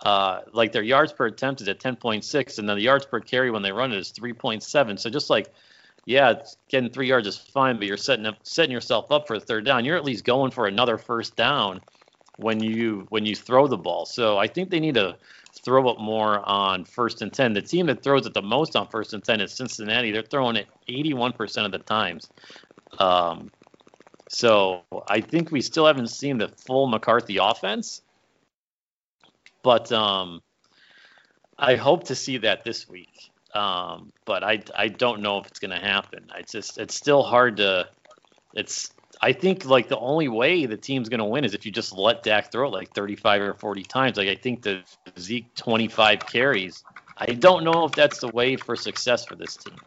uh, 0.03 0.41
like 0.53 0.73
their 0.73 0.83
yards 0.83 1.13
per 1.13 1.27
attempt 1.27 1.61
is 1.61 1.69
at 1.69 1.81
10.6, 1.81 2.59
and 2.59 2.69
then 2.69 2.77
the 2.77 2.83
yards 2.83 3.07
per 3.07 3.21
carry 3.21 3.51
when 3.51 3.63
they 3.63 3.73
run 3.73 3.93
it 3.93 3.99
is 3.99 4.13
3.7. 4.13 4.99
So 4.99 5.11
just 5.11 5.31
like, 5.31 5.53
yeah, 6.05 6.35
getting 6.69 6.91
three 6.91 7.09
yards 7.09 7.27
is 7.27 7.37
fine, 7.37 7.79
but 7.79 7.87
you're 7.87 7.97
setting 7.97 8.27
up 8.27 8.37
setting 8.43 8.71
yourself 8.71 9.11
up 9.11 9.27
for 9.27 9.35
a 9.35 9.41
third 9.41 9.65
down. 9.65 9.85
You're 9.85 9.97
at 9.97 10.05
least 10.05 10.25
going 10.25 10.53
for 10.53 10.67
another 10.67 10.99
first 10.99 11.35
down 11.35 11.81
when 12.37 12.61
you 12.61 13.07
when 13.09 13.27
you 13.27 13.35
throw 13.35 13.67
the 13.67 13.77
ball. 13.77 14.07
So 14.07 14.39
I 14.39 14.47
think 14.47 14.71
they 14.71 14.79
need 14.79 14.95
to 14.95 15.17
throw 15.65 15.91
it 15.91 15.99
more 15.99 16.47
on 16.49 16.85
first 16.85 17.23
and 17.23 17.33
10. 17.33 17.55
The 17.55 17.63
team 17.63 17.87
that 17.87 18.03
throws 18.03 18.27
it 18.27 18.35
the 18.35 18.43
most 18.43 18.77
on 18.77 18.87
first 18.89 19.15
and 19.15 19.25
10 19.25 19.41
is 19.41 19.53
Cincinnati. 19.53 20.13
They're 20.13 20.23
throwing 20.23 20.57
it 20.57 20.69
81% 20.89 21.65
of 21.65 21.73
the 21.73 21.79
times. 21.79 22.29
Um, 22.99 23.51
so 24.29 24.83
I 25.09 25.21
think 25.21 25.51
we 25.51 25.61
still 25.61 25.87
haven't 25.87 26.09
seen 26.09 26.39
the 26.39 26.49
full 26.49 26.87
McCarthy 26.87 27.39
offense. 27.39 28.03
But 29.67 29.91
um, 29.91 30.43
I 31.59 31.75
hope 31.75 32.05
to 32.05 32.15
see 32.15 32.39
that 32.39 32.63
this 32.63 32.89
week. 32.89 33.33
Um, 33.53 34.13
but 34.25 34.45
I, 34.45 34.63
I 34.77 34.87
don't 34.87 35.23
know 35.23 35.39
if 35.39 35.49
it's 35.49 35.59
going 35.59 35.73
to 35.73 35.85
happen. 35.85 36.29
I 36.33 36.43
just 36.43 36.79
it's 36.79 36.95
still 36.95 37.25
hard 37.25 37.57
to. 37.57 37.89
It's 38.55 38.93
I 39.21 39.33
think 39.33 39.65
like 39.65 39.89
the 39.89 39.99
only 39.99 40.29
way 40.29 40.67
the 40.67 40.77
team's 40.77 41.09
going 41.09 41.19
to 41.19 41.25
win 41.25 41.45
is 41.45 41.53
if 41.53 41.67
you 41.67 41.73
just 41.73 41.93
let 41.93 42.23
Dak 42.23 42.53
throw 42.53 42.69
it 42.69 42.73
like 42.75 42.95
35 42.95 43.43
or 43.43 43.55
40 43.55 43.83
times. 43.83 44.17
Like 44.17 44.29
I 44.29 44.37
think 44.37 44.63
the 44.63 44.85
Zeke 45.19 45.53
25 45.57 46.21
carries. 46.21 46.85
I 47.19 47.27
don't 47.27 47.65
know 47.65 47.87
if 47.87 47.93
that's 47.93 48.21
the 48.21 48.29
way 48.29 48.55
for 48.55 48.77
success 48.77 49.27
for 49.27 49.35
this 49.35 49.57
team. 49.57 49.79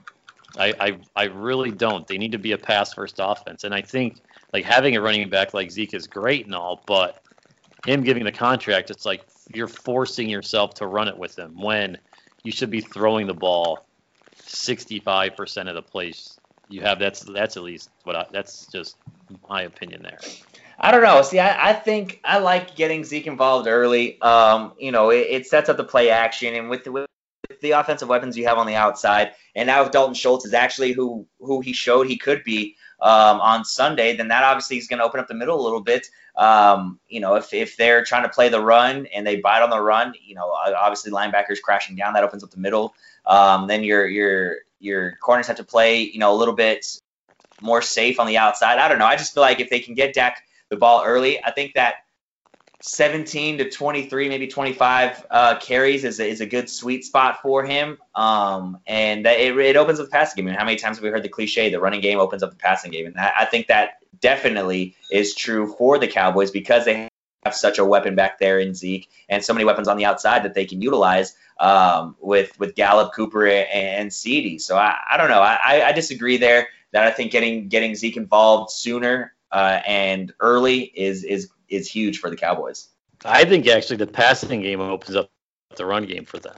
I, 0.58 0.74
I, 0.78 0.98
I 1.16 1.24
really 1.28 1.72
don't. 1.72 2.06
They 2.06 2.18
need 2.18 2.34
to 2.34 2.38
be 2.38 2.52
a 2.52 2.58
pass 2.58 2.94
first 2.94 3.16
offense, 3.20 3.64
and 3.64 3.74
I 3.74 3.82
think 3.82 4.18
like 4.52 4.66
having 4.66 4.98
a 4.98 5.02
running 5.02 5.30
back 5.30 5.54
like 5.54 5.72
Zeke 5.72 5.94
is 5.94 6.06
great 6.06 6.48
and 6.48 6.54
all, 6.54 6.84
but 6.86 7.22
him 7.86 8.04
giving 8.04 8.26
the 8.26 8.32
contract, 8.32 8.92
it's 8.92 9.06
like 9.06 9.22
you're 9.54 9.68
forcing 9.68 10.30
yourself 10.30 10.76
to 10.76 10.88
run 10.88 11.08
it 11.08 11.18
with 11.18 11.36
them 11.36 11.60
when 11.62 11.98
you 12.44 12.52
should 12.52 12.70
be 12.70 12.82
throwing 12.82 13.28
the 13.28 13.34
ball 13.34 13.86
65% 14.46 15.68
of 15.68 15.76
the 15.76 15.82
place 15.82 16.40
you 16.70 16.82
have 16.82 17.00
that's 17.00 17.22
that's 17.22 17.58
at 17.58 17.64
least 17.64 17.90
what 18.04 18.16
I, 18.16 18.26
that's 18.32 18.68
just 18.68 18.96
my 19.50 19.64
opinion 19.64 20.04
there. 20.04 20.20
I 20.80 20.92
don't 20.92 21.04
know. 21.04 21.22
See, 21.24 21.40
I, 21.40 21.72
I 21.72 21.74
think 21.74 22.22
I 22.24 22.38
like 22.38 22.76
getting 22.76 23.04
Zeke 23.04 23.28
involved 23.28 23.68
early. 23.68 24.22
Um, 24.22 24.74
you 24.78 24.92
know, 24.92 25.10
it, 25.10 25.28
it 25.30 25.48
sets 25.48 25.68
up 25.68 25.78
the 25.78 25.84
play 25.84 26.10
action, 26.10 26.54
and 26.54 26.70
with 26.70 26.86
the, 26.86 26.92
with 26.92 27.08
the 27.62 27.72
offensive 27.72 28.08
weapons 28.08 28.38
you 28.38 28.48
have 28.48 28.58
on 28.58 28.68
the 28.68 28.76
outside, 28.76 29.32
and 29.56 29.68
now 29.68 29.84
if 29.84 29.92
Dalton 29.92 30.14
Schultz 30.14 30.46
is 30.46 30.54
actually 30.54 30.94
who 30.94 31.26
who 31.40 31.60
he 31.60 31.74
showed 31.74 32.08
he 32.08 32.18
could 32.18 32.44
be 32.44 32.78
um, 33.02 33.40
on 33.42 33.66
Sunday, 33.66 34.16
then 34.16 34.28
that 34.30 34.44
obviously 34.44 34.78
is 34.78 34.88
going 34.88 35.00
to 35.00 35.06
open 35.06 35.20
up 35.20 35.28
the 35.28 35.34
middle 35.34 35.60
a 35.60 35.64
little 35.64 35.82
bit. 35.82 36.08
Um, 36.36 37.00
you 37.08 37.20
know, 37.20 37.36
if, 37.36 37.54
if 37.54 37.78
they're 37.78 38.04
trying 38.04 38.24
to 38.24 38.30
play 38.30 38.50
the 38.50 38.62
run 38.62 39.08
and 39.08 39.26
they 39.26 39.38
bite 39.38 39.62
on 39.62 39.70
the 39.70 39.82
run, 39.82 40.14
you 40.22 40.36
know, 40.36 40.50
obviously 40.50 41.12
linebackers 41.12 41.62
crashing 41.62 41.96
down, 41.96 42.14
that 42.14 42.24
opens 42.24 42.44
up 42.44 42.52
the 42.52 42.60
middle. 42.60 42.94
Um, 43.26 43.68
then 43.68 43.84
your 43.84 44.08
your 44.08 44.58
your 44.80 45.18
corners 45.22 45.48
have 45.48 45.58
to 45.58 45.64
play, 45.64 46.02
you 46.02 46.20
know, 46.20 46.34
a 46.34 46.38
little 46.38 46.56
bit 46.56 46.86
more 47.62 47.82
safe 47.82 48.20
on 48.20 48.28
the 48.28 48.38
outside. 48.38 48.80
I 48.80 48.88
don't 48.88 49.00
know. 49.00 49.06
I 49.06 49.16
just 49.16 49.34
feel 49.34 49.42
like 49.42 49.60
if 49.60 49.70
they 49.70 49.80
can 49.80 49.94
get 49.94 50.14
Dak 50.14 50.44
the 50.70 50.78
ball 50.78 51.04
early, 51.06 51.44
I 51.44 51.52
think 51.52 51.74
that 51.74 51.96
17 52.82 53.58
to 53.58 53.70
23, 53.70 54.30
maybe 54.30 54.48
25 54.48 55.26
uh, 55.30 55.58
carries 55.60 56.06
is 56.06 56.20
a, 56.20 56.30
is 56.30 56.40
a 56.40 56.46
good 56.46 56.70
sweet 56.70 57.04
spot 57.04 57.42
for 57.42 57.66
him. 57.66 57.98
Um, 58.16 58.80
and 58.88 59.26
that 59.26 59.40
it, 59.40 59.58
it 59.58 59.76
opens 59.76 60.00
up 60.00 60.06
the 60.06 60.12
passing 60.12 60.38
game. 60.38 60.48
And 60.48 60.58
how 60.58 60.64
many 60.64 60.78
times 60.78 60.98
have 60.98 61.04
we 61.04 61.10
heard 61.10 61.24
the 61.24 61.30
cliche, 61.30 61.70
the 61.70 61.80
running 61.80 62.02
game 62.02 62.20
opens 62.20 62.42
up 62.42 62.52
the 62.52 62.56
passing 62.56 62.92
game? 62.92 63.08
And 63.08 63.18
I, 63.18 63.32
I 63.40 63.46
think 63.46 63.68
that 63.68 64.00
definitely 64.22 64.96
is 65.12 65.36
true 65.36 65.74
for 65.78 65.98
the 65.98 66.08
Cowboys 66.08 66.52
because 66.52 66.86
they 66.86 67.10
have 67.44 67.56
such 67.56 67.80
a 67.80 67.86
weapon 67.86 68.16
back 68.16 68.40
there 68.40 68.60
in 68.60 68.74
Zeke 68.74 69.10
and 69.28 69.44
so 69.44 69.54
many 69.54 69.66
weapons 69.66 69.88
on 69.88 69.98
the 69.98 70.06
outside 70.06 70.44
that 70.44 70.54
they 70.54 70.66
can 70.66 70.82
utilize 70.82 71.36
um, 71.60 72.16
with 72.22 72.58
with 72.60 72.76
Gallup, 72.76 73.14
Cooper, 73.14 73.46
and, 73.46 73.68
and 73.74 74.10
CeeDee. 74.10 74.62
So 74.62 74.78
I, 74.78 74.96
I 75.10 75.18
don't 75.18 75.30
know. 75.30 75.42
I, 75.42 75.88
I 75.88 75.92
disagree 75.92 76.38
there. 76.38 76.68
That 76.92 77.06
I 77.06 77.12
think 77.12 77.32
getting 77.32 77.68
getting 77.68 77.94
Zeke 77.96 78.18
involved 78.18 78.72
sooner 78.72 79.34
uh, 79.52 79.82
and 79.86 80.34
early 80.40 80.82
is 80.82 81.24
is 81.24 81.50
is 81.70 81.90
huge 81.90 82.20
for 82.20 82.30
the 82.30 82.36
Cowboys. 82.36 82.90
I 83.26 83.46
think 83.46 83.68
actually 83.68 83.98
the 83.98 84.08
passing 84.08 84.62
game 84.62 84.80
opens 84.80 85.16
up 85.16 85.30
the 85.76 85.86
run 85.86 86.06
game 86.06 86.26
for 86.26 86.38
them 86.40 86.56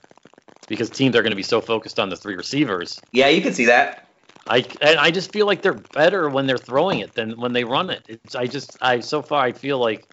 because 0.67 0.89
teams 0.89 1.15
are 1.15 1.21
going 1.21 1.31
to 1.31 1.37
be 1.37 1.43
so 1.43 1.59
focused 1.59 1.99
on 1.99 2.09
the 2.09 2.15
three 2.15 2.35
receivers. 2.35 3.01
Yeah, 3.11 3.27
you 3.27 3.41
can 3.41 3.53
see 3.53 3.65
that. 3.65 4.07
I 4.47 4.65
and 4.81 4.99
I 4.99 5.11
just 5.11 5.31
feel 5.31 5.45
like 5.45 5.61
they're 5.61 5.73
better 5.73 6.29
when 6.29 6.47
they're 6.47 6.57
throwing 6.57 6.99
it 6.99 7.13
than 7.13 7.39
when 7.39 7.53
they 7.53 7.63
run 7.63 7.89
it. 7.89 8.03
It's, 8.07 8.35
I 8.35 8.47
just 8.47 8.77
I 8.81 8.99
so 9.01 9.21
far 9.21 9.43
I 9.43 9.51
feel 9.51 9.77
like 9.77 10.07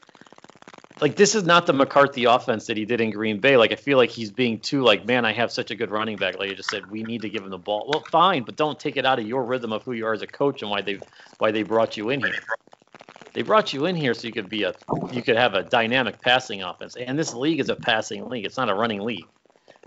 like 1.01 1.17
this 1.17 1.35
is 1.35 1.45
not 1.45 1.67
the 1.67 1.73
McCarthy 1.73 2.25
offense 2.25 2.67
that 2.67 2.77
he 2.77 2.85
did 2.85 3.01
in 3.01 3.11
Green 3.11 3.41
Bay. 3.41 3.57
Like 3.57 3.73
I 3.73 3.77
feel 3.77 3.97
like 3.97 4.11
he's 4.11 4.31
being 4.31 4.59
too 4.59 4.83
like, 4.83 5.07
man, 5.07 5.25
I 5.25 5.33
have 5.33 5.51
such 5.51 5.71
a 5.71 5.75
good 5.75 5.91
running 5.91 6.17
back. 6.17 6.39
Like 6.39 6.51
you 6.51 6.57
just 6.57 6.71
said, 6.71 6.91
we 6.91 7.03
need 7.03 7.23
to 7.23 7.29
give 7.29 7.43
him 7.43 7.51
the 7.51 7.59
ball. 7.59 7.87
Well, 7.89 8.05
fine, 8.11 8.43
but 8.43 8.57
don't 8.57 8.79
take 8.79 8.97
it 8.97 9.07
out 9.07 9.19
of 9.19 9.27
your 9.27 9.45
rhythm 9.45 9.73
of 9.73 9.83
who 9.85 9.93
you 9.93 10.07
are 10.07 10.13
as 10.13 10.23
a 10.23 10.27
coach 10.27 10.63
and 10.63 10.71
why 10.71 10.83
they 10.83 10.99
why 11.39 11.53
they 11.53 11.63
brought 11.63 11.97
you 11.97 12.11
in 12.11 12.21
here. 12.21 12.35
They 13.39 13.45
brought 13.45 13.73
you 13.73 13.87
in 13.87 13.95
here 13.95 14.15
so 14.15 14.27
you 14.27 14.33
could 14.33 14.49
be 14.49 14.65
a 14.65 14.75
you 15.13 15.23
could 15.23 15.37
have 15.37 15.55
a 15.55 15.63
dynamic 15.63 16.21
passing 16.21 16.61
offense. 16.65 16.97
And 16.97 17.17
this 17.17 17.35
league 17.35 17.61
is 17.61 17.69
a 17.69 17.77
passing 17.77 18.29
league. 18.29 18.45
It's 18.45 18.57
not 18.57 18.69
a 18.69 18.75
running 18.75 19.01
league. 19.01 19.29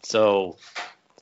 So 0.05 0.55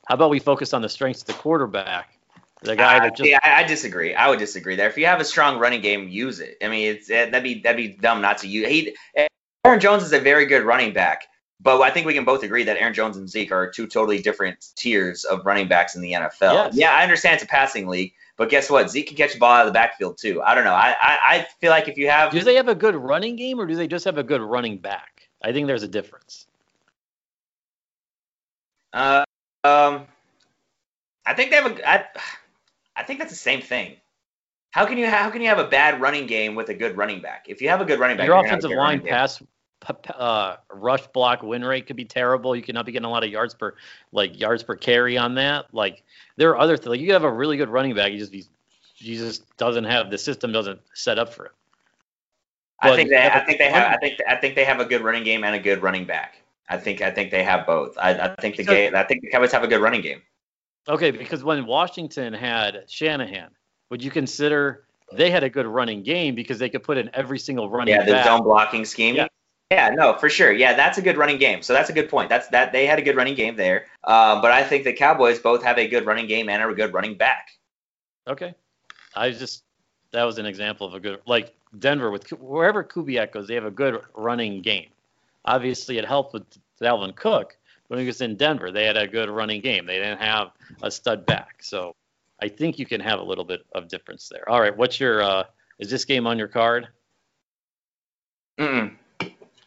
how 0.06 0.14
about 0.14 0.30
we 0.30 0.38
focus 0.38 0.72
on 0.72 0.80
the 0.80 0.88
strengths 0.88 1.22
of 1.22 1.26
the 1.26 1.32
quarterback? 1.32 2.16
The 2.62 2.76
guy 2.76 2.98
uh, 2.98 3.00
that 3.00 3.16
just 3.16 3.28
yeah, 3.28 3.40
I, 3.42 3.64
I 3.64 3.64
disagree. 3.64 4.14
I 4.14 4.28
would 4.28 4.38
disagree 4.38 4.76
there. 4.76 4.88
If 4.88 4.96
you 4.96 5.06
have 5.06 5.18
a 5.18 5.24
strong 5.24 5.58
running 5.58 5.80
game, 5.80 6.08
use 6.08 6.38
it. 6.38 6.56
I 6.62 6.68
mean, 6.68 6.94
it's 6.94 7.08
that'd 7.08 7.42
be 7.42 7.62
that'd 7.62 7.76
be 7.76 7.88
dumb 7.88 8.20
not 8.20 8.38
to 8.38 8.46
use. 8.46 8.68
He 8.68 8.96
Aaron 9.64 9.80
Jones 9.80 10.04
is 10.04 10.12
a 10.12 10.20
very 10.20 10.46
good 10.46 10.62
running 10.62 10.92
back, 10.92 11.24
but 11.58 11.80
I 11.80 11.90
think 11.90 12.06
we 12.06 12.14
can 12.14 12.24
both 12.24 12.44
agree 12.44 12.62
that 12.62 12.76
Aaron 12.76 12.94
Jones 12.94 13.16
and 13.16 13.28
Zeke 13.28 13.50
are 13.50 13.72
two 13.72 13.88
totally 13.88 14.22
different 14.22 14.68
tiers 14.76 15.24
of 15.24 15.44
running 15.44 15.66
backs 15.66 15.96
in 15.96 16.00
the 16.00 16.12
NFL. 16.12 16.52
Yes. 16.52 16.76
Yeah, 16.76 16.92
I 16.92 17.02
understand 17.02 17.34
it's 17.34 17.42
a 17.42 17.48
passing 17.48 17.88
league, 17.88 18.12
but 18.40 18.48
guess 18.48 18.70
what? 18.70 18.88
Zeke 18.88 19.08
can 19.08 19.18
catch 19.18 19.34
the 19.34 19.38
ball 19.38 19.52
out 19.52 19.66
of 19.66 19.66
the 19.66 19.76
backfield 19.76 20.16
too. 20.16 20.40
I 20.40 20.54
don't 20.54 20.64
know. 20.64 20.72
I, 20.72 20.96
I, 20.98 21.18
I 21.22 21.46
feel 21.60 21.68
like 21.68 21.88
if 21.88 21.98
you 21.98 22.08
have 22.08 22.32
do 22.32 22.40
they 22.40 22.54
have 22.54 22.68
a 22.68 22.74
good 22.74 22.96
running 22.96 23.36
game 23.36 23.60
or 23.60 23.66
do 23.66 23.76
they 23.76 23.86
just 23.86 24.06
have 24.06 24.16
a 24.16 24.22
good 24.22 24.40
running 24.40 24.78
back? 24.78 25.28
I 25.42 25.52
think 25.52 25.66
there's 25.66 25.82
a 25.82 25.88
difference. 25.88 26.46
Uh, 28.94 29.24
um, 29.62 30.06
I 31.26 31.34
think 31.34 31.50
they 31.50 31.56
have 31.56 31.70
a. 31.70 31.86
I, 31.86 32.06
I 32.96 33.02
think 33.02 33.18
that's 33.18 33.30
the 33.30 33.36
same 33.36 33.60
thing. 33.60 33.96
How 34.70 34.86
can 34.86 34.96
you 34.96 35.06
how 35.06 35.28
can 35.28 35.42
you 35.42 35.48
have 35.48 35.58
a 35.58 35.68
bad 35.68 36.00
running 36.00 36.26
game 36.26 36.54
with 36.54 36.70
a 36.70 36.74
good 36.74 36.96
running 36.96 37.20
back? 37.20 37.44
If 37.46 37.60
you 37.60 37.68
have 37.68 37.82
a 37.82 37.84
good 37.84 38.00
running 38.00 38.16
back, 38.16 38.24
your 38.24 38.42
offensive 38.42 38.70
line 38.70 39.02
pass 39.02 39.42
uh, 40.14 40.56
rush 40.72 41.06
block 41.08 41.42
win 41.42 41.64
rate 41.64 41.86
could 41.86 41.96
be 41.96 42.04
terrible. 42.04 42.54
You 42.54 42.62
cannot 42.62 42.86
be 42.86 42.92
getting 42.92 43.06
a 43.06 43.10
lot 43.10 43.24
of 43.24 43.30
yards 43.30 43.54
per 43.54 43.74
like 44.12 44.38
yards 44.38 44.62
per 44.62 44.76
carry 44.76 45.16
on 45.16 45.34
that. 45.36 45.66
Like 45.72 46.02
there 46.36 46.50
are 46.50 46.58
other 46.58 46.76
things. 46.76 46.88
Like 46.88 47.00
you 47.00 47.12
have 47.12 47.24
a 47.24 47.32
really 47.32 47.56
good 47.56 47.68
running 47.68 47.94
back. 47.94 48.12
You 48.12 48.18
just 48.18 48.32
he, 48.32 48.46
just 49.16 49.56
doesn't 49.56 49.84
have 49.84 50.10
the 50.10 50.18
system 50.18 50.52
doesn't 50.52 50.80
set 50.94 51.18
up 51.18 51.32
for 51.32 51.46
it. 51.46 51.52
But 52.82 52.92
I 52.92 52.96
think 52.96 53.10
they 53.10 53.28
I 53.28 53.44
think 53.44 53.58
they 53.58 53.70
have 53.70 53.92
I 53.92 53.96
think 53.96 54.18
I 54.28 54.36
think 54.36 54.54
they 54.54 54.64
have 54.64 54.80
a 54.80 54.84
good 54.84 55.02
running 55.02 55.24
game 55.24 55.44
and 55.44 55.54
a 55.54 55.58
good 55.58 55.82
running 55.82 56.04
back. 56.04 56.42
I 56.68 56.76
think 56.76 57.00
I 57.00 57.10
think 57.10 57.30
they 57.30 57.42
have 57.42 57.66
both. 57.66 57.96
I, 57.98 58.12
I 58.12 58.34
think 58.40 58.56
the 58.56 58.64
game 58.64 58.94
I 58.94 59.02
think 59.04 59.22
the 59.22 59.30
Cowboys 59.30 59.52
have 59.52 59.64
a 59.64 59.68
good 59.68 59.80
running 59.80 60.02
game. 60.02 60.22
Okay, 60.88 61.10
because 61.10 61.44
when 61.44 61.66
Washington 61.66 62.32
had 62.32 62.84
Shanahan, 62.88 63.50
would 63.90 64.02
you 64.02 64.10
consider 64.10 64.84
they 65.12 65.30
had 65.30 65.42
a 65.42 65.50
good 65.50 65.66
running 65.66 66.02
game 66.02 66.34
because 66.34 66.58
they 66.58 66.68
could 66.68 66.82
put 66.82 66.96
in 66.96 67.10
every 67.12 67.38
single 67.38 67.68
running? 67.68 67.94
Yeah, 67.94 68.04
the 68.04 68.12
back. 68.12 68.24
zone 68.24 68.42
blocking 68.42 68.84
scheme. 68.84 69.16
Yeah. 69.16 69.28
Yeah. 69.70 69.90
no, 69.90 70.16
for 70.18 70.28
sure. 70.28 70.52
Yeah, 70.52 70.74
that's 70.74 70.98
a 70.98 71.02
good 71.02 71.16
running 71.16 71.38
game. 71.38 71.62
So 71.62 71.72
that's 71.72 71.90
a 71.90 71.92
good 71.92 72.08
point. 72.08 72.28
That's 72.28 72.48
that 72.48 72.72
they 72.72 72.86
had 72.86 72.98
a 72.98 73.02
good 73.02 73.16
running 73.16 73.34
game 73.34 73.56
there. 73.56 73.86
Uh, 74.04 74.40
but 74.40 74.52
I 74.52 74.62
think 74.62 74.84
the 74.84 74.92
Cowboys 74.92 75.38
both 75.38 75.62
have 75.62 75.78
a 75.78 75.88
good 75.88 76.06
running 76.06 76.26
game 76.26 76.48
and 76.48 76.62
a 76.62 76.74
good 76.74 76.92
running 76.92 77.16
back. 77.16 77.48
Okay, 78.26 78.54
I 79.16 79.30
just 79.30 79.64
that 80.12 80.24
was 80.24 80.38
an 80.38 80.46
example 80.46 80.86
of 80.86 80.94
a 80.94 81.00
good 81.00 81.20
like 81.26 81.54
Denver 81.78 82.10
with 82.10 82.28
wherever 82.32 82.82
Kubiak 82.82 83.32
goes, 83.32 83.48
they 83.48 83.54
have 83.54 83.64
a 83.64 83.70
good 83.70 84.00
running 84.14 84.60
game. 84.62 84.88
Obviously, 85.44 85.98
it 85.98 86.04
helped 86.04 86.34
with 86.34 86.44
Dalvin 86.80 87.14
Cook 87.14 87.56
when 87.88 87.98
he 88.00 88.06
was 88.06 88.20
in 88.20 88.36
Denver. 88.36 88.70
They 88.70 88.84
had 88.84 88.96
a 88.96 89.06
good 89.06 89.30
running 89.30 89.60
game. 89.60 89.86
They 89.86 89.96
didn't 89.96 90.20
have 90.20 90.50
a 90.82 90.90
stud 90.90 91.26
back, 91.26 91.62
so 91.62 91.94
I 92.42 92.48
think 92.48 92.78
you 92.78 92.86
can 92.86 93.00
have 93.00 93.20
a 93.20 93.22
little 93.22 93.44
bit 93.44 93.64
of 93.72 93.88
difference 93.88 94.28
there. 94.28 94.48
All 94.48 94.60
right, 94.60 94.76
what's 94.76 94.98
your 95.00 95.22
uh, 95.22 95.44
is 95.78 95.90
this 95.90 96.04
game 96.04 96.26
on 96.26 96.38
your 96.38 96.48
card? 96.48 96.88
Mm. 98.58 98.96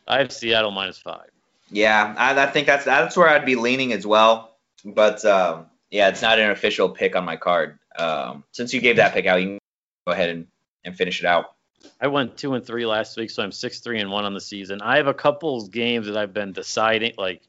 I 0.07 0.19
have 0.19 0.31
Seattle 0.31 0.71
minus 0.71 0.97
five. 0.97 1.29
Yeah, 1.69 2.13
I, 2.17 2.43
I, 2.43 2.47
think 2.47 2.67
that's 2.67 2.85
that's 2.85 3.17
where 3.17 3.29
I'd 3.29 3.45
be 3.45 3.55
leaning 3.55 3.93
as 3.93 4.05
well. 4.05 4.55
But 4.85 5.23
um, 5.25 5.67
yeah, 5.89 6.09
it's 6.09 6.21
not 6.21 6.39
an 6.39 6.51
official 6.51 6.89
pick 6.89 7.15
on 7.15 7.25
my 7.25 7.37
card. 7.37 7.79
Um, 7.97 8.43
since 8.51 8.73
you 8.73 8.81
gave 8.81 8.97
that 8.97 9.13
pick 9.13 9.25
out, 9.25 9.41
you 9.41 9.47
can 9.47 9.59
go 10.05 10.13
ahead 10.13 10.29
and, 10.29 10.47
and 10.83 10.95
finish 10.95 11.19
it 11.19 11.25
out. 11.25 11.53
I 11.99 12.07
went 12.07 12.37
two 12.37 12.53
and 12.53 12.65
three 12.65 12.85
last 12.85 13.17
week, 13.17 13.29
so 13.29 13.43
I'm 13.43 13.51
six 13.51 13.79
three 13.79 13.99
and 13.99 14.11
one 14.11 14.25
on 14.25 14.33
the 14.33 14.41
season. 14.41 14.81
I 14.81 14.97
have 14.97 15.07
a 15.07 15.13
couple 15.13 15.67
games 15.67 16.07
that 16.07 16.17
I've 16.17 16.33
been 16.33 16.53
deciding, 16.53 17.13
like 17.17 17.41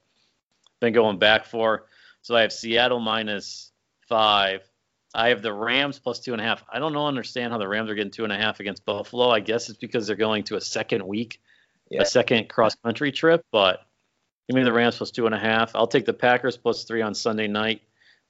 been 0.80 0.92
going 0.92 1.18
back 1.18 1.46
for. 1.46 1.86
So 2.22 2.34
I 2.34 2.42
have 2.42 2.52
Seattle 2.52 3.00
minus 3.00 3.70
five, 4.08 4.62
I 5.14 5.28
have 5.28 5.42
the 5.42 5.52
Rams 5.52 6.00
plus 6.00 6.18
two 6.18 6.32
and 6.32 6.42
a 6.42 6.44
half. 6.44 6.64
I 6.70 6.80
don't 6.80 6.92
know, 6.92 7.06
understand 7.06 7.52
how 7.52 7.58
the 7.58 7.68
Rams 7.68 7.88
are 7.88 7.94
getting 7.94 8.10
two 8.10 8.24
and 8.24 8.32
a 8.32 8.36
half 8.36 8.58
against 8.58 8.84
Buffalo. 8.84 9.30
I 9.30 9.38
guess 9.40 9.68
it's 9.68 9.78
because 9.78 10.08
they're 10.08 10.16
going 10.16 10.42
to 10.44 10.56
a 10.56 10.60
second 10.60 11.06
week, 11.06 11.40
yeah. 11.94 12.02
a 12.02 12.07
second 12.07 12.48
cross 12.48 12.74
country 12.74 13.12
trip. 13.12 13.44
But 13.52 13.85
give 14.48 14.57
me 14.57 14.62
the 14.62 14.72
Rams 14.72 14.96
plus 14.96 15.11
two 15.11 15.26
and 15.26 15.35
a 15.35 15.38
half. 15.38 15.74
I'll 15.74 15.87
take 15.87 16.04
the 16.04 16.12
Packers 16.12 16.57
plus 16.57 16.85
three 16.85 17.02
on 17.02 17.14
Sunday 17.14 17.46
night 17.46 17.83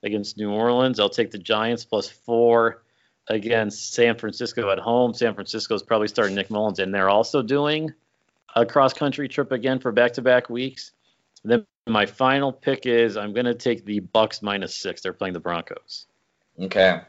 against 0.02 0.36
New 0.36 0.50
Orleans. 0.50 1.00
I'll 1.00 1.08
take 1.08 1.30
the 1.30 1.38
Giants 1.38 1.84
plus 1.84 2.08
four 2.08 2.82
against 3.28 3.94
San 3.94 4.16
Francisco 4.16 4.70
at 4.70 4.78
home. 4.78 5.14
San 5.14 5.34
Francisco 5.34 5.74
is 5.74 5.82
probably 5.82 6.08
starting 6.08 6.34
Nick 6.34 6.50
Mullens, 6.50 6.78
and 6.78 6.94
they're 6.94 7.08
also 7.08 7.42
doing 7.42 7.92
a 8.54 8.66
cross 8.66 8.92
country 8.92 9.28
trip 9.28 9.50
again 9.50 9.78
for 9.78 9.92
back 9.92 10.12
to 10.12 10.22
back 10.22 10.50
weeks. 10.50 10.92
And 11.42 11.52
then 11.52 11.66
my 11.86 12.06
final 12.06 12.52
pick 12.52 12.86
is 12.86 13.16
I'm 13.16 13.32
going 13.32 13.46
to 13.46 13.54
take 13.54 13.84
the 13.84 14.00
Bucks 14.00 14.42
minus 14.42 14.76
six. 14.76 15.00
They're 15.00 15.12
playing 15.12 15.34
the 15.34 15.40
Broncos. 15.40 16.06
Okay. 16.60 17.00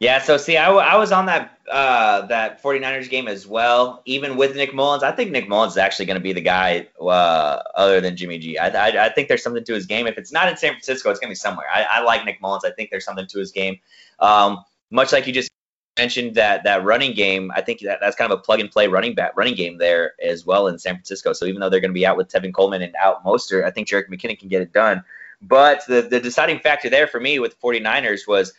Yeah, 0.00 0.20
so 0.20 0.36
see, 0.36 0.56
I, 0.56 0.70
I 0.70 0.96
was 0.96 1.10
on 1.10 1.26
that 1.26 1.58
uh, 1.68 2.26
that 2.26 2.62
49ers 2.62 3.10
game 3.10 3.26
as 3.26 3.46
well, 3.46 4.00
even 4.04 4.36
with 4.36 4.54
Nick 4.54 4.72
Mullens. 4.72 5.02
I 5.02 5.10
think 5.10 5.32
Nick 5.32 5.48
Mullens 5.48 5.72
is 5.72 5.76
actually 5.76 6.06
going 6.06 6.16
to 6.16 6.22
be 6.22 6.32
the 6.32 6.40
guy 6.40 6.86
uh, 7.00 7.62
other 7.74 8.00
than 8.00 8.16
Jimmy 8.16 8.38
G. 8.38 8.58
I, 8.58 8.68
I, 8.68 9.06
I 9.06 9.08
think 9.08 9.26
there's 9.26 9.42
something 9.42 9.64
to 9.64 9.74
his 9.74 9.86
game. 9.86 10.06
If 10.06 10.16
it's 10.16 10.30
not 10.30 10.48
in 10.48 10.56
San 10.56 10.72
Francisco, 10.72 11.10
it's 11.10 11.18
going 11.18 11.28
to 11.28 11.32
be 11.32 11.36
somewhere. 11.36 11.66
I, 11.72 11.82
I 11.82 12.00
like 12.02 12.24
Nick 12.24 12.40
Mullens. 12.40 12.64
I 12.64 12.70
think 12.70 12.90
there's 12.90 13.04
something 13.04 13.26
to 13.26 13.38
his 13.40 13.50
game. 13.50 13.80
Um, 14.20 14.64
much 14.90 15.12
like 15.12 15.26
you 15.26 15.32
just 15.32 15.50
mentioned 15.98 16.36
that 16.36 16.62
that 16.62 16.84
running 16.84 17.12
game, 17.12 17.50
I 17.54 17.60
think 17.60 17.80
that 17.80 17.98
that's 18.00 18.16
kind 18.16 18.30
of 18.32 18.38
a 18.38 18.42
plug 18.42 18.60
and 18.60 18.70
play 18.70 18.86
running 18.86 19.14
back 19.16 19.36
running 19.36 19.56
game 19.56 19.78
there 19.78 20.12
as 20.24 20.46
well 20.46 20.68
in 20.68 20.78
San 20.78 20.94
Francisco. 20.94 21.32
So 21.32 21.44
even 21.46 21.60
though 21.60 21.68
they're 21.68 21.80
going 21.80 21.90
to 21.90 21.94
be 21.94 22.06
out 22.06 22.16
with 22.16 22.28
Tevin 22.28 22.54
Coleman 22.54 22.82
and 22.82 22.94
out 23.02 23.24
Mostert, 23.24 23.64
I 23.64 23.72
think 23.72 23.88
Jerick 23.88 24.08
McKinnon 24.08 24.38
can 24.38 24.48
get 24.48 24.62
it 24.62 24.72
done. 24.72 25.02
But 25.42 25.84
the, 25.86 26.02
the 26.02 26.20
deciding 26.20 26.60
factor 26.60 26.88
there 26.88 27.08
for 27.08 27.18
me 27.20 27.40
with 27.40 27.58
the 27.60 27.66
49ers 27.66 28.26
was 28.26 28.52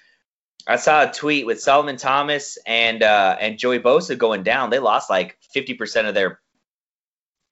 I 0.67 0.75
saw 0.75 1.09
a 1.09 1.11
tweet 1.11 1.45
with 1.45 1.61
Solomon 1.61 1.97
Thomas 1.97 2.57
and 2.65 3.01
uh, 3.01 3.37
and 3.39 3.57
Joey 3.57 3.79
Bosa 3.79 4.17
going 4.17 4.43
down. 4.43 4.69
They 4.69 4.79
lost 4.79 5.09
like 5.09 5.37
50% 5.55 6.07
of 6.07 6.13
their 6.13 6.39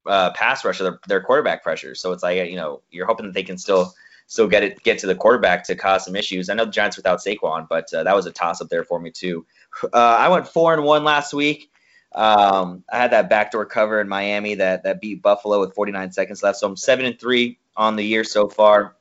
uh, 0.06 0.32
pass 0.32 0.64
rush, 0.64 0.80
their, 0.80 1.00
their 1.08 1.22
quarterback 1.22 1.64
pressure. 1.64 1.96
So 1.96 2.12
it's 2.12 2.24
like, 2.24 2.50
you 2.50 2.56
know, 2.56 2.82
you're 2.90 3.06
hoping 3.06 3.26
that 3.26 3.34
they 3.34 3.44
can 3.44 3.58
still 3.58 3.94
still 4.28 4.48
get 4.48 4.64
it 4.64 4.84
get 4.84 5.00
to 5.00 5.08
the 5.08 5.16
quarterback 5.16 5.66
to 5.66 5.76
cause 5.76 6.06
some 6.06 6.16
issues. 6.16 6.50
I 6.50 6.54
know 6.54 6.66
the 6.66 6.72
Giants 6.72 6.98
without 6.98 7.20
Saquon, 7.20 7.68
but 7.68 7.92
uh, 7.94 8.04
that 8.04 8.16
was 8.16 8.26
a 8.26 8.32
toss 8.32 8.62
up 8.62 8.70
there 8.70 8.84
for 8.84 9.00
me 9.00 9.12
too. 9.12 9.46
Uh, 9.84 9.90
I 9.94 10.30
went 10.30 10.48
four 10.48 10.74
and 10.74 10.84
one 10.84 11.04
last 11.04 11.34
week. 11.34 11.72
Um, 12.14 12.84
I 12.92 12.98
had 12.98 13.12
that 13.12 13.30
backdoor 13.30 13.66
cover 13.66 14.00
in 14.00 14.08
Miami 14.08 14.56
that 14.56 14.84
that 14.84 15.02
beat 15.02 15.22
Buffalo 15.22 15.60
with 15.60 15.76
49 15.76 16.12
seconds 16.12 16.44
left, 16.44 16.60
so 16.60 16.68
I'm 16.68 16.76
seven 16.76 17.06
and 17.06 17.20
three 17.20 17.60
on 17.76 17.96
the 17.96 18.04
year 18.04 18.24
so 18.24 18.48
far. 18.48 18.96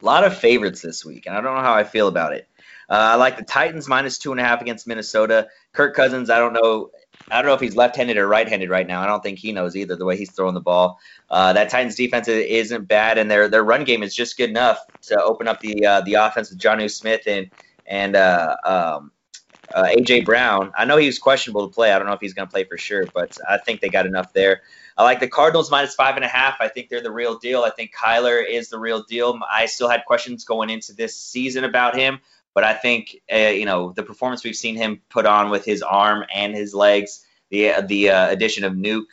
A 0.00 0.04
lot 0.04 0.24
of 0.24 0.36
favorites 0.36 0.80
this 0.80 1.04
week, 1.04 1.26
and 1.26 1.36
I 1.36 1.40
don't 1.40 1.54
know 1.54 1.62
how 1.62 1.74
I 1.74 1.84
feel 1.84 2.08
about 2.08 2.32
it. 2.32 2.48
Uh, 2.88 3.12
I 3.12 3.14
like 3.16 3.36
the 3.36 3.44
Titans 3.44 3.88
minus 3.88 4.18
two 4.18 4.32
and 4.32 4.40
a 4.40 4.44
half 4.44 4.60
against 4.60 4.86
Minnesota. 4.86 5.48
Kirk 5.72 5.94
Cousins, 5.94 6.30
I 6.30 6.38
don't 6.38 6.52
know. 6.52 6.90
I 7.30 7.36
don't 7.36 7.46
know 7.46 7.54
if 7.54 7.60
he's 7.60 7.76
left-handed 7.76 8.16
or 8.16 8.26
right-handed 8.26 8.68
right 8.68 8.86
now. 8.86 9.00
I 9.00 9.06
don't 9.06 9.22
think 9.22 9.38
he 9.38 9.52
knows 9.52 9.76
either. 9.76 9.96
The 9.96 10.04
way 10.04 10.16
he's 10.16 10.32
throwing 10.32 10.54
the 10.54 10.60
ball, 10.60 10.98
uh, 11.30 11.52
that 11.52 11.70
Titans 11.70 11.94
defense 11.94 12.28
isn't 12.28 12.88
bad, 12.88 13.18
and 13.18 13.30
their 13.30 13.48
their 13.48 13.62
run 13.62 13.84
game 13.84 14.02
is 14.02 14.14
just 14.14 14.36
good 14.36 14.50
enough 14.50 14.78
to 15.02 15.22
open 15.22 15.48
up 15.48 15.60
the 15.60 15.86
uh, 15.86 16.00
the 16.02 16.14
offense 16.14 16.50
with 16.50 16.58
Jonnu 16.58 16.90
Smith 16.90 17.22
and 17.26 17.50
and 17.86 18.16
um, 18.16 19.12
uh, 19.74 19.84
AJ 19.84 20.24
Brown. 20.24 20.72
I 20.76 20.84
know 20.84 20.96
he 20.96 21.06
was 21.06 21.18
questionable 21.18 21.68
to 21.68 21.74
play. 21.74 21.92
I 21.92 21.98
don't 21.98 22.06
know 22.06 22.14
if 22.14 22.20
he's 22.20 22.34
going 22.34 22.48
to 22.48 22.52
play 22.52 22.64
for 22.64 22.78
sure, 22.78 23.06
but 23.12 23.38
I 23.48 23.58
think 23.58 23.80
they 23.80 23.88
got 23.88 24.06
enough 24.06 24.32
there. 24.32 24.62
I 24.96 25.04
like 25.04 25.20
the 25.20 25.28
Cardinals 25.28 25.70
minus 25.70 25.94
five 25.94 26.16
and 26.16 26.24
a 26.24 26.28
half. 26.28 26.56
I 26.60 26.68
think 26.68 26.88
they're 26.88 27.02
the 27.02 27.12
real 27.12 27.38
deal. 27.38 27.62
I 27.62 27.70
think 27.70 27.92
Kyler 27.94 28.44
is 28.46 28.68
the 28.68 28.78
real 28.78 29.02
deal. 29.04 29.38
I 29.50 29.66
still 29.66 29.88
had 29.88 30.04
questions 30.06 30.44
going 30.44 30.70
into 30.70 30.92
this 30.92 31.16
season 31.16 31.64
about 31.64 31.96
him, 31.96 32.20
but 32.54 32.64
I 32.64 32.74
think 32.74 33.16
uh, 33.32 33.36
you 33.36 33.64
know 33.64 33.92
the 33.92 34.02
performance 34.02 34.44
we've 34.44 34.56
seen 34.56 34.76
him 34.76 35.00
put 35.08 35.26
on 35.26 35.50
with 35.50 35.64
his 35.64 35.82
arm 35.82 36.24
and 36.32 36.54
his 36.54 36.74
legs, 36.74 37.24
the 37.50 37.74
the 37.86 38.10
uh, 38.10 38.30
addition 38.30 38.64
of 38.64 38.74
Nuke 38.74 39.04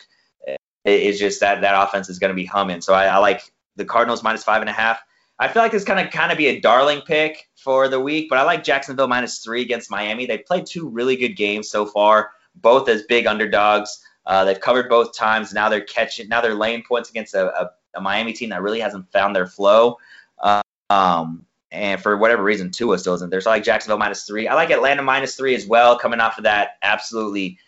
uh, 0.48 0.56
is 0.86 1.20
just 1.20 1.40
that 1.42 1.62
that 1.62 1.82
offense 1.82 2.10
is 2.10 2.20
going 2.20 2.30
to 2.30 2.36
be 2.36 2.46
humming. 2.46 2.82
So 2.82 2.94
I, 2.94 3.06
I 3.06 3.18
like 3.18 3.52
the 3.76 3.86
Cardinals 3.86 4.24
minus 4.24 4.44
five 4.44 4.62
and 4.62 4.70
a 4.70 4.74
half. 4.74 5.00
I 5.40 5.48
feel 5.48 5.62
like 5.62 5.72
this 5.72 5.86
kind 5.86 6.06
of 6.06 6.12
kind 6.12 6.32
of 6.32 6.38
be 6.38 6.48
a 6.48 6.60
darling 6.60 7.02
pick 7.02 7.50
for 7.56 7.88
the 7.88 8.00
week, 8.00 8.28
but 8.30 8.38
I 8.38 8.44
like 8.44 8.64
Jacksonville 8.64 9.08
minus 9.08 9.40
three 9.40 9.62
against 9.62 9.90
Miami. 9.90 10.26
They 10.26 10.38
played 10.38 10.66
two 10.66 10.90
really 10.90 11.16
good 11.16 11.36
games 11.38 11.70
so 11.70 11.86
far, 11.86 12.32
both 12.56 12.90
as 12.90 13.04
big 13.04 13.26
underdogs. 13.26 14.04
Uh, 14.26 14.44
they've 14.44 14.60
covered 14.60 14.90
both 14.90 15.16
times. 15.16 15.54
Now 15.54 15.70
they're 15.70 15.82
catching. 15.82 16.28
Now 16.28 16.42
they're 16.42 16.56
laying 16.56 16.84
points 16.84 17.10
against 17.10 17.34
a, 17.34 17.48
a, 17.62 17.72
a 17.96 18.02
Miami 18.02 18.34
team 18.34 18.50
that 18.50 18.62
really 18.62 18.82
hasn't 18.82 19.10
found 19.12 19.34
their 19.34 19.48
flow. 19.48 19.98
Uh, 20.38 20.62
um, 20.90 21.46
and 21.72 22.02
for 22.02 22.18
whatever 22.18 22.44
reason, 22.44 22.72
Tua 22.72 22.98
still 22.98 23.14
isn't 23.16 23.30
there. 23.30 23.42
So 23.42 23.52
I 23.52 23.56
like 23.56 23.64
Jacksonville 23.64 23.98
minus 23.98 24.24
three. 24.24 24.48
I 24.48 24.56
like 24.56 24.72
Atlanta 24.72 25.04
minus 25.04 25.36
three 25.36 25.56
as 25.56 25.68
well, 25.68 25.98
coming 25.98 26.20
off 26.20 26.38
of 26.38 26.46
that 26.46 26.78
absolutely 26.82 27.60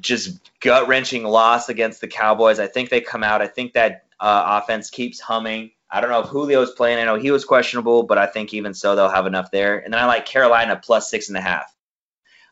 just 0.00 0.40
gut 0.60 0.88
wrenching 0.88 1.24
loss 1.24 1.68
against 1.68 2.00
the 2.00 2.08
Cowboys. 2.08 2.58
I 2.58 2.66
think 2.66 2.90
they 2.90 3.00
come 3.00 3.22
out. 3.22 3.42
I 3.42 3.46
think 3.46 3.74
that 3.74 4.06
uh, 4.20 4.60
offense 4.62 4.90
keeps 4.90 5.20
humming. 5.20 5.70
I 5.90 6.00
don't 6.00 6.10
know 6.10 6.20
if 6.20 6.30
Julio's 6.30 6.72
playing. 6.72 6.98
I 6.98 7.04
know 7.04 7.16
he 7.16 7.30
was 7.30 7.44
questionable, 7.44 8.02
but 8.02 8.18
I 8.18 8.26
think 8.26 8.52
even 8.52 8.74
so 8.74 8.96
they'll 8.96 9.08
have 9.08 9.26
enough 9.26 9.50
there. 9.50 9.78
And 9.78 9.92
then 9.92 10.00
I 10.00 10.06
like 10.06 10.26
Carolina 10.26 10.80
plus 10.82 11.10
six 11.10 11.28
and 11.28 11.36
a 11.36 11.40
half. 11.40 11.72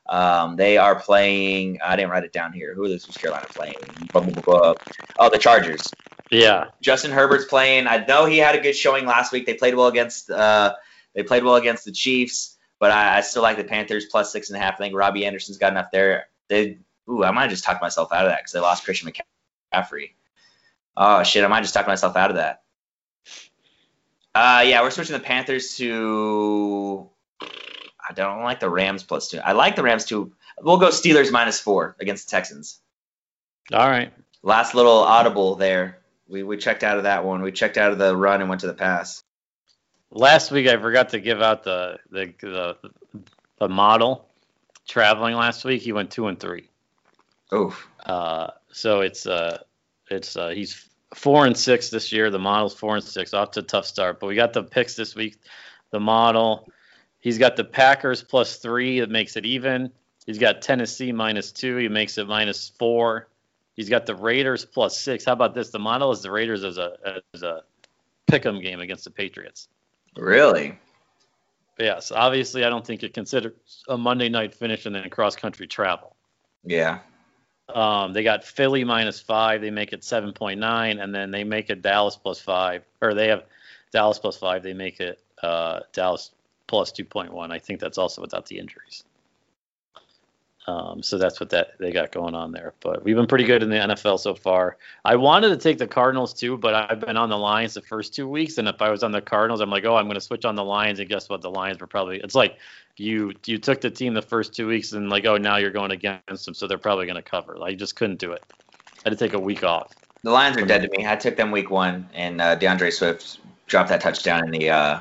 Um, 0.08 0.56
they 0.56 0.78
are 0.78 0.96
playing. 0.96 1.80
I 1.84 1.96
didn't 1.96 2.10
write 2.10 2.24
it 2.24 2.32
down 2.32 2.52
here. 2.52 2.74
Who 2.74 2.84
is 2.84 3.04
Carolina 3.06 3.46
playing? 3.48 3.76
Oh, 5.18 5.30
the 5.30 5.38
Chargers. 5.38 5.88
Yeah. 6.32 6.68
Justin 6.80 7.10
Herbert's 7.10 7.44
playing. 7.44 7.86
I 7.86 8.04
know 8.06 8.24
he 8.24 8.38
had 8.38 8.54
a 8.54 8.60
good 8.60 8.74
showing 8.74 9.04
last 9.04 9.32
week. 9.32 9.44
They 9.44 9.52
played 9.54 9.74
well 9.74 9.88
against. 9.88 10.30
Uh, 10.30 10.74
they 11.14 11.22
played 11.22 11.44
well 11.44 11.56
against 11.56 11.84
the 11.84 11.92
Chiefs, 11.92 12.56
but 12.80 12.90
I, 12.90 13.18
I 13.18 13.20
still 13.20 13.42
like 13.42 13.58
the 13.58 13.64
Panthers 13.64 14.06
plus 14.06 14.32
six 14.32 14.48
and 14.48 14.56
a 14.56 14.60
half. 14.60 14.74
I 14.74 14.78
think 14.78 14.94
Robbie 14.96 15.26
Anderson's 15.26 15.58
got 15.58 15.72
enough 15.72 15.90
there. 15.92 16.28
They. 16.48 16.78
Ooh, 17.08 17.22
I 17.22 17.32
might 17.32 17.50
just 17.50 17.64
talk 17.64 17.82
myself 17.82 18.12
out 18.12 18.24
of 18.24 18.30
that 18.30 18.38
because 18.38 18.52
they 18.52 18.60
lost 18.60 18.84
Christian 18.84 19.12
McCaffrey. 19.74 20.12
Oh 20.96 21.22
shit! 21.22 21.44
I 21.44 21.48
might 21.48 21.62
just 21.62 21.74
talk 21.74 21.86
myself 21.86 22.16
out 22.16 22.30
of 22.30 22.36
that. 22.36 22.62
Uh, 24.34 24.64
yeah, 24.64 24.80
we're 24.80 24.90
switching 24.90 25.12
the 25.12 25.20
Panthers 25.20 25.76
to. 25.76 27.10
I 27.42 28.14
don't 28.14 28.42
like 28.42 28.60
the 28.60 28.70
Rams 28.70 29.02
plus 29.02 29.28
two. 29.28 29.38
I 29.38 29.52
like 29.52 29.76
the 29.76 29.82
Rams 29.82 30.06
two. 30.06 30.32
We'll 30.60 30.78
go 30.78 30.88
Steelers 30.88 31.30
minus 31.30 31.60
four 31.60 31.94
against 32.00 32.26
the 32.26 32.30
Texans. 32.30 32.80
All 33.70 33.88
right. 33.88 34.12
Last 34.42 34.74
little 34.74 34.98
audible 34.98 35.56
there. 35.56 36.01
We 36.32 36.42
we 36.42 36.56
checked 36.56 36.82
out 36.82 36.96
of 36.96 37.04
that 37.04 37.24
one. 37.24 37.42
We 37.42 37.52
checked 37.52 37.76
out 37.76 37.92
of 37.92 37.98
the 37.98 38.16
run 38.16 38.40
and 38.40 38.48
went 38.48 38.62
to 38.62 38.66
the 38.66 38.74
pass. 38.74 39.22
Last 40.10 40.50
week 40.50 40.66
I 40.66 40.78
forgot 40.78 41.10
to 41.10 41.20
give 41.20 41.42
out 41.42 41.62
the 41.62 41.98
the 42.10 42.32
the, 42.40 42.76
the 43.58 43.68
model 43.68 44.26
traveling 44.88 45.36
last 45.36 45.64
week. 45.64 45.82
He 45.82 45.92
went 45.92 46.10
two 46.10 46.28
and 46.28 46.40
three. 46.40 46.70
Oof. 47.52 47.86
Uh, 48.04 48.48
so 48.72 49.02
it's 49.02 49.26
uh 49.26 49.58
it's 50.10 50.34
uh 50.34 50.48
he's 50.48 50.88
four 51.14 51.44
and 51.44 51.56
six 51.56 51.90
this 51.90 52.12
year. 52.12 52.30
The 52.30 52.38
model's 52.38 52.74
four 52.74 52.96
and 52.96 53.04
six, 53.04 53.34
off 53.34 53.50
to 53.52 53.60
a 53.60 53.62
tough 53.62 53.84
start. 53.84 54.18
But 54.18 54.28
we 54.28 54.34
got 54.34 54.54
the 54.54 54.62
picks 54.62 54.94
this 54.94 55.14
week. 55.14 55.36
The 55.90 56.00
model, 56.00 56.66
he's 57.20 57.36
got 57.36 57.56
the 57.56 57.64
Packers 57.64 58.22
plus 58.22 58.56
three. 58.56 59.00
That 59.00 59.10
makes 59.10 59.36
it 59.36 59.44
even. 59.44 59.92
He's 60.24 60.38
got 60.38 60.62
Tennessee 60.62 61.12
minus 61.12 61.52
two. 61.52 61.76
He 61.76 61.88
makes 61.88 62.16
it 62.16 62.26
minus 62.26 62.70
four. 62.78 63.28
He's 63.74 63.88
got 63.88 64.06
the 64.06 64.14
Raiders 64.14 64.64
plus 64.64 64.98
six. 64.98 65.24
How 65.24 65.32
about 65.32 65.54
this? 65.54 65.70
The 65.70 65.78
model 65.78 66.10
is 66.12 66.22
the 66.22 66.30
Raiders 66.30 66.64
as 66.64 66.78
a 66.78 67.22
as 67.34 67.42
a 67.42 67.62
pick'em 68.30 68.62
game 68.62 68.80
against 68.80 69.04
the 69.04 69.10
Patriots. 69.10 69.68
Really? 70.16 70.78
Yes. 71.78 72.12
Obviously, 72.12 72.64
I 72.64 72.68
don't 72.68 72.86
think 72.86 73.02
it 73.02 73.14
considers 73.14 73.52
a 73.88 73.96
Monday 73.96 74.28
night 74.28 74.54
finish 74.54 74.86
and 74.86 74.94
then 74.94 75.08
cross 75.10 75.36
country 75.36 75.66
travel. 75.66 76.14
Yeah. 76.64 77.00
Um, 77.68 78.12
they 78.12 78.22
got 78.22 78.44
Philly 78.44 78.84
minus 78.84 79.20
five. 79.20 79.62
They 79.62 79.70
make 79.70 79.92
it 79.92 80.02
7.9, 80.02 81.02
and 81.02 81.14
then 81.14 81.30
they 81.30 81.44
make 81.44 81.70
it 81.70 81.80
Dallas 81.80 82.16
plus 82.16 82.40
five, 82.40 82.84
or 83.00 83.14
they 83.14 83.28
have 83.28 83.44
Dallas 83.92 84.18
plus 84.18 84.36
five. 84.36 84.62
They 84.62 84.74
make 84.74 85.00
it 85.00 85.20
uh, 85.42 85.80
Dallas 85.92 86.32
plus 86.66 86.92
2.1. 86.92 87.50
I 87.50 87.58
think 87.58 87.80
that's 87.80 87.98
also 87.98 88.20
without 88.20 88.46
the 88.46 88.58
injuries. 88.58 89.04
Um, 90.66 91.02
so 91.02 91.18
that's 91.18 91.40
what 91.40 91.50
that 91.50 91.72
they 91.78 91.90
got 91.90 92.12
going 92.12 92.34
on 92.34 92.52
there. 92.52 92.72
But 92.80 93.02
we've 93.02 93.16
been 93.16 93.26
pretty 93.26 93.44
good 93.44 93.62
in 93.62 93.70
the 93.70 93.76
NFL 93.76 94.20
so 94.20 94.34
far. 94.34 94.76
I 95.04 95.16
wanted 95.16 95.48
to 95.48 95.56
take 95.56 95.78
the 95.78 95.88
Cardinals 95.88 96.32
too, 96.32 96.56
but 96.56 96.74
I've 96.74 97.00
been 97.00 97.16
on 97.16 97.30
the 97.30 97.38
Lions 97.38 97.74
the 97.74 97.80
first 97.80 98.14
two 98.14 98.28
weeks, 98.28 98.58
and 98.58 98.68
if 98.68 98.80
I 98.80 98.90
was 98.90 99.02
on 99.02 99.10
the 99.10 99.20
Cardinals, 99.20 99.60
I'm 99.60 99.70
like, 99.70 99.84
oh, 99.84 99.96
I'm 99.96 100.04
going 100.04 100.14
to 100.14 100.20
switch 100.20 100.44
on 100.44 100.54
the 100.54 100.64
Lions, 100.64 101.00
and 101.00 101.08
guess 101.08 101.28
what? 101.28 101.42
The 101.42 101.50
Lions 101.50 101.80
were 101.80 101.88
probably. 101.88 102.20
It's 102.20 102.36
like 102.36 102.58
you 102.96 103.32
you 103.44 103.58
took 103.58 103.80
the 103.80 103.90
team 103.90 104.14
the 104.14 104.22
first 104.22 104.54
two 104.54 104.68
weeks, 104.68 104.92
and 104.92 105.10
like, 105.10 105.24
oh, 105.26 105.36
now 105.36 105.56
you're 105.56 105.70
going 105.70 105.90
against 105.90 106.44
them, 106.44 106.54
so 106.54 106.68
they're 106.68 106.78
probably 106.78 107.06
going 107.06 107.16
to 107.16 107.22
cover. 107.22 107.58
I 107.60 107.74
just 107.74 107.96
couldn't 107.96 108.20
do 108.20 108.32
it. 108.32 108.44
I 109.04 109.08
had 109.08 109.10
to 109.10 109.16
take 109.16 109.34
a 109.34 109.40
week 109.40 109.64
off. 109.64 109.92
The 110.22 110.30
Lions 110.30 110.56
are 110.58 110.64
dead 110.64 110.82
to 110.82 110.88
me. 110.96 111.04
I 111.08 111.16
took 111.16 111.36
them 111.36 111.50
week 111.50 111.70
one, 111.70 112.08
and 112.14 112.40
uh, 112.40 112.54
D'Andre 112.54 112.90
Swift 112.90 113.40
dropped 113.66 113.88
that 113.88 114.00
touchdown 114.00 114.44
in 114.44 114.52
the 114.52 114.70
uh, 114.70 115.00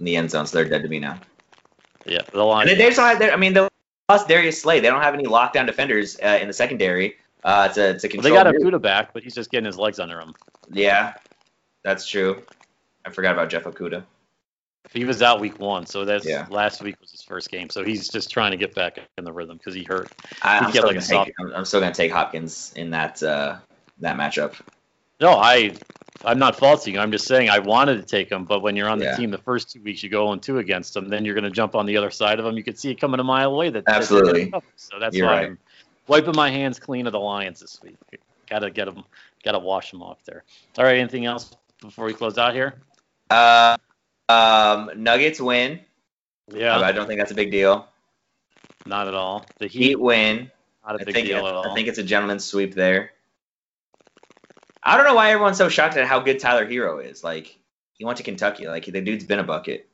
in 0.00 0.04
the 0.04 0.16
end 0.16 0.32
zone, 0.32 0.46
so 0.46 0.58
they're 0.58 0.68
dead 0.68 0.82
to 0.82 0.88
me 0.88 0.98
now. 0.98 1.20
Yeah, 2.04 2.22
the 2.32 2.42
Lions. 2.42 2.72
And 2.72 2.80
they 2.80 2.86
just 2.86 2.98
had, 2.98 3.22
I 3.22 3.36
mean, 3.36 3.54
the 3.54 3.68
lost 4.08 4.28
Darius 4.28 4.60
Slay. 4.60 4.80
They 4.80 4.88
don't 4.88 5.02
have 5.02 5.14
any 5.14 5.24
lockdown 5.24 5.66
defenders 5.66 6.18
uh, 6.22 6.38
in 6.40 6.48
the 6.48 6.54
secondary. 6.54 7.16
Uh, 7.44 7.68
to, 7.68 7.98
to 7.98 8.08
control 8.08 8.34
well, 8.34 8.44
they 8.44 8.50
got 8.50 8.60
Okudah 8.60 8.82
back, 8.82 9.12
but 9.12 9.22
he's 9.22 9.34
just 9.34 9.50
getting 9.52 9.66
his 9.66 9.78
legs 9.78 10.00
under 10.00 10.20
him. 10.20 10.34
Yeah, 10.70 11.14
that's 11.84 12.08
true. 12.08 12.42
I 13.04 13.10
forgot 13.10 13.34
about 13.34 13.50
Jeff 13.50 13.64
Okudah. 13.64 14.02
He 14.92 15.04
was 15.04 15.22
out 15.22 15.40
week 15.40 15.60
one, 15.60 15.86
so 15.86 16.04
that's 16.04 16.26
Yeah. 16.26 16.46
last 16.50 16.82
week 16.82 17.00
was 17.00 17.12
his 17.12 17.22
first 17.22 17.50
game. 17.50 17.70
So 17.70 17.84
he's 17.84 18.08
just 18.08 18.30
trying 18.30 18.50
to 18.52 18.56
get 18.56 18.74
back 18.74 18.98
in 19.18 19.24
the 19.24 19.32
rhythm 19.32 19.58
because 19.58 19.74
he 19.74 19.84
hurt. 19.84 20.10
I, 20.42 20.58
I'm, 20.58 20.70
still 20.70 20.86
like, 20.86 21.06
take, 21.06 21.32
I'm, 21.38 21.52
I'm 21.52 21.64
still 21.64 21.80
gonna 21.80 21.94
take 21.94 22.10
Hopkins 22.10 22.72
in 22.74 22.90
that 22.90 23.22
uh, 23.22 23.58
that 23.98 24.16
matchup. 24.16 24.54
No, 25.20 25.34
I 25.34 25.74
I'm 26.24 26.38
not 26.38 26.56
faulting 26.56 26.94
you. 26.94 27.00
I'm 27.00 27.12
just 27.12 27.26
saying 27.26 27.50
I 27.50 27.58
wanted 27.58 27.96
to 27.96 28.02
take 28.02 28.30
him, 28.30 28.44
but 28.44 28.60
when 28.60 28.74
you're 28.76 28.88
on 28.88 28.98
the 28.98 29.06
Yeah. 29.06 29.16
team 29.16 29.30
the 29.30 29.38
first 29.38 29.70
two 29.70 29.80
weeks, 29.82 30.02
you 30.02 30.08
go 30.08 30.28
on 30.28 30.40
two 30.40 30.58
against 30.58 30.94
them, 30.94 31.08
then 31.08 31.24
you're 31.24 31.34
going 31.34 31.44
to 31.44 31.50
jump 31.50 31.74
on 31.74 31.86
the 31.86 31.96
other 31.96 32.10
side 32.10 32.38
of 32.38 32.44
them. 32.44 32.56
You 32.56 32.64
could 32.64 32.78
see 32.78 32.90
it 32.90 33.00
coming 33.00 33.20
a 33.20 33.24
mile 33.24 33.52
away. 33.52 33.70
That 33.70 33.84
Absolutely. 33.86 34.52
So 34.76 34.98
that's 34.98 35.16
You're 35.16 35.26
why 35.26 35.32
right. 35.32 35.46
I'm 35.46 35.58
wiping 36.08 36.34
my 36.34 36.50
hands 36.50 36.78
clean 36.78 37.06
of 37.06 37.12
the 37.12 37.20
Lions 37.20 37.60
this 37.60 37.80
week. 37.82 37.96
Got 38.48 38.60
to 38.60 38.70
get 38.70 38.86
them. 38.86 39.04
Got 39.44 39.52
to 39.52 39.58
wash 39.58 39.90
them 39.90 40.02
off 40.02 40.24
there. 40.24 40.44
All 40.78 40.84
right. 40.84 40.96
Anything 40.96 41.26
else 41.26 41.54
before 41.80 42.06
we 42.06 42.14
close 42.14 42.38
out 42.38 42.54
here? 42.54 42.74
Uh, 43.30 43.76
um, 44.28 44.90
Nuggets 44.96 45.40
win. 45.40 45.80
Yeah. 46.52 46.78
I 46.78 46.92
don't 46.92 47.06
think 47.06 47.20
that's 47.20 47.32
a 47.32 47.36
big 47.36 47.50
deal. 47.50 47.88
Not 48.86 49.08
at 49.08 49.14
all. 49.14 49.46
The 49.58 49.66
Heat. 49.66 49.82
Heat 49.82 50.00
win. 50.00 50.50
Not 50.86 50.96
a 50.96 51.00
I 51.00 51.04
big 51.04 51.26
deal 51.26 51.46
at 51.46 51.54
all. 51.54 51.70
I 51.70 51.74
think 51.74 51.88
it's 51.88 51.98
a 51.98 52.04
gentleman's 52.04 52.44
sweep 52.44 52.74
there. 52.74 53.10
I 54.86 54.96
don't 54.96 55.04
know 55.04 55.14
why 55.14 55.32
everyone's 55.32 55.58
so 55.58 55.68
shocked 55.68 55.96
at 55.96 56.06
how 56.06 56.20
good 56.20 56.38
Tyler 56.38 56.64
Herro 56.64 57.04
is. 57.04 57.24
Like 57.24 57.58
he 57.94 58.04
went 58.04 58.18
to 58.18 58.22
Kentucky. 58.22 58.68
Like 58.68 58.84
the 58.84 59.00
dude's 59.00 59.24
been 59.24 59.40
a 59.40 59.44
bucket. 59.44 59.88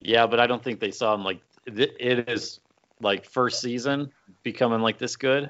Yeah, 0.00 0.26
but 0.26 0.38
I 0.38 0.46
don't 0.46 0.62
think 0.62 0.78
they 0.78 0.90
saw 0.90 1.14
him 1.14 1.24
like 1.24 1.40
th- 1.66 1.94
it 1.98 2.28
is 2.28 2.60
like 3.00 3.24
first 3.24 3.62
season 3.62 4.12
becoming 4.42 4.80
like 4.80 4.98
this 4.98 5.16
good. 5.16 5.48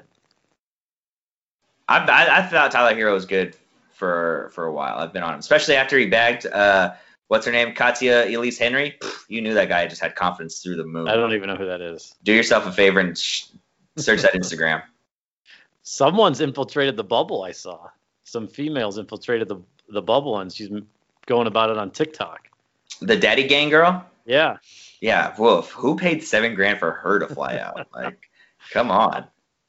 I, 1.89 1.97
I, 1.97 2.37
I 2.37 2.41
thought 2.43 2.71
Tyler 2.71 2.95
Herro 2.95 3.13
was 3.13 3.25
good 3.25 3.57
for 3.91 4.49
for 4.53 4.65
a 4.65 4.73
while. 4.73 4.99
I've 4.99 5.11
been 5.11 5.23
on 5.23 5.33
him, 5.33 5.39
especially 5.39 5.75
after 5.75 5.97
he 5.97 6.05
bagged 6.05 6.45
uh, 6.45 6.93
what's 7.27 7.45
her 7.45 7.51
name, 7.51 7.75
Katya 7.75 8.25
Elise 8.27 8.57
Henry. 8.57 8.97
You 9.27 9.41
knew 9.41 9.53
that 9.53 9.67
guy 9.67 9.85
just 9.87 10.01
had 10.01 10.15
confidence 10.15 10.59
through 10.59 10.77
the 10.77 10.85
moon. 10.85 11.09
I 11.09 11.15
don't 11.15 11.33
even 11.33 11.49
know 11.49 11.57
who 11.57 11.65
that 11.65 11.81
is. 11.81 12.15
Do 12.23 12.31
yourself 12.33 12.65
a 12.65 12.71
favor 12.71 13.01
and 13.01 13.17
sh- 13.17 13.47
search 13.97 14.21
that 14.21 14.33
Instagram. 14.33 14.83
Someone's 15.83 16.39
infiltrated 16.39 16.95
the 16.95 17.03
bubble. 17.03 17.43
I 17.43 17.51
saw 17.51 17.89
some 18.31 18.47
females 18.47 18.97
infiltrated 18.97 19.47
the 19.49 19.57
the 19.89 20.01
bubble, 20.01 20.39
and 20.39 20.51
she's 20.51 20.69
going 21.25 21.47
about 21.47 21.69
it 21.69 21.77
on 21.77 21.91
TikTok. 21.91 22.47
The 23.01 23.17
daddy 23.17 23.45
gang 23.47 23.69
girl. 23.69 24.05
Yeah. 24.25 24.57
Yeah, 25.01 25.33
woof. 25.37 25.71
Who 25.71 25.97
paid 25.97 26.23
seven 26.23 26.55
grand 26.55 26.79
for 26.79 26.91
her 26.91 27.19
to 27.19 27.27
fly 27.27 27.57
out? 27.57 27.87
like, 27.93 28.29
come 28.71 28.89
on. 28.89 29.25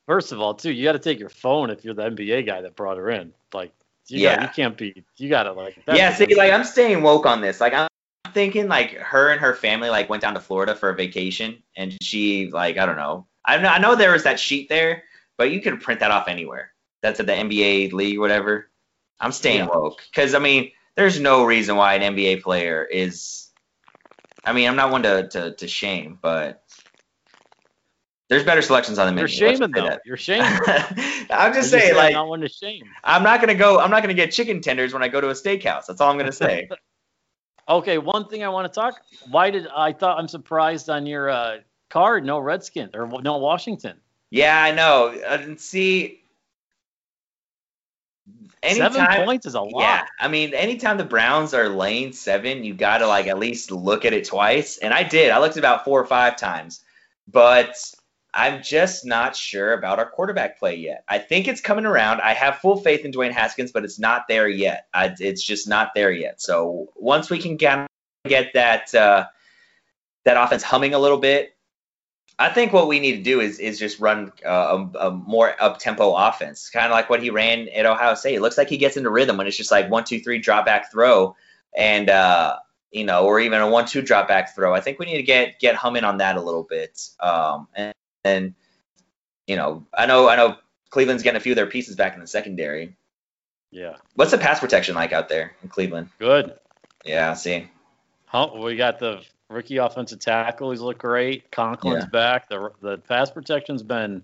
First 0.06 0.30
of 0.30 0.40
all, 0.40 0.54
too, 0.54 0.70
you 0.70 0.84
got 0.84 0.92
to 0.92 0.98
take 0.98 1.18
your 1.18 1.28
phone 1.28 1.70
if 1.70 1.84
you're 1.84 1.94
the 1.94 2.02
NBA 2.02 2.46
guy 2.46 2.60
that 2.60 2.76
brought 2.76 2.98
her 2.98 3.10
in. 3.10 3.32
Like, 3.52 3.72
you 4.08 4.20
Yeah. 4.20 4.36
gotta, 4.36 4.42
you 4.42 4.48
can't 4.54 4.76
be. 4.76 5.04
You 5.16 5.28
gotta 5.28 5.52
like. 5.52 5.82
yeah, 5.88 6.14
see, 6.14 6.32
like 6.34 6.52
I'm 6.52 6.64
staying 6.64 7.02
woke 7.02 7.26
on 7.26 7.40
this. 7.40 7.60
Like 7.60 7.72
I'm 7.74 7.88
thinking, 8.32 8.68
like 8.68 8.92
her 8.92 9.30
and 9.30 9.40
her 9.40 9.54
family 9.54 9.90
like 9.90 10.08
went 10.08 10.22
down 10.22 10.34
to 10.34 10.40
Florida 10.40 10.74
for 10.76 10.90
a 10.90 10.94
vacation, 10.94 11.62
and 11.76 11.96
she 12.02 12.48
like 12.50 12.78
I 12.78 12.86
don't 12.86 12.96
know. 12.96 13.26
I 13.44 13.56
know 13.58 13.68
I 13.68 13.78
know 13.78 13.94
there 13.96 14.12
was 14.12 14.24
that 14.24 14.38
sheet 14.38 14.68
there, 14.68 15.04
but 15.36 15.50
you 15.50 15.60
could 15.60 15.80
print 15.80 16.00
that 16.00 16.10
off 16.10 16.28
anywhere. 16.28 16.71
That's 17.02 17.20
at 17.20 17.26
the 17.26 17.36
NBA 17.38 17.90
league, 17.92 18.18
whatever. 18.18 18.70
I'm 19.20 19.32
staying 19.32 19.58
Yeah. 19.58 19.66
woke 19.66 20.02
because 20.10 20.34
I 20.34 20.38
mean, 20.38 20.72
there's 20.96 21.20
no 21.20 21.44
reason 21.44 21.76
why 21.76 21.94
an 21.94 22.14
NBA 22.14 22.42
player 22.42 22.84
is. 22.84 23.48
I 24.44 24.52
mean, 24.52 24.68
I'm 24.68 24.76
not 24.76 24.90
one 24.90 25.02
to 25.02 25.28
to, 25.28 25.54
to 25.54 25.68
shame, 25.68 26.18
but 26.20 26.62
there's 28.28 28.44
better 28.44 28.62
selections 28.62 28.98
on 28.98 29.06
the 29.06 29.12
menu. 29.12 29.36
You're 29.38 29.52
shaming 29.52 29.72
though. 29.72 29.98
You're 30.04 30.16
shaming. 30.16 30.48
I'm 31.30 31.52
just 31.52 31.70
saying, 31.70 31.90
said 31.90 31.96
like, 31.96 32.12
not 32.14 32.28
one 32.28 32.40
to 32.40 32.48
shame. 32.48 32.82
I'm 33.04 33.22
not 33.22 33.40
gonna 33.40 33.54
go. 33.54 33.78
I'm 33.78 33.90
not 33.90 34.02
gonna 34.02 34.14
get 34.14 34.32
chicken 34.32 34.60
tenders 34.60 34.92
when 34.92 35.02
I 35.02 35.08
go 35.08 35.20
to 35.20 35.28
a 35.28 35.34
steakhouse. 35.34 35.86
That's 35.86 36.00
all 36.00 36.10
I'm 36.10 36.18
gonna 36.18 36.32
say. 36.32 36.68
Okay, 37.68 37.96
one 37.96 38.26
thing 38.26 38.42
I 38.42 38.48
want 38.48 38.70
to 38.70 38.80
talk. 38.80 39.00
Why 39.30 39.50
did 39.50 39.68
I 39.68 39.92
thought 39.92 40.18
I'm 40.18 40.26
surprised 40.26 40.90
on 40.90 41.06
your 41.06 41.30
uh, 41.30 41.58
card? 41.90 42.24
No 42.24 42.40
Redskin 42.40 42.90
or 42.92 43.06
no 43.22 43.38
Washington. 43.38 44.00
Yeah, 44.30 44.60
I 44.60 44.72
know. 44.72 45.08
Uh, 45.24 45.38
And 45.40 45.60
see, 48.64 48.76
Seven 48.76 49.06
points 49.24 49.46
is 49.46 49.54
a 49.54 49.60
lot. 49.60 49.80
yeah, 49.80 50.06
I 50.20 50.28
mean, 50.28 50.54
anytime 50.54 50.96
the 50.98 51.04
Browns 51.04 51.54
are 51.54 51.68
laying 51.68 52.12
seven, 52.12 52.64
you 52.64 52.74
got 52.74 52.98
to 52.98 53.06
like 53.06 53.26
at 53.26 53.38
least 53.38 53.70
look 53.70 54.04
at 54.04 54.12
it 54.12 54.24
twice. 54.24 54.78
And 54.78 54.92
I 54.94 55.02
did. 55.02 55.30
I 55.30 55.38
looked 55.40 55.56
about 55.56 55.84
four 55.84 56.00
or 56.00 56.06
five 56.06 56.36
times, 56.36 56.80
but 57.26 57.74
I'm 58.34 58.62
just 58.62 59.04
not 59.04 59.36
sure 59.36 59.74
about 59.74 59.98
our 59.98 60.08
quarterback 60.08 60.58
play 60.58 60.76
yet. 60.76 61.04
I 61.08 61.18
think 61.18 61.48
it's 61.48 61.60
coming 61.60 61.84
around. 61.84 62.20
I 62.20 62.32
have 62.32 62.58
full 62.58 62.76
faith 62.78 63.04
in 63.04 63.12
Dwayne 63.12 63.32
Haskins, 63.32 63.72
but 63.72 63.84
it's 63.84 63.98
not 63.98 64.26
there 64.28 64.48
yet. 64.48 64.86
I, 64.94 65.14
it's 65.18 65.42
just 65.42 65.68
not 65.68 65.90
there 65.94 66.12
yet. 66.12 66.40
So 66.40 66.88
once 66.96 67.28
we 67.28 67.38
can 67.38 67.56
get 67.56 67.86
get 68.26 68.54
that 68.54 68.94
uh, 68.94 69.26
that 70.24 70.42
offense 70.42 70.62
humming 70.62 70.94
a 70.94 70.98
little 70.98 71.18
bit, 71.18 71.51
I 72.42 72.48
think 72.48 72.72
what 72.72 72.88
we 72.88 72.98
need 72.98 73.18
to 73.18 73.22
do 73.22 73.40
is 73.40 73.60
is 73.60 73.78
just 73.78 74.00
run 74.00 74.32
uh, 74.44 74.84
a, 74.94 74.98
a 74.98 75.10
more 75.12 75.54
up 75.62 75.78
tempo 75.78 76.12
offense, 76.12 76.70
kind 76.70 76.86
of 76.86 76.90
like 76.90 77.08
what 77.08 77.22
he 77.22 77.30
ran 77.30 77.68
at 77.68 77.86
Ohio 77.86 78.14
State. 78.14 78.34
It 78.34 78.40
looks 78.40 78.58
like 78.58 78.68
he 78.68 78.78
gets 78.78 78.96
into 78.96 79.10
rhythm 79.10 79.36
when 79.36 79.46
it's 79.46 79.56
just 79.56 79.70
like 79.70 79.88
one 79.88 80.02
two 80.02 80.18
three 80.18 80.40
drop 80.40 80.66
back 80.66 80.90
throw, 80.90 81.36
and 81.72 82.10
uh, 82.10 82.56
you 82.90 83.04
know, 83.04 83.26
or 83.26 83.38
even 83.38 83.60
a 83.60 83.70
one 83.70 83.86
two 83.86 84.02
drop 84.02 84.26
back 84.26 84.56
throw. 84.56 84.74
I 84.74 84.80
think 84.80 84.98
we 84.98 85.06
need 85.06 85.18
to 85.18 85.22
get 85.22 85.60
get 85.60 85.76
humming 85.76 86.02
on 86.02 86.16
that 86.16 86.36
a 86.36 86.40
little 86.40 86.64
bit. 86.64 87.00
Um, 87.20 87.68
and, 87.76 87.94
and 88.24 88.54
you 89.46 89.54
know, 89.54 89.86
I 89.96 90.06
know 90.06 90.28
I 90.28 90.34
know 90.34 90.56
Cleveland's 90.90 91.22
getting 91.22 91.36
a 91.36 91.40
few 91.40 91.52
of 91.52 91.56
their 91.56 91.66
pieces 91.66 91.94
back 91.94 92.14
in 92.14 92.20
the 92.20 92.26
secondary. 92.26 92.96
Yeah. 93.70 93.94
What's 94.16 94.32
the 94.32 94.38
pass 94.38 94.58
protection 94.58 94.96
like 94.96 95.12
out 95.12 95.28
there 95.28 95.52
in 95.62 95.68
Cleveland? 95.68 96.08
Good. 96.18 96.54
Yeah, 97.04 97.34
see. 97.34 97.70
Huh, 98.26 98.50
we 98.56 98.74
got 98.74 98.98
the 98.98 99.22
rookie 99.52 99.76
offensive 99.76 100.18
tackle. 100.20 100.70
He's 100.70 100.80
looked 100.80 101.00
great. 101.00 101.50
Conklin's 101.50 102.04
Yeah. 102.04 102.10
back. 102.10 102.48
The 102.48 102.70
the 102.80 102.98
pass 102.98 103.30
protection's 103.30 103.82
been 103.82 104.22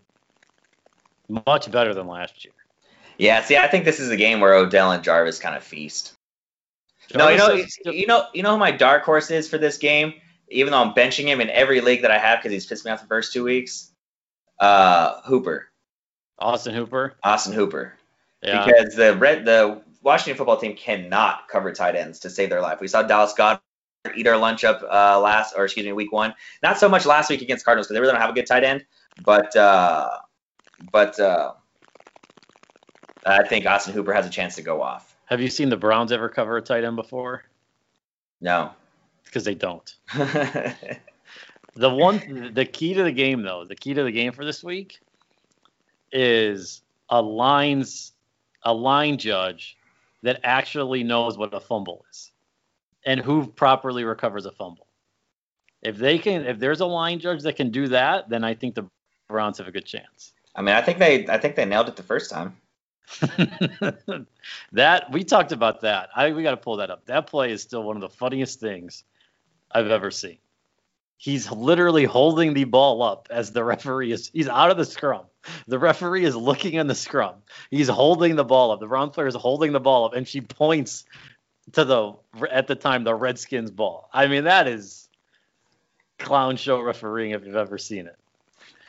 much 1.46 1.70
better 1.70 1.94
than 1.94 2.06
last 2.06 2.44
year. 2.44 2.54
Yeah, 3.18 3.42
see, 3.42 3.56
I 3.56 3.66
think 3.66 3.84
this 3.84 3.98
is 4.00 4.10
a 4.10 4.16
game 4.16 4.40
where 4.40 4.54
Odell 4.54 4.92
and 4.92 5.02
Jarvis 5.02 5.38
kind 5.38 5.56
of 5.56 5.62
feast. 5.64 6.14
No, 7.14 7.28
you 7.28 7.38
know, 7.38 7.56
still- 7.66 7.92
you 7.94 8.06
know, 8.06 8.26
you 8.32 8.42
know 8.42 8.52
who 8.52 8.58
my 8.58 8.70
dark 8.70 9.02
horse 9.04 9.30
is 9.30 9.48
for 9.48 9.58
this 9.58 9.78
game. 9.78 10.14
Even 10.50 10.70
though 10.72 10.80
I'm 10.80 10.94
benching 10.94 11.24
him 11.24 11.40
in 11.42 11.50
every 11.50 11.80
league 11.82 12.02
that 12.02 12.10
I 12.10 12.18
have 12.18 12.38
because 12.38 12.52
he's 12.52 12.64
pissed 12.64 12.84
me 12.84 12.90
off 12.90 13.02
the 13.02 13.06
first 13.06 13.32
two 13.34 13.44
weeks. 13.44 13.90
Uh, 14.58 15.20
Hooper, 15.22 15.68
Austin 16.38 16.74
Hooper. 16.74 17.14
Austin 17.22 17.52
Hooper, 17.52 17.92
Yeah. 18.42 18.64
because 18.64 18.94
the 18.94 19.14
red, 19.16 19.44
the 19.44 19.82
Washington 20.02 20.36
football 20.38 20.56
team 20.56 20.74
cannot 20.74 21.48
cover 21.48 21.72
tight 21.72 21.96
ends 21.96 22.20
to 22.20 22.30
save 22.30 22.48
their 22.50 22.62
life. 22.62 22.80
We 22.80 22.88
saw 22.88 23.02
Dallas 23.02 23.34
Goedert 23.34 23.60
eat 24.16 24.26
our 24.26 24.36
lunch 24.36 24.64
up 24.64 24.82
uh, 24.82 25.20
last, 25.20 25.54
or 25.56 25.64
excuse 25.64 25.86
me, 25.86 25.92
week 25.92 26.12
one. 26.12 26.34
Not 26.62 26.78
so 26.78 26.88
much 26.88 27.06
last 27.06 27.30
week 27.30 27.42
against 27.42 27.64
Cardinals 27.64 27.86
because 27.86 27.94
they 27.94 28.00
really 28.00 28.12
don't 28.12 28.20
have 28.20 28.30
a 28.30 28.34
good 28.34 28.46
tight 28.46 28.64
end, 28.64 28.84
but 29.24 29.54
uh, 29.56 30.10
but 30.92 31.18
uh, 31.18 31.52
I 33.26 33.46
think 33.46 33.66
Austin 33.66 33.94
Hooper 33.94 34.12
has 34.12 34.26
a 34.26 34.30
chance 34.30 34.54
to 34.56 34.62
go 34.62 34.82
off. 34.82 35.16
Have 35.26 35.40
you 35.40 35.48
seen 35.48 35.68
the 35.68 35.76
Browns 35.76 36.12
ever 36.12 36.28
cover 36.28 36.56
a 36.56 36.62
tight 36.62 36.84
end 36.84 36.96
before? 36.96 37.44
No. 38.40 38.70
Because 39.24 39.44
they 39.44 39.54
don't. 39.54 39.94
The 41.78 41.88
one, 41.88 42.50
the 42.54 42.64
key 42.64 42.94
to 42.94 43.04
the 43.04 43.12
game 43.12 43.42
though, 43.42 43.64
the 43.64 43.76
key 43.76 43.94
to 43.94 44.02
the 44.02 44.10
game 44.10 44.32
for 44.32 44.44
this 44.44 44.64
week 44.64 44.98
is 46.10 46.82
a 47.08 47.22
lines, 47.22 48.14
a 48.64 48.74
line 48.74 49.16
judge 49.16 49.76
that 50.24 50.40
actually 50.42 51.04
knows 51.04 51.38
what 51.38 51.54
a 51.54 51.60
fumble 51.60 52.04
is, 52.10 52.32
and 53.08 53.20
who 53.20 53.46
properly 53.46 54.04
recovers 54.04 54.44
a 54.44 54.52
fumble. 54.52 54.86
If 55.80 55.96
they 55.96 56.18
can, 56.18 56.44
if 56.44 56.58
there's 56.58 56.80
a 56.80 56.86
line 56.86 57.20
judge 57.20 57.42
that 57.42 57.56
can 57.56 57.70
do 57.70 57.88
that, 57.88 58.28
then 58.28 58.44
I 58.44 58.52
think 58.52 58.74
the 58.74 58.86
Browns 59.30 59.56
have 59.58 59.66
a 59.66 59.72
good 59.72 59.86
chance. 59.86 60.34
I 60.54 60.60
mean, 60.60 60.74
I 60.74 60.82
think 60.82 60.98
they, 60.98 61.26
I 61.26 61.38
think 61.38 61.56
they 61.56 61.64
nailed 61.64 61.88
it 61.88 61.96
the 61.96 62.02
first 62.02 62.30
time. 62.30 62.56
that 64.72 65.10
we 65.10 65.24
talked 65.24 65.52
about 65.52 65.80
that. 65.80 66.10
I 66.14 66.32
we 66.32 66.42
got 66.42 66.50
to 66.50 66.58
pull 66.58 66.76
that 66.76 66.90
up. 66.90 67.06
That 67.06 67.26
play 67.26 67.50
is 67.50 67.62
still 67.62 67.82
one 67.82 67.96
of 67.96 68.02
the 68.02 68.10
funniest 68.10 68.60
things 68.60 69.04
I've 69.72 69.90
ever 69.90 70.10
seen. 70.10 70.36
He's 71.16 71.50
literally 71.50 72.04
holding 72.04 72.52
the 72.52 72.64
ball 72.64 73.02
up 73.02 73.28
as 73.30 73.52
the 73.52 73.64
referee 73.64 74.12
is 74.12 74.30
he's 74.34 74.48
out 74.48 74.70
of 74.70 74.76
the 74.76 74.84
scrum. 74.84 75.24
The 75.66 75.78
referee 75.78 76.26
is 76.26 76.36
looking 76.36 76.74
in 76.74 76.86
the 76.86 76.94
scrum. 76.94 77.36
He's 77.70 77.88
holding 77.88 78.36
the 78.36 78.44
ball 78.44 78.70
up. 78.72 78.80
The 78.80 78.86
Brown 78.86 79.08
player 79.08 79.26
is 79.26 79.34
holding 79.34 79.72
the 79.72 79.80
ball 79.80 80.04
up, 80.04 80.12
and 80.12 80.28
she 80.28 80.42
points 80.42 81.06
to 81.72 81.84
the 81.84 82.14
at 82.50 82.66
the 82.66 82.74
time 82.74 83.04
the 83.04 83.14
Redskins 83.14 83.70
ball. 83.70 84.08
I 84.12 84.26
mean 84.26 84.44
that 84.44 84.66
is 84.68 85.08
clown 86.18 86.56
show 86.56 86.80
refereeing 86.80 87.32
if 87.32 87.44
you've 87.44 87.56
ever 87.56 87.78
seen 87.78 88.06
it. 88.06 88.16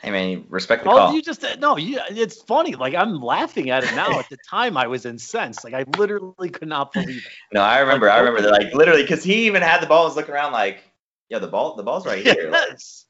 I 0.02 0.10
mean, 0.10 0.46
respect 0.48 0.84
the 0.84 0.90
Oh, 0.90 0.96
call. 0.96 1.14
you 1.14 1.20
just 1.20 1.44
no, 1.58 1.76
you. 1.76 2.00
It's 2.08 2.40
funny. 2.42 2.74
Like 2.74 2.94
I'm 2.94 3.20
laughing 3.20 3.68
at 3.70 3.84
it 3.84 3.94
now. 3.94 4.18
At 4.18 4.30
the 4.30 4.38
time, 4.48 4.76
I 4.76 4.86
was 4.86 5.04
incensed. 5.04 5.62
Like 5.62 5.74
I 5.74 5.84
literally 5.98 6.48
could 6.48 6.68
not 6.68 6.92
believe 6.92 7.18
it. 7.18 7.32
No, 7.52 7.60
I 7.60 7.80
remember. 7.80 8.10
I 8.10 8.18
remember. 8.18 8.40
That, 8.40 8.52
like 8.52 8.72
literally, 8.72 9.02
because 9.02 9.22
he 9.22 9.46
even 9.46 9.60
had 9.60 9.82
the 9.82 9.86
ball. 9.86 10.04
Was 10.04 10.16
looking 10.16 10.32
around 10.32 10.52
like, 10.52 10.82
yeah, 11.28 11.38
the 11.38 11.48
ball, 11.48 11.76
the 11.76 11.82
ball's 11.82 12.06
right 12.06 12.22
here. 12.24 12.48
Yes. 12.50 13.04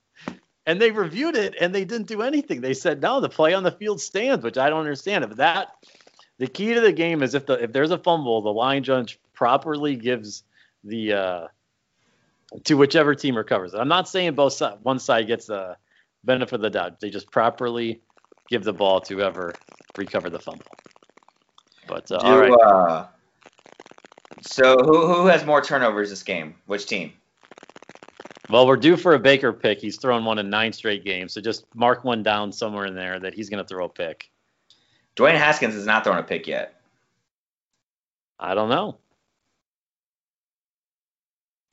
And 0.66 0.80
they 0.80 0.90
reviewed 0.90 1.36
it 1.36 1.54
and 1.60 1.74
they 1.74 1.84
didn't 1.84 2.06
do 2.06 2.22
anything. 2.22 2.60
They 2.60 2.74
said 2.74 3.00
no, 3.00 3.20
the 3.20 3.28
play 3.28 3.54
on 3.54 3.62
the 3.62 3.72
field 3.72 4.00
stands, 4.00 4.44
which 4.44 4.58
I 4.58 4.68
don't 4.68 4.80
understand. 4.80 5.24
If 5.24 5.36
that, 5.36 5.68
the 6.38 6.46
key 6.48 6.74
to 6.74 6.80
the 6.80 6.92
game 6.92 7.22
is 7.22 7.34
if 7.34 7.46
the 7.46 7.54
if 7.54 7.72
there's 7.72 7.92
a 7.92 7.98
fumble, 7.98 8.42
the 8.42 8.52
line 8.52 8.82
judge 8.82 9.18
properly 9.40 9.96
gives 9.96 10.44
the 10.84 11.14
uh, 11.14 11.46
to 12.64 12.74
whichever 12.74 13.14
team 13.14 13.34
recovers. 13.34 13.72
It. 13.72 13.78
I'm 13.78 13.88
not 13.88 14.06
saying 14.06 14.34
both 14.34 14.52
side, 14.52 14.76
one 14.82 14.98
side 14.98 15.26
gets 15.26 15.46
the 15.46 15.78
benefit 16.24 16.56
of 16.56 16.60
the 16.60 16.68
doubt. 16.68 17.00
They 17.00 17.08
just 17.08 17.30
properly 17.30 18.02
give 18.50 18.64
the 18.64 18.74
ball 18.74 19.00
to 19.00 19.14
whoever 19.14 19.54
recovered 19.96 20.32
the 20.32 20.40
fumble. 20.40 20.66
But 21.88 22.12
uh, 22.12 22.18
do, 22.18 22.26
all 22.26 22.38
right. 22.38 22.52
uh, 22.52 23.06
so 24.42 24.76
who 24.76 25.06
who 25.06 25.26
has 25.28 25.46
more 25.46 25.62
turnovers 25.62 26.10
this 26.10 26.22
game? 26.22 26.54
Which 26.66 26.84
team? 26.84 27.14
Well, 28.50 28.66
we're 28.66 28.76
due 28.76 28.98
for 28.98 29.14
a 29.14 29.18
Baker 29.18 29.54
pick. 29.54 29.80
He's 29.80 29.96
thrown 29.96 30.22
one 30.26 30.38
in 30.38 30.50
nine 30.50 30.74
straight 30.74 31.02
games, 31.02 31.32
so 31.32 31.40
just 31.40 31.64
mark 31.74 32.04
one 32.04 32.22
down 32.22 32.52
somewhere 32.52 32.84
in 32.84 32.94
there 32.94 33.18
that 33.18 33.32
he's 33.32 33.48
going 33.48 33.64
to 33.64 33.66
throw 33.66 33.86
a 33.86 33.88
pick. 33.88 34.30
Dwayne 35.16 35.38
Haskins 35.38 35.74
has 35.74 35.86
not 35.86 36.04
thrown 36.04 36.18
a 36.18 36.22
pick 36.22 36.46
yet. 36.46 36.74
I 38.38 38.54
don't 38.54 38.68
know. 38.68 38.98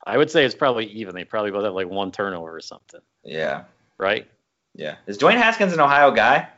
I 0.08 0.16
would 0.16 0.30
say 0.30 0.44
it's 0.44 0.54
probably 0.54 0.86
even. 0.86 1.14
They 1.14 1.24
probably 1.24 1.50
both 1.50 1.64
have 1.64 1.74
like 1.74 1.88
one 1.88 2.10
turnover 2.10 2.56
or 2.56 2.60
something, 2.60 3.00
Yeah, 3.24 3.64
right? 3.98 4.26
yeah. 4.74 4.96
Is 5.06 5.18
Dwayne 5.18 5.36
Haskins 5.36 5.72
an 5.74 5.80
Ohio 5.80 6.10
guy? 6.10 6.48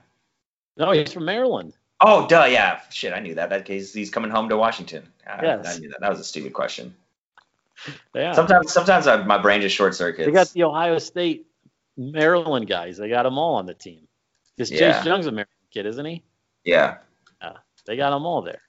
No, 0.77 0.93
he's 0.93 1.13
from 1.13 1.25
Maryland. 1.25 1.75
Oh, 2.01 2.27
duh. 2.29 2.45
Yeah. 2.45 2.81
Shit, 2.91 3.13
I 3.13 3.19
knew 3.21 3.35
that. 3.35 3.51
That 3.51 3.65
case, 3.65 3.93
he's 3.93 4.09
coming 4.11 4.31
home 4.31 4.49
to 4.51 4.57
Washington. 4.57 5.07
I, 5.27 5.43
Yes. 5.43 5.77
I 5.77 5.79
knew 5.81 5.89
that. 5.91 6.01
That 6.01 6.11
was 6.11 6.21
a 6.21 6.25
stupid 6.25 6.53
question. 6.55 6.95
Yeah. 8.15 8.33
Sometimes, 8.33 8.73
sometimes 8.73 9.07
I, 9.07 9.23
my 9.25 9.37
brain 9.37 9.61
just 9.61 9.75
short 9.75 9.95
circuits. 9.95 10.27
they 10.27 10.33
got 10.33 10.49
the 10.51 10.63
Ohio 10.65 10.99
State, 10.99 11.47
Maryland 11.97 12.69
guys. 12.69 12.97
They 12.99 13.09
got 13.09 13.25
them 13.25 13.37
all 13.37 13.57
on 13.57 13.67
the 13.67 13.75
team. 13.75 14.07
Because 14.57 14.71
Yeah. 14.71 14.93
Chase 14.93 15.05
Young's 15.05 15.27
a 15.27 15.31
Maryland 15.33 15.49
kid, 15.73 15.87
isn't 15.87 16.07
he? 16.07 16.23
yeah. 16.65 16.99
They 17.87 17.97
got 17.97 18.11
them 18.11 18.25
all 18.27 18.43
there. 18.43 18.61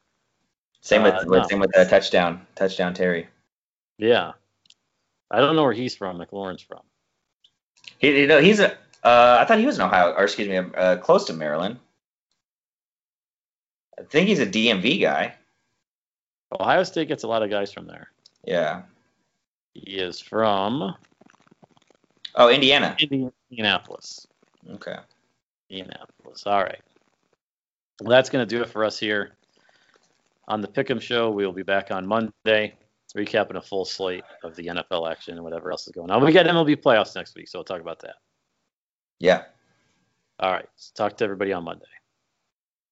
Same 0.82 1.04
with, 1.04 1.14
Uh, 1.14 1.24
with 1.28 1.42
no. 1.44 1.48
same 1.48 1.60
with 1.60 1.78
uh, 1.78 1.86
touchdown, 1.86 2.48
touchdown 2.56 2.94
Terry. 2.94 3.28
Yeah. 3.98 4.32
I 5.32 5.40
don't 5.40 5.56
know 5.56 5.64
where 5.64 5.74
he's 5.74 5.96
from. 5.96 6.20
McLaurin's 6.20 6.62
from. 6.62 6.82
He, 8.00 8.22
you 8.22 8.28
know, 8.28 8.40
he's 8.42 8.60
a. 8.60 8.72
Uh, 9.04 9.38
I 9.40 9.46
thought 9.46 9.58
he 9.58 9.66
was 9.66 9.78
in 9.78 9.82
Ohio, 9.82 10.14
or 10.14 10.24
excuse 10.26 10.48
me, 10.48 10.58
uh, 10.58 10.98
close 10.98 11.26
to 11.26 11.34
Maryland. 11.34 11.80
I 13.98 14.04
think 14.04 14.28
he's 14.28 14.40
a 14.40 14.46
DMV 14.46 15.02
guy. 15.02 15.34
Ohio 16.60 16.84
State 16.84 17.08
gets 17.08 17.24
a 17.24 17.28
lot 17.28 17.42
of 17.42 17.50
guys 17.50 17.72
from 17.72 17.88
there. 17.88 18.12
Yeah. 18.46 18.84
He 19.74 19.98
is 19.98 20.20
from 20.20 20.96
Oh, 22.36 22.50
Indiana. 22.50 22.96
Indianapolis. 23.00 24.28
Okay. 24.70 24.98
Indianapolis. 25.70 26.46
All 26.46 26.62
right. 26.64 26.82
Well, 28.02 28.10
that's 28.10 28.30
going 28.30 28.46
to 28.48 28.56
do 28.56 28.62
it 28.62 28.70
for 28.70 28.84
us 28.84 28.98
here 29.00 29.32
on 30.48 30.62
the 30.62 30.68
Pick'em 30.68 31.02
Show. 31.02 31.30
We'll 31.30 31.52
be 31.52 31.64
back 31.64 31.92
on 31.92 32.06
Monday, 32.06 32.76
recapping 33.14 33.55
a 33.55 33.62
full 33.62 33.86
slate 33.86 34.24
of 34.43 34.55
the 34.55 34.68
NFL 34.68 35.12
action 35.12 35.36
and 35.36 35.43
whatever 35.43 35.72
else 35.72 35.88
is 35.88 35.93
going 35.93 36.12
on. 36.12 36.24
We 36.24 36.32
got 36.32 36.45
MLB 36.45 36.78
playoffs 36.78 37.16
next 37.16 37.36
week, 37.36 37.47
so 37.47 37.59
we'll 37.59 37.66
talk 37.66 37.82
about 37.82 37.99
that. 37.99 38.16
Yeah. 39.20 39.43
All 40.39 40.51
right. 40.51 40.68
Talk 40.95 41.18
to 41.18 41.24
everybody 41.24 41.53
on 41.53 41.64
Monday. 41.64 41.86